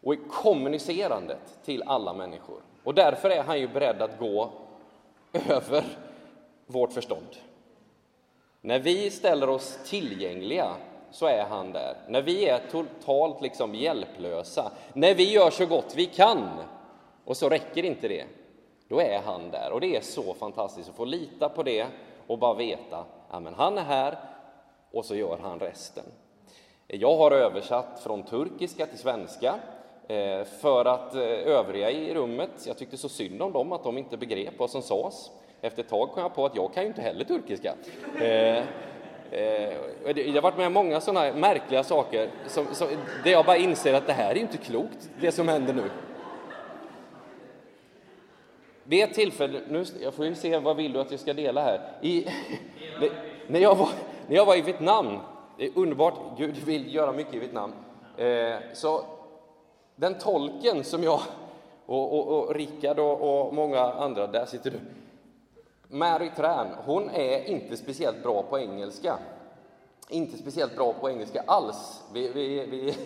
[0.00, 2.60] och i kommunicerandet till alla människor.
[2.84, 4.50] Och därför är han ju beredd att gå
[5.32, 5.84] över
[6.66, 7.36] vårt förstånd.
[8.60, 10.74] När vi ställer oss tillgängliga
[11.10, 11.96] så är han där.
[12.08, 16.48] När vi är totalt liksom hjälplösa, när vi gör så gott vi kan
[17.24, 18.24] och så räcker inte det,
[18.88, 19.72] då är han där.
[19.72, 21.86] Och det är så fantastiskt att få lita på det
[22.26, 24.18] och bara veta att han är här
[24.90, 26.04] och så gör han resten.
[26.86, 29.54] Jag har översatt från turkiska till svenska
[30.12, 33.98] Eh, för att eh, övriga i rummet, jag tyckte så synd om dem att de
[33.98, 35.30] inte begrep vad som sades.
[35.60, 37.74] Efter ett tag kom jag på att jag kan ju inte heller turkiska.
[38.20, 38.64] Eh,
[40.14, 42.88] jag har varit med om många sådana här märkliga saker som, som,
[43.24, 45.90] där jag bara inser att det här är inte klokt, det som händer nu.
[48.84, 51.62] Vid ett tillfälle, nu, jag får ju se vad vill du att jag ska dela
[51.62, 51.80] här.
[52.02, 52.26] I,
[53.46, 53.88] när, jag var,
[54.28, 55.18] när jag var i Vietnam,
[55.58, 57.72] det är underbart, Gud vill göra mycket i Vietnam.
[58.72, 59.04] Så
[59.96, 61.20] den tolken som jag
[61.86, 64.80] och, och, och Rickard och, och, många andra, där sitter du.
[65.88, 69.18] Mary Tran, hon är inte speciellt bra på engelska.
[70.08, 72.02] Inte speciellt bra på engelska alls.
[72.12, 72.96] Vi, vi, vi,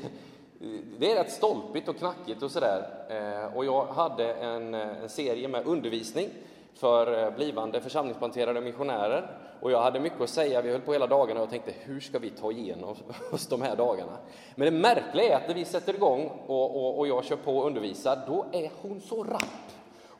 [0.98, 3.06] det är rätt stolpigt och knackigt och sådär.
[3.08, 6.30] Eh, och jag hade en, en serie med undervisning
[6.76, 9.30] för eh, blivande församlingsplanterade missionärer.
[9.60, 12.00] Och jag hade mycket att säga, vi höll på hela dagarna och jag tänkte hur
[12.00, 12.96] ska vi ta igenom
[13.32, 14.16] oss de här dagarna?
[14.54, 17.58] Men det märkliga är att när vi sätter igång och, och, och jag kör på
[17.58, 19.42] och undervisar, då är hon så rapp.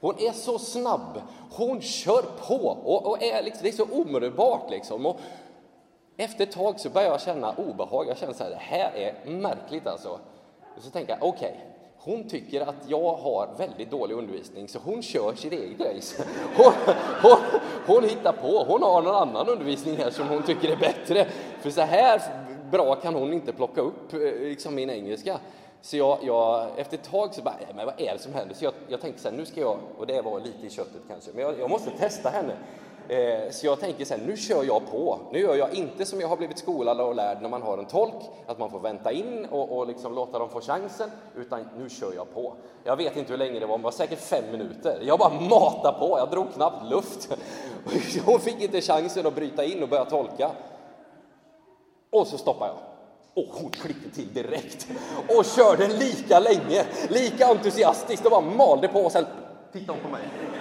[0.01, 4.71] Hon är så snabb, hon kör på och, och är liksom, det är så omedelbart
[4.71, 5.07] liksom.
[5.07, 5.21] Och
[6.17, 9.31] efter ett tag så börjar jag känna obehag, jag känner så här, det här är
[9.31, 10.19] märkligt alltså.
[10.77, 11.76] Och så tänker jag, okej, okay,
[12.07, 16.25] hon tycker att jag har väldigt dålig undervisning, så hon kör sitt eget race.
[16.57, 16.73] Hon,
[17.23, 17.39] hon,
[17.87, 21.27] hon hittar på, hon har någon annan undervisning här som hon tycker är bättre.
[21.61, 22.23] För så här
[22.71, 25.39] bra kan hon inte plocka upp eh, liksom min engelska.
[25.83, 28.55] Så jag, jag, efter ett tag så bara, äh, men vad är det som händer?
[28.55, 31.03] Så jag, jag tänkte så här, nu ska jag, och det var lite i köttet
[31.09, 32.57] kanske, men jag, jag måste testa henne.
[33.09, 35.19] Eh, så jag tänker så här, nu kör jag på.
[35.33, 37.87] Nu gör jag inte som jag har blivit skolad och lärd när man har en
[37.87, 41.89] tolk, att man får vänta in och, och liksom låta dem få chansen, utan nu
[41.89, 42.55] kör jag på.
[42.85, 45.03] Jag vet inte hur länge det var, men det var säkert fem minuter.
[45.03, 47.37] Jag bara matade på, jag drog knappt luft.
[48.25, 50.51] Hon fick inte chansen att bryta in och börja tolka.
[52.11, 52.79] Och så stoppade jag.
[53.45, 54.89] Och hon klippte till direkt
[55.29, 59.27] och körde lika länge, lika entusiastiskt och bara malde på och sen
[59.73, 60.56] tittade hon på mig.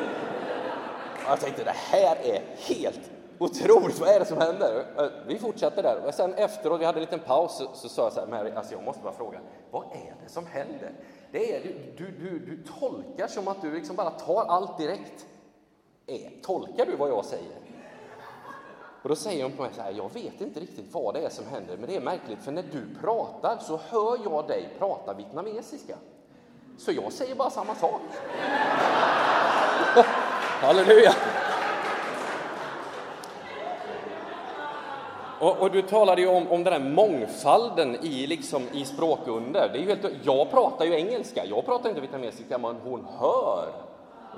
[1.26, 3.00] Och jag tänkte det här är helt
[3.40, 4.86] otroligt, vad är det som händer?
[4.98, 6.06] Eh, vi fortsatte där.
[6.06, 8.52] Och sen efteråt, vi hade en liten paus, så, så sa jag så här, Mary,
[8.52, 9.40] alltså jag måste bara fråga,
[9.72, 10.92] vad är det som händer?
[11.32, 11.62] Det är,
[11.98, 15.26] du, du, du, tolkar som att du liksom bara tar allt direkt.
[16.08, 17.58] Är, tolkar du vad jag säger?
[19.02, 21.30] Och då säger hon på mig så här, jag vet inte riktigt vad det är
[21.30, 25.14] som händer, men det är märkligt för när du pratar så hör jag dig prata
[25.14, 25.98] vietnamesiska.
[26.78, 28.02] Så jag säger bara samma sak.
[30.66, 31.14] Halleluja!
[35.40, 39.70] Och, och, du talade ju om, om den här mångfalden i, liksom, i språkunder.
[39.74, 43.68] Det är ju helt, jag pratar ju engelska, jag pratar inte vietnamesiska, men hon hör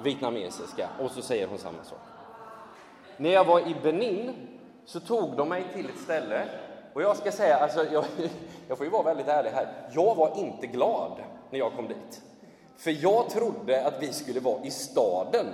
[0.03, 1.99] vietnamesiska och så säger hon samma sak.
[3.17, 4.33] När jag var i Benin
[4.85, 6.45] så tog de mig till ett ställe
[6.93, 8.05] och jag ska säga, alltså, jag,
[8.67, 11.11] jag får ju vara väldigt ärlig här, jag var inte glad
[11.49, 12.21] när jag kom dit.
[12.77, 15.45] För jag trodde att vi skulle vara i staden.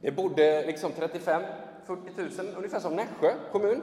[0.00, 1.42] Det bodde liksom 35
[1.86, 3.82] 40 000, ungefär som Nässjö kommun.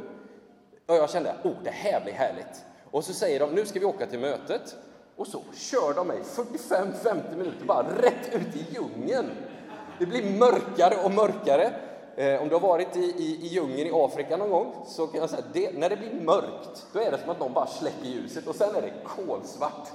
[0.85, 2.65] Och jag kände, oh, det här blir härligt.
[2.91, 4.75] Och så säger de, nu ska vi åka till mötet.
[5.15, 9.31] Och så kör de mig 45-50 minuter bara rätt ut i djungeln.
[9.99, 11.73] Det blir mörkare och mörkare.
[12.15, 15.21] Eh, om du har varit i, i, i djungeln i Afrika någon gång så kan
[15.21, 18.05] jag säga det, när det blir mörkt, då är det som att de bara släcker
[18.05, 19.89] ljuset och sen är det kolsvart.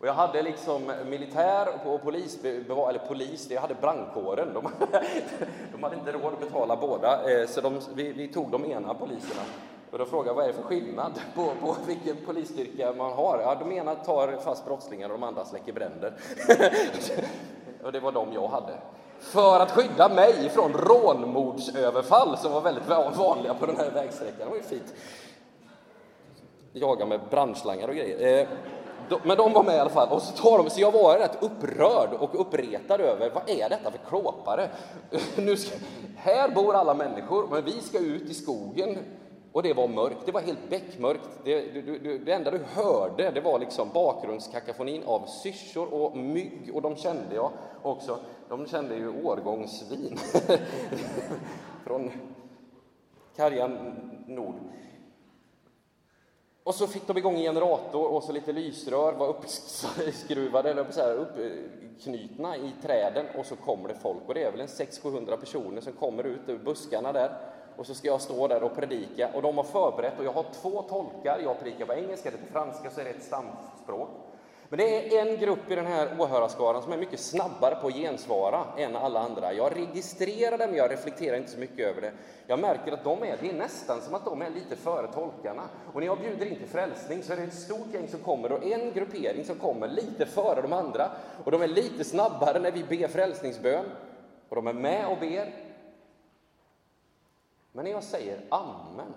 [0.00, 4.54] Och jag hade liksom militär och polis, eller polis, jag hade brandkåren.
[4.54, 4.68] De,
[5.72, 8.94] de hade inte råd att betala båda, eh, så de, vi, vi, tog de ena
[8.94, 9.42] poliserna.
[9.90, 13.40] Och då frågade jag vad är det för skillnad på, på vilken polisstyrka man har?
[13.40, 16.12] Ja, de ena tar fast brottslingar och de andra släcker bränder.
[17.84, 18.72] och det var de jag hade.
[19.18, 24.38] För att skydda mig från rånmordsöverfall som var väldigt vanliga på den här vägsträckan.
[24.38, 24.94] Det var ju fint.
[26.72, 28.40] Jaga med brandslangar och grejer.
[28.40, 28.48] Eh,
[29.24, 30.08] men de var med i alla fall.
[30.08, 33.90] Och så, tar de, så jag var rätt upprörd och uppretad över vad är detta
[33.90, 34.68] för klåpare?
[35.36, 35.76] Nu ska,
[36.16, 38.98] här bor alla människor, men vi ska ut i skogen
[39.52, 41.28] och det var mörkt, det var helt beckmörkt.
[41.44, 46.70] Det, du, du, det enda du hörde det var liksom bakgrundskakafonin av syrsor och mygg
[46.74, 47.50] och de kände jag
[47.82, 48.18] också.
[48.48, 50.18] De kände ju årgångsvin
[51.84, 52.10] från
[53.36, 53.94] Karjan
[54.26, 54.54] Nord.
[56.70, 61.00] Och så fick de igång en generator och så lite lysrör var uppskruvade, eller så
[61.00, 64.18] här, uppknutna i träden och så kommer det folk.
[64.26, 67.30] Och det är väl en 600-700 personer som kommer ut ur buskarna där
[67.76, 70.46] och så ska jag stå där och predika och de har förberett och jag har
[70.62, 71.40] två tolkar.
[71.44, 74.08] Jag predikar på engelska, det på franska, så är det ett stamspråk.
[74.72, 77.94] Men det är en grupp i den här åhörarskaran som är mycket snabbare på att
[77.94, 79.52] gensvara än alla andra.
[79.52, 82.12] Jag registrerar det, men jag reflekterar inte så mycket över det.
[82.46, 85.62] Jag märker att de är, det är nästan som att de är lite före tolkarna.
[85.92, 88.52] Och när jag bjuder in till frälsning så är det ett stort gäng som kommer
[88.52, 91.10] och en gruppering som kommer lite före de andra.
[91.44, 93.84] Och de är lite snabbare när vi ber frälsningsbön.
[94.48, 95.54] Och de är med och ber.
[97.72, 99.14] Men när jag säger amen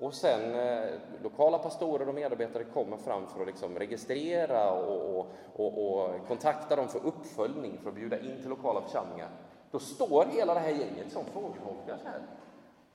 [0.00, 0.84] och sen eh,
[1.22, 6.76] lokala pastorer och medarbetare kommer fram för att liksom registrera och, och, och, och, kontakta
[6.76, 9.28] dem för uppföljning, för att bjuda in till lokala församlingar.
[9.70, 12.22] Då står hela det här gänget som fågelholkar här.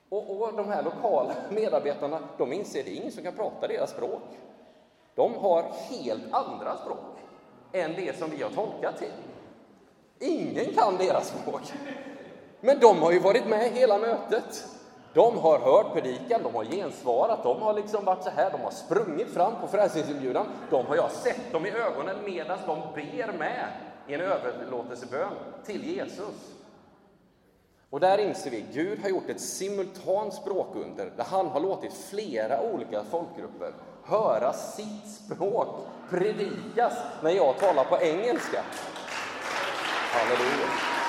[0.09, 3.67] Och, och de här lokala medarbetarna, de inser att det är ingen som kan prata
[3.67, 4.39] deras språk.
[5.15, 7.17] De har helt andra språk
[7.71, 9.11] än det som vi har tolkat till.
[10.19, 11.61] Ingen kan deras språk.
[12.59, 14.65] Men de har ju varit med hela mötet.
[15.13, 18.71] De har hört predikan, de har gensvarat, de har liksom varit så här, de har
[18.71, 20.45] sprungit fram på frälsningsinbjudan.
[20.69, 23.67] De har jag sett dem i ögonen medan de ber med
[24.07, 25.33] i en överlåtelsebön
[25.65, 26.51] till Jesus.
[27.89, 32.61] Och där inser vi, Gud har gjort ett simultant språkunder där han har låtit flera
[32.61, 33.73] olika folkgrupper
[34.03, 35.67] höra sitt språk
[36.09, 36.93] predikas
[37.23, 38.63] när jag talar på engelska.
[40.11, 41.00] Halleluja!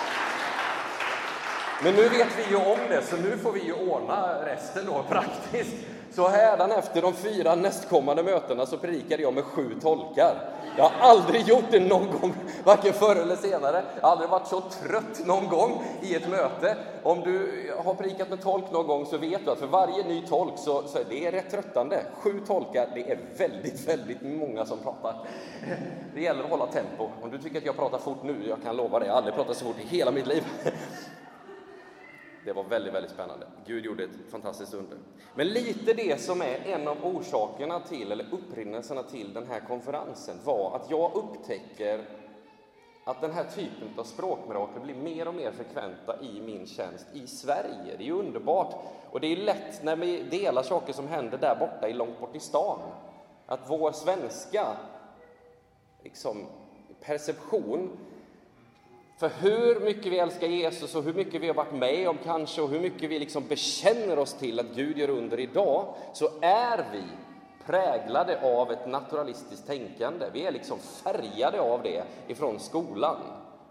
[1.84, 5.02] Men nu vet vi ju om det, så nu får vi ju ordna resten då
[5.08, 5.76] praktiskt.
[6.14, 6.28] Så
[6.78, 10.34] efter de fyra nästkommande mötena så predikade jag med sju tolkar.
[10.76, 12.34] Jag har aldrig gjort det någon gång,
[12.64, 13.84] varken förr eller senare.
[13.94, 16.76] Jag har aldrig varit så trött någon gång i ett möte.
[17.02, 17.48] Om du
[17.84, 20.82] har predikat med tolk någon gång så vet du att för varje ny tolk så,
[20.82, 22.02] så är det rätt tröttande.
[22.14, 25.16] Sju tolkar, det är väldigt, väldigt många som pratar.
[26.14, 27.08] Det gäller att hålla tempo.
[27.22, 29.34] Om du tycker att jag pratar fort nu, jag kan lova dig, jag har aldrig
[29.34, 30.44] pratat så fort i hela mitt liv.
[32.44, 33.46] Det var väldigt, väldigt spännande.
[33.66, 34.98] Gud gjorde ett fantastiskt under.
[35.34, 40.36] Men lite det som är en av orsakerna till, eller upprinnelserna till den här konferensen
[40.44, 42.04] var att jag upptäcker
[43.04, 47.26] att den här typen av språkmirakel blir mer och mer frekventa i min tjänst i
[47.26, 47.96] Sverige.
[47.98, 48.74] Det är ju underbart.
[49.10, 52.40] Och det är lätt när vi delar saker som händer där borta, långt bort i
[52.40, 52.78] stan,
[53.46, 54.66] att vår svenska
[56.02, 56.46] liksom,
[57.00, 57.90] perception
[59.16, 62.62] för hur mycket vi älskar Jesus och hur mycket vi har varit med om kanske
[62.62, 66.86] och hur mycket vi liksom bekänner oss till att Gud gör under idag, så är
[66.92, 67.02] vi
[67.66, 70.26] präglade av ett naturalistiskt tänkande.
[70.32, 73.16] Vi är liksom färgade av det ifrån skolan.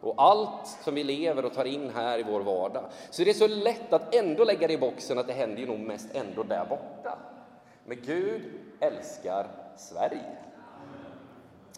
[0.04, 2.84] och allt som vi lever och tar in här i vår vardag.
[3.10, 5.68] Så det är så lätt att ändå lägga det i boxen att det händer ju
[5.68, 7.18] nog mest ändå där borta.
[7.86, 8.42] Men Gud
[8.80, 9.48] älskar
[9.78, 10.38] Sverige.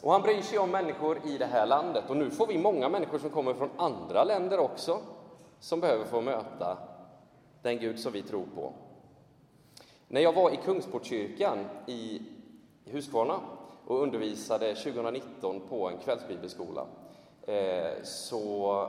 [0.04, 2.04] Och han bryr sig om människor i det här landet.
[2.08, 5.00] Och nu får vi många människor som kommer från andra länder också,
[5.60, 6.78] som behöver få möta
[7.62, 8.74] den Gud som vi tror på.
[10.08, 12.22] När jag var i Kungsportkyrkan i
[12.86, 13.40] Huskvarna
[13.88, 16.86] och undervisade 2019 på en kvällsbibelskola
[17.42, 18.88] eh, så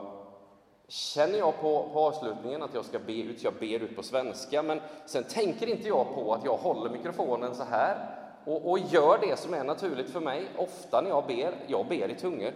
[0.87, 4.63] känner jag på, på avslutningen att jag ska be ut, jag ber ut på svenska,
[4.63, 9.17] men sen tänker inte jag på att jag håller mikrofonen så här och, och gör
[9.21, 11.53] det som är naturligt för mig ofta när jag ber.
[11.67, 12.51] Jag ber i tungor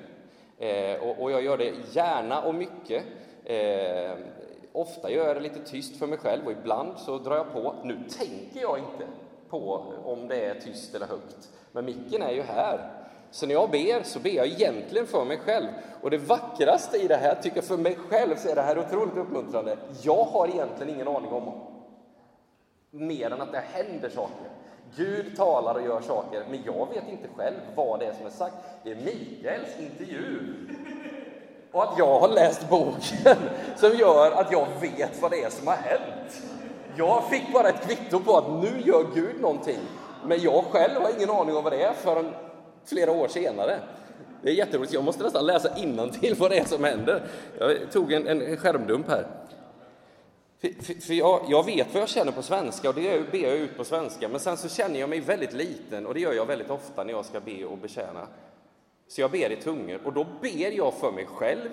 [0.58, 3.04] eh, och, och, jag gör det gärna och mycket.
[3.44, 4.12] Eh,
[4.72, 7.76] ofta gör jag det lite tyst för mig själv och ibland så drar jag på.
[7.84, 9.08] Nu tänker jag inte
[9.50, 12.92] på om det är tyst eller högt, men micken är ju här.
[13.32, 15.68] Så när jag ber så ber jag egentligen för mig själv.
[16.02, 18.80] Och det vackraste i det här, tycker jag för mig själv, så är det här
[18.80, 19.78] otroligt uppmuntrande.
[20.02, 21.52] Jag har egentligen ingen aning om
[22.92, 24.48] mer än att det händer saker.
[24.96, 28.30] Gud talar och gör saker, men jag vet inte själv vad det är som är
[28.30, 28.56] sagt.
[28.84, 30.40] Det är Mikaels intervju
[31.72, 33.38] och att jag har läst boken
[33.76, 36.42] som gör att jag vet vad det är som har hänt.
[36.98, 39.80] Jag fick bara ett kvitto på att nu gör Gud någonting,
[40.26, 42.34] men jag själv har ingen aning om vad det är förrän
[42.86, 43.80] flera år senare.
[44.42, 44.94] Det är jätteroligt.
[44.94, 45.70] Jag måste nästan läsa
[46.20, 47.24] till vad det är som händer.
[47.60, 49.28] Jag tog en, en skärmdump här.
[50.60, 53.58] För, för, för jag, jag, vet vad jag känner på svenska och det ber jag
[53.58, 56.46] ut på svenska, men sen så känner jag mig väldigt liten och det gör jag
[56.46, 58.28] väldigt ofta när jag ska be och betjäna.
[59.08, 61.70] Så jag ber i tungor och då ber jag för mig själv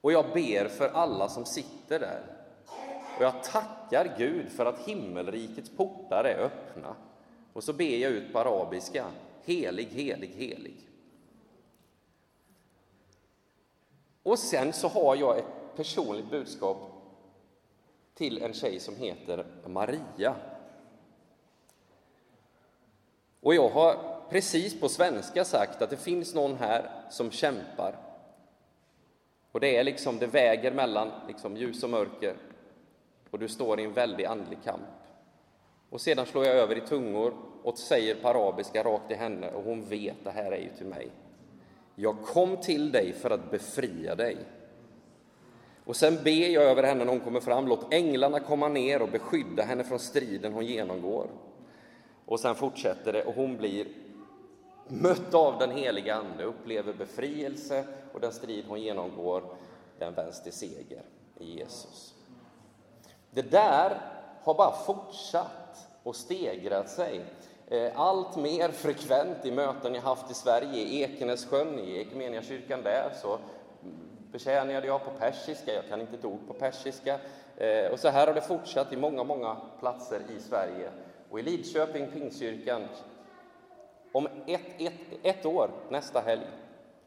[0.00, 2.22] och jag ber för alla som sitter där.
[3.16, 6.96] Och jag tackar Gud för att himmelrikets portar är öppna.
[7.52, 9.06] Och så ber jag ut på arabiska,
[9.44, 10.88] helig, helig, helig.
[14.22, 16.99] Och sen så har jag ett personligt budskap
[18.20, 20.34] till en tjej som heter Maria.
[23.40, 23.96] Och jag har
[24.30, 27.96] precis på svenska sagt att det finns någon här som kämpar.
[29.52, 32.36] Och det är liksom, det väger mellan liksom ljus och mörker
[33.30, 34.82] och du står i en väldig andlig kamp.
[35.90, 39.64] Och sedan slår jag över i tungor och säger på arabiska rakt till henne och
[39.64, 41.10] hon vet, det här är ju till mig.
[41.94, 44.36] Jag kom till dig för att befria dig.
[45.90, 49.08] Och sen ber jag över henne när hon kommer fram, låt änglarna komma ner och
[49.08, 51.26] beskydda henne från striden hon genomgår.
[52.24, 53.86] Och sen fortsätter det och hon blir
[54.88, 59.42] mött av den heliga Ande, upplever befrielse och den strid hon genomgår,
[59.98, 61.02] den vänds till seger
[61.38, 62.14] i Jesus.
[63.30, 64.00] Det där
[64.42, 67.24] har bara fortsatt och stegrat sig
[67.68, 73.12] eh, allt mer frekvent i möten jag haft i Sverige, i Ekenässjön, i Ekumeniakyrkan där,
[73.22, 73.38] så
[74.32, 77.18] betjänade jag på persiska, jag kan inte ett ord på persiska.
[77.56, 80.90] Eh, och så här har det fortsatt i många, många platser i Sverige.
[81.30, 82.82] Och i Lidköping, Pingstkyrkan,
[84.12, 84.92] om ett, ett,
[85.22, 86.46] ett år, nästa helg,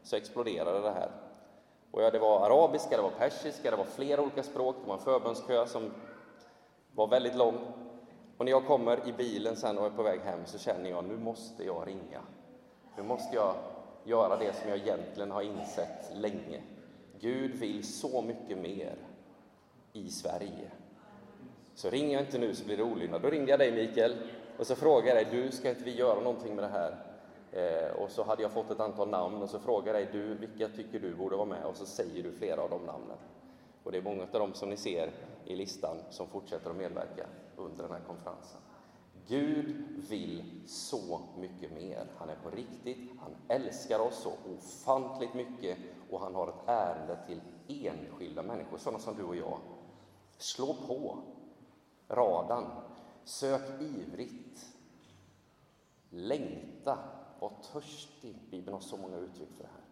[0.04, 1.12] så exploderade det här.
[1.92, 4.96] Och ja, det var arabiska, det var persiska, det var flera olika språk, det var
[4.96, 5.92] en förbönskö som
[6.92, 7.58] var väldigt lång.
[8.38, 11.06] Och när jag kommer i bilen sen och är på väg hem så känner jag,
[11.06, 12.22] nu måste jag ringa.
[12.98, 13.56] Nu måste jag
[14.04, 16.62] göra det som jag egentligen har insett länge.
[17.24, 18.96] Gud vill så mycket mer
[19.94, 20.72] i Sverige.
[21.76, 23.22] Så ringer jag inte nu så blir det olydnad.
[23.22, 24.16] Då ringde jag dig Mikael
[24.58, 26.98] och så frågade jag dig, du ska inte vi göra någonting med det här?
[27.52, 30.34] Eh, och så hade jag fått ett antal namn och så frågade jag dig, du,
[30.34, 31.66] vilka tycker du borde vara med?
[31.66, 33.18] Och så säger du flera av de namnen.
[33.84, 35.12] Och det är många av dem som ni ser
[35.46, 37.26] i listan som fortsätter att medverka
[37.56, 38.62] under den här konferensen.
[39.28, 39.76] Gud
[40.10, 42.08] vill så mycket mer.
[42.18, 45.78] Han är på riktigt, han älskar oss så ofantligt mycket
[46.14, 49.60] och han har ett ärende till enskilda människor, sådana som du och jag.
[50.38, 51.24] Slå på
[52.08, 52.72] radan,
[53.24, 54.74] sök ivrigt,
[56.10, 56.98] längta,
[57.40, 58.36] var törstig.
[58.50, 59.84] Bibeln har så många uttryck för det här.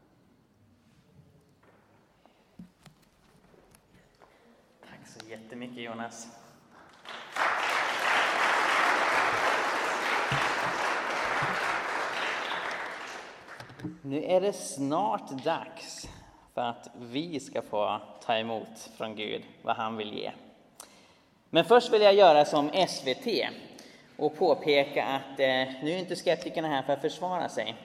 [4.90, 6.41] Tack så jättemycket Jonas.
[14.02, 16.10] Nu är det snart dags
[16.54, 20.32] för att vi ska få ta emot från Gud vad han vill ge.
[21.50, 23.28] Men först vill jag göra som SVT
[24.18, 27.76] och påpeka att eh, nu är inte skeptikerna här för att försvara sig.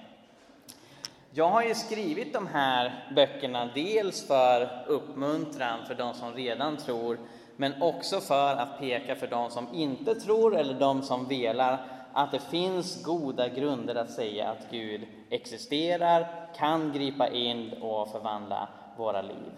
[1.31, 7.19] Jag har ju skrivit de här böckerna dels för uppmuntran för de som redan tror,
[7.57, 12.33] men också för att peka för de som inte tror eller de som velar att
[12.33, 16.27] det finns goda grunder att säga att Gud existerar,
[16.59, 19.53] kan gripa in och förvandla våra liv.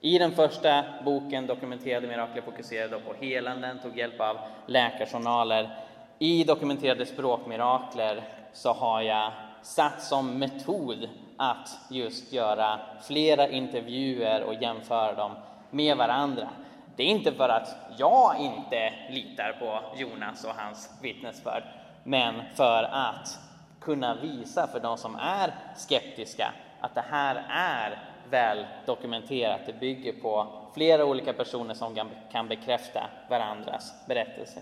[0.00, 4.36] I den första boken, Dokumenterade mirakler, fokuserade på helanden, tog hjälp av
[4.66, 5.78] läkarjournaler.
[6.18, 8.22] I Dokumenterade språkmirakler
[8.52, 9.32] så har jag
[9.62, 15.32] satt som metod att just göra flera intervjuer och jämföra dem
[15.70, 16.48] med varandra.
[16.96, 21.62] Det är inte för att jag inte litar på Jonas och hans vittnesbörd,
[22.04, 23.38] men för att
[23.80, 27.98] kunna visa för de som är skeptiska att det här är
[28.30, 29.60] väl dokumenterat.
[29.66, 33.00] Det bygger på flera olika personer som kan bekräfta
[33.30, 34.60] varandras berättelse.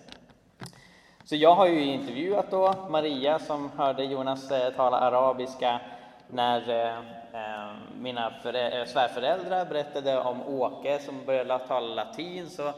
[1.25, 5.81] Så jag har ju intervjuat då Maria som hörde Jonas eh, tala arabiska
[6.29, 6.99] när eh,
[7.33, 8.33] eh, mina
[8.87, 12.73] svärföräldrar berättade om Åke som började tala latin så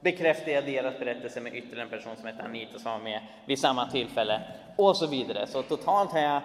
[0.00, 3.58] bekräftade jag deras berättelse med ytterligare en person som heter Anita som var med vid
[3.58, 4.40] samma tillfälle
[4.76, 5.46] och så vidare.
[5.46, 6.42] Så totalt har jag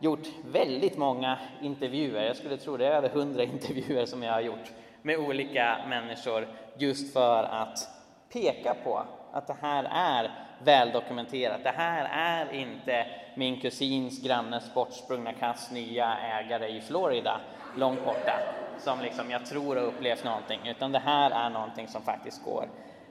[0.00, 2.26] gjort väldigt många intervjuer.
[2.26, 4.72] Jag skulle tro det är över hundra intervjuer som jag har gjort
[5.02, 6.48] med olika människor
[6.78, 7.88] just för att
[8.32, 9.02] peka på
[9.32, 10.30] att det här är
[10.64, 11.64] väldokumenterat.
[11.64, 17.40] Det här är inte min kusins grannes bortsprungna kass nya ägare i Florida
[17.76, 18.40] långt borta
[18.78, 22.68] som liksom jag tror har upplevt någonting, utan det här är någonting som faktiskt går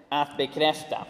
[0.09, 1.05] att bekräfta.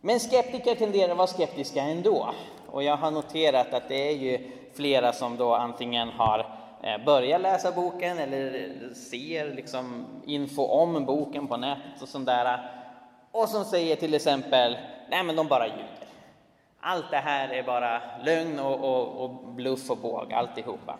[0.00, 2.34] Men skeptiker tenderar att vara skeptiska ändå.
[2.66, 6.38] Och jag har noterat att det är ju flera som då antingen har
[6.82, 12.70] eh, börjat läsa boken eller ser liksom info om boken på nätet och sånt där.
[13.32, 14.76] Och som säger till exempel,
[15.10, 15.86] nej men de bara ljuger.
[16.80, 20.98] Allt det här är bara lögn och, och, och bluff och båg, alltihopa.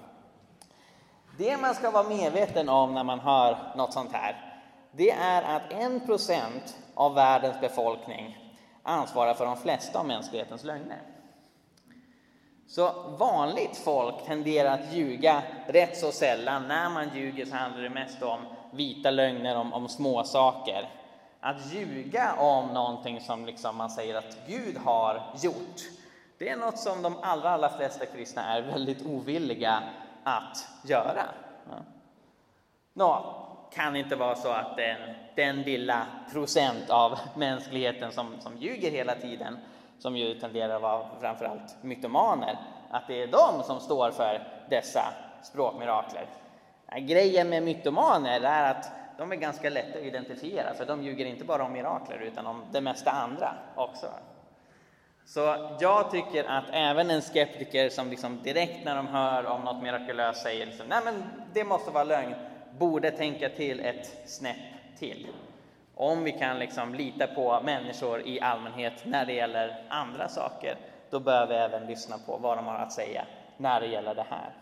[1.39, 4.50] Det man ska vara medveten om när man hör något sånt här,
[4.93, 8.39] det är att en procent av världens befolkning
[8.83, 11.03] ansvarar för de flesta av mänsklighetens lögner.
[12.67, 16.69] Så vanligt folk tenderar att ljuga rätt så sällan.
[16.69, 18.41] När man ljuger så handlar det mest om
[18.73, 20.89] vita lögner om, om små saker.
[21.41, 25.81] Att ljuga om någonting som liksom man säger att Gud har gjort,
[26.39, 29.83] det är något som de allra, allra flesta kristna är väldigt ovilliga
[30.25, 31.25] att göra.
[31.69, 31.77] Ja.
[32.93, 33.41] Nå,
[33.75, 34.99] kan inte vara så att den,
[35.35, 39.59] den lilla procent av mänskligheten som, som ljuger hela tiden,
[39.99, 42.57] som ju tenderar att vara framförallt mytomaner,
[42.91, 46.27] att det är de som står för dessa språkmirakler.
[46.99, 51.45] Grejen med mytomaner är att de är ganska lätta att identifiera, för de ljuger inte
[51.45, 54.07] bara om mirakler utan om det mesta andra också.
[55.25, 59.83] Så jag tycker att även en skeptiker som liksom direkt när de hör om något
[59.83, 61.23] mirakulöst säger liksom, nej men
[61.53, 62.35] det måste vara lögn,
[62.79, 64.57] borde tänka till ett snäpp
[64.99, 65.27] till.
[65.95, 70.77] Om vi kan liksom lita på människor i allmänhet när det gäller andra saker,
[71.11, 73.27] då bör vi även lyssna på vad de har att säga
[73.57, 74.55] när det gäller det här.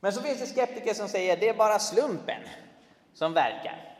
[0.00, 2.42] Men så finns det skeptiker som säger det är bara slumpen
[3.14, 3.92] som verkar.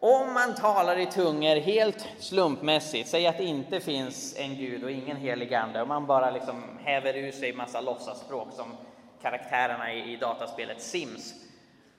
[0.00, 4.90] Om man talar i tungor helt slumpmässigt, säg att det inte finns en gud och
[4.90, 8.76] ingen helig ande och man bara liksom häver ur sig massa låtsasspråk som
[9.22, 11.34] karaktärerna i, i dataspelet Sims.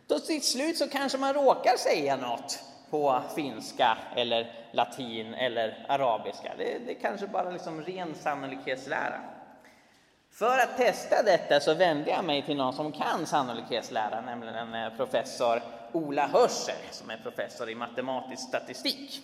[0.07, 6.53] Då till slut så kanske man råkar säga något på finska eller latin eller arabiska.
[6.57, 9.21] Det, det är kanske bara liksom ren sannolikhetslära.
[10.31, 14.73] För att testa detta så vände jag mig till någon som kan sannolikhetslära, nämligen en
[14.73, 15.61] eh, professor
[15.91, 19.21] Ola Hörser som är professor i matematisk statistik.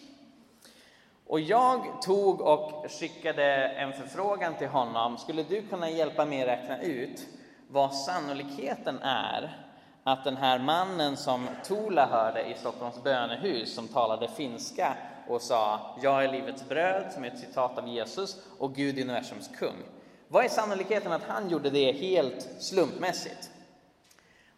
[1.28, 5.18] Och jag tog och skickade en förfrågan till honom.
[5.18, 7.28] Skulle du kunna hjälpa mig att räkna ut
[7.70, 9.68] vad sannolikheten är
[10.04, 14.94] att den här mannen som Tola hörde i Stockholms bönehus som talade finska
[15.28, 19.02] och sa ”Jag är livets bröd” som är ett citat av Jesus och Gud är
[19.02, 19.84] universums kung.
[20.28, 23.50] Vad är sannolikheten att han gjorde det helt slumpmässigt?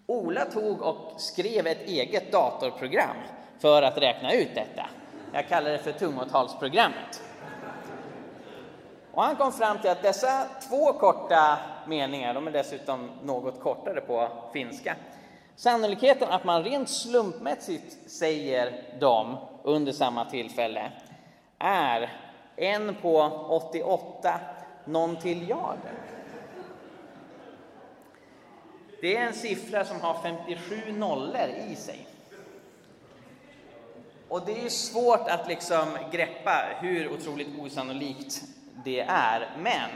[0.07, 3.15] Ola tog och skrev ett eget datorprogram
[3.60, 4.90] för att räkna ut detta.
[5.34, 7.22] Jag kallar det för tungotalsprogrammet.
[9.11, 11.57] Och han kom fram till att dessa två korta
[11.90, 14.95] meningar, de är dessutom något kortare på finska.
[15.56, 20.91] Sannolikheten att man rent slumpmässigt säger dem under samma tillfälle
[21.60, 22.11] är
[22.56, 24.40] en på 88
[24.86, 25.94] nontiljarder.
[29.02, 32.07] Det är en siffra som har 57 nollor i sig.
[34.28, 38.41] Och det är svårt att liksom greppa hur otroligt osannolikt
[38.86, 39.90] det är, men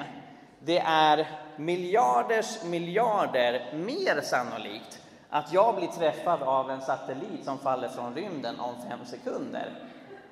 [0.66, 7.90] det är miljarders miljarder mer sannolikt att jag blir träffad av en satellit som faller
[7.90, 9.72] från rymden om fem sekunder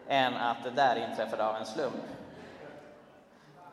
[0.08, 2.04] än att det där inträffade av en slump.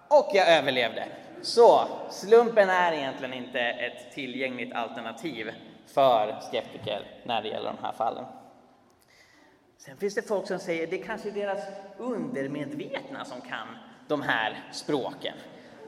[0.09, 1.09] Och jag överlevde.
[1.43, 1.81] Så
[2.11, 5.51] slumpen är egentligen inte ett tillgängligt alternativ
[5.87, 8.25] för skeptiker när det gäller de här fallen.
[9.79, 11.63] Sen finns det folk som säger att det kanske är deras
[11.99, 13.69] undermedvetna som kan
[14.09, 15.35] de här språken.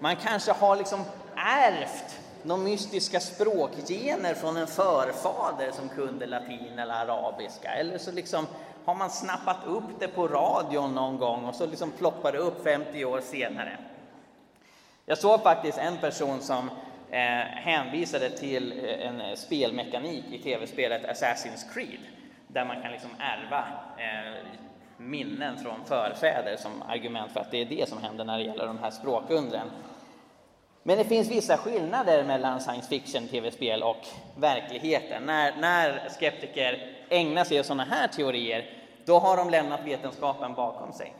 [0.03, 1.05] Man kanske har liksom
[1.37, 7.69] ärvt de mystiska språkgener från en förfader som kunde latin eller arabiska.
[7.69, 8.47] Eller så liksom
[8.85, 12.65] har man snappat upp det på radion någon gång och så liksom ploppar det upp
[12.65, 13.79] 50 år senare.
[15.07, 16.71] Jag såg faktiskt en person som
[17.11, 22.01] eh, hänvisade till eh, en spelmekanik i tv-spelet Assassin's Creed
[22.49, 23.65] där man kan liksom ärva
[23.99, 24.35] eh,
[25.01, 28.67] minnen från förfäder som argument för att det är det som händer när det gäller
[28.67, 29.71] de här språkundren.
[30.83, 34.07] Men det finns vissa skillnader mellan science fiction, tv-spel och
[34.37, 35.23] verkligheten.
[35.23, 38.71] När, när skeptiker ägnar sig åt sådana här teorier,
[39.05, 41.15] då har de lämnat vetenskapen bakom sig.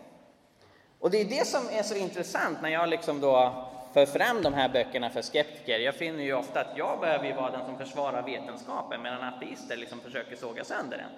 [0.99, 4.55] Och det är det som är så intressant när jag liksom då för fram de
[4.55, 5.79] här böckerna för skeptiker.
[5.79, 9.77] Jag finner ju ofta att jag behöver ju vara den som försvarar vetenskapen medan ateister
[9.77, 11.11] liksom försöker såga sönder den.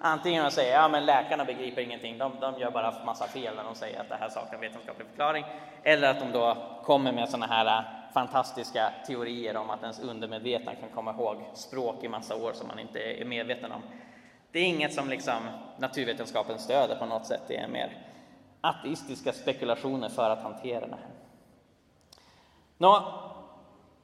[0.00, 3.64] Antingen de säger ja men läkarna begriper ingenting, de, de gör bara massa fel när
[3.64, 5.44] de säger att det här saknar vetenskaplig förklaring.
[5.82, 10.74] Eller att de då kommer med sådana här äh, fantastiska teorier om att ens undermedvetna
[10.74, 13.82] kan komma ihåg språk i massa år som man inte är medveten om.
[14.52, 15.48] Det är inget som liksom
[15.78, 17.96] naturvetenskapen stöder på något sätt, det är mer
[18.60, 21.10] ateistiska spekulationer för att hantera det här.
[22.78, 23.12] Nå,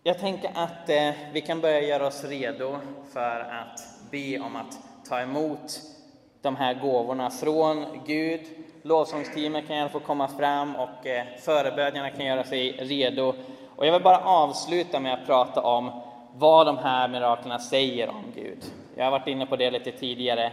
[0.03, 2.79] jag tänker att eh, vi kan börja göra oss redo
[3.13, 4.79] för att be om att
[5.13, 5.81] ta emot
[6.43, 8.41] de här gåvorna från Gud.
[8.83, 13.35] Lovsångsteamet kan gärna få komma fram och eh, förebödjarna kan göra sig redo.
[13.77, 15.91] Och jag vill bara avsluta med att prata om
[16.35, 18.59] vad de här miraklerna säger om Gud.
[18.97, 20.53] Jag har varit inne på det lite tidigare.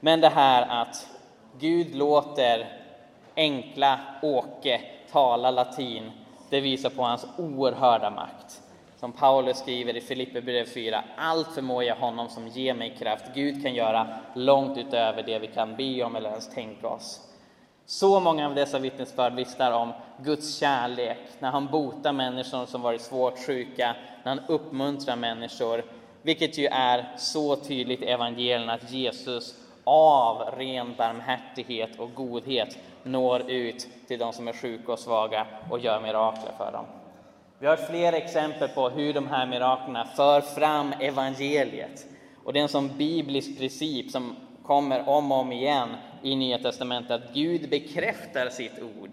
[0.00, 1.06] Men det här att
[1.58, 2.66] Gud låter
[3.36, 4.80] enkla Åke
[5.12, 6.10] tala latin,
[6.50, 8.62] det visar på hans oerhörda makt.
[9.06, 13.24] Som Paulus skriver i Filipperbrevet 4, allt förmår jag honom som ger mig kraft.
[13.34, 17.20] Gud kan göra långt utöver det vi kan be om eller ens tänka oss.
[17.84, 19.92] Så många av dessa vittnesbörd vittnar om
[20.24, 25.84] Guds kärlek, när han botar människor som varit svårt sjuka, när han uppmuntrar människor,
[26.22, 29.54] vilket ju är så tydligt i evangelierna att Jesus
[29.84, 35.78] av ren barmhärtighet och godhet når ut till de som är sjuka och svaga och
[35.78, 36.86] gör mirakler för dem.
[37.58, 42.06] Vi har flera exempel på hur de här miraklerna för fram evangeliet.
[42.44, 45.88] Och det är en sån biblisk princip som kommer om och om igen
[46.22, 49.10] i Nya Testamentet, att Gud bekräftar sitt ord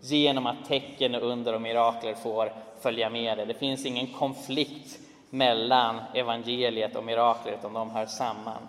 [0.00, 3.44] genom att tecken, under och mirakler får följa med det.
[3.44, 4.98] Det finns ingen konflikt
[5.30, 8.68] mellan evangeliet och miraklet, utan de hör samman.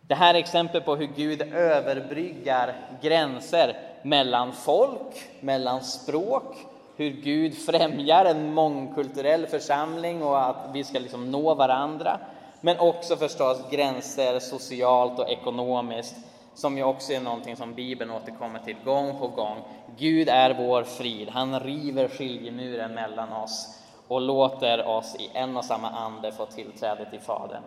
[0.00, 6.56] Det här är exempel på hur Gud överbryggar gränser mellan folk, mellan språk,
[6.96, 12.20] hur Gud främjar en mångkulturell församling och att vi ska liksom nå varandra.
[12.60, 16.16] Men också förstås gränser socialt och ekonomiskt,
[16.54, 19.56] som ju också är någonting som Bibeln återkommer till gång på gång.
[19.98, 25.64] Gud är vår frid, han river skiljemuren mellan oss och låter oss i en och
[25.64, 27.62] samma ande få tillträde till Fadern.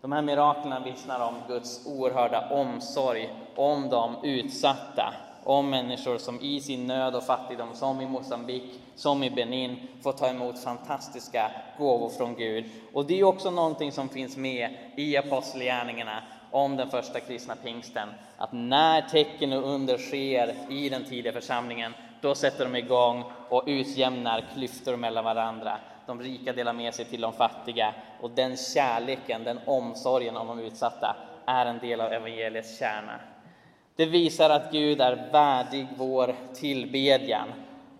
[0.00, 5.14] De här miraklerna vittnar om Guds oerhörda omsorg om de utsatta,
[5.46, 10.12] om människor som i sin nöd och fattigdom, som i Mosambik, som i Benin, får
[10.12, 12.64] ta emot fantastiska gåvor från Gud.
[12.92, 18.08] Och det är också någonting som finns med i apostelgärningarna om den första kristna pingsten,
[18.36, 23.62] att när tecken och under sker i den tidiga församlingen, då sätter de igång och
[23.66, 25.78] utjämnar klyftor mellan varandra.
[26.06, 30.60] De rika delar med sig till de fattiga och den kärleken, den omsorgen om de
[30.60, 31.16] utsatta
[31.46, 33.20] är en del av evangeliets kärna.
[33.96, 37.48] Det visar att Gud är värdig vår tillbedjan.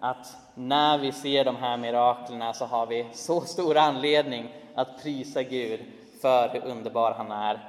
[0.00, 5.42] Att när vi ser de här miraklerna så har vi så stor anledning att prisa
[5.42, 5.80] Gud
[6.22, 7.60] för hur underbar han är.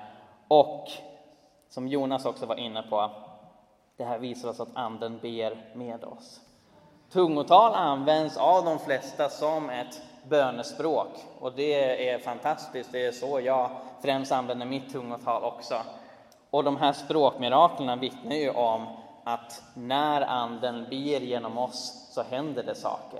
[0.47, 0.91] Och
[1.69, 3.11] som Jonas också var inne på,
[3.97, 6.41] det här visar oss att Anden ber med oss.
[7.11, 11.07] Tungotal används av de flesta som ett bönespråk
[11.39, 12.91] och det är fantastiskt.
[12.91, 13.69] Det är så jag
[14.01, 15.75] främst använder mitt tungotal också.
[16.49, 18.87] Och de här språkmiraklerna vittnar ju om
[19.23, 23.19] att när Anden ber genom oss så händer det saker.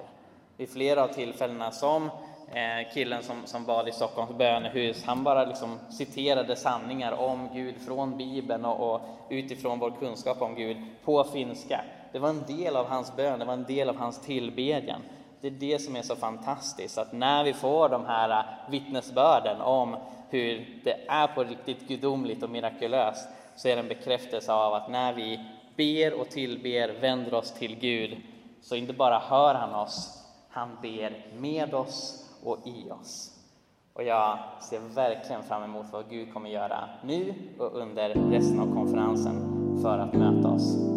[0.57, 2.09] Vid flera av tillfällena som
[2.53, 7.75] eh, killen som, som bad i Stockholms bönehus, han bara liksom citerade sanningar om Gud
[7.85, 11.81] från Bibeln och, och utifrån vår kunskap om Gud på finska.
[12.11, 15.01] Det var en del av hans bön, det var en del av hans tillbedjan.
[15.41, 19.61] Det är det som är så fantastiskt, att när vi får de här eh, vittnesbörden
[19.61, 19.95] om
[20.29, 24.89] hur det är på riktigt gudomligt och mirakulöst, så är det en bekräftelse av att
[24.89, 25.39] när vi
[25.75, 28.17] ber och tillber, vänder oss till Gud,
[28.61, 33.33] så inte bara hör han oss, han ber med oss och i oss.
[33.93, 38.73] Och jag ser verkligen fram emot vad Gud kommer göra nu och under resten av
[38.73, 40.96] konferensen för att möta oss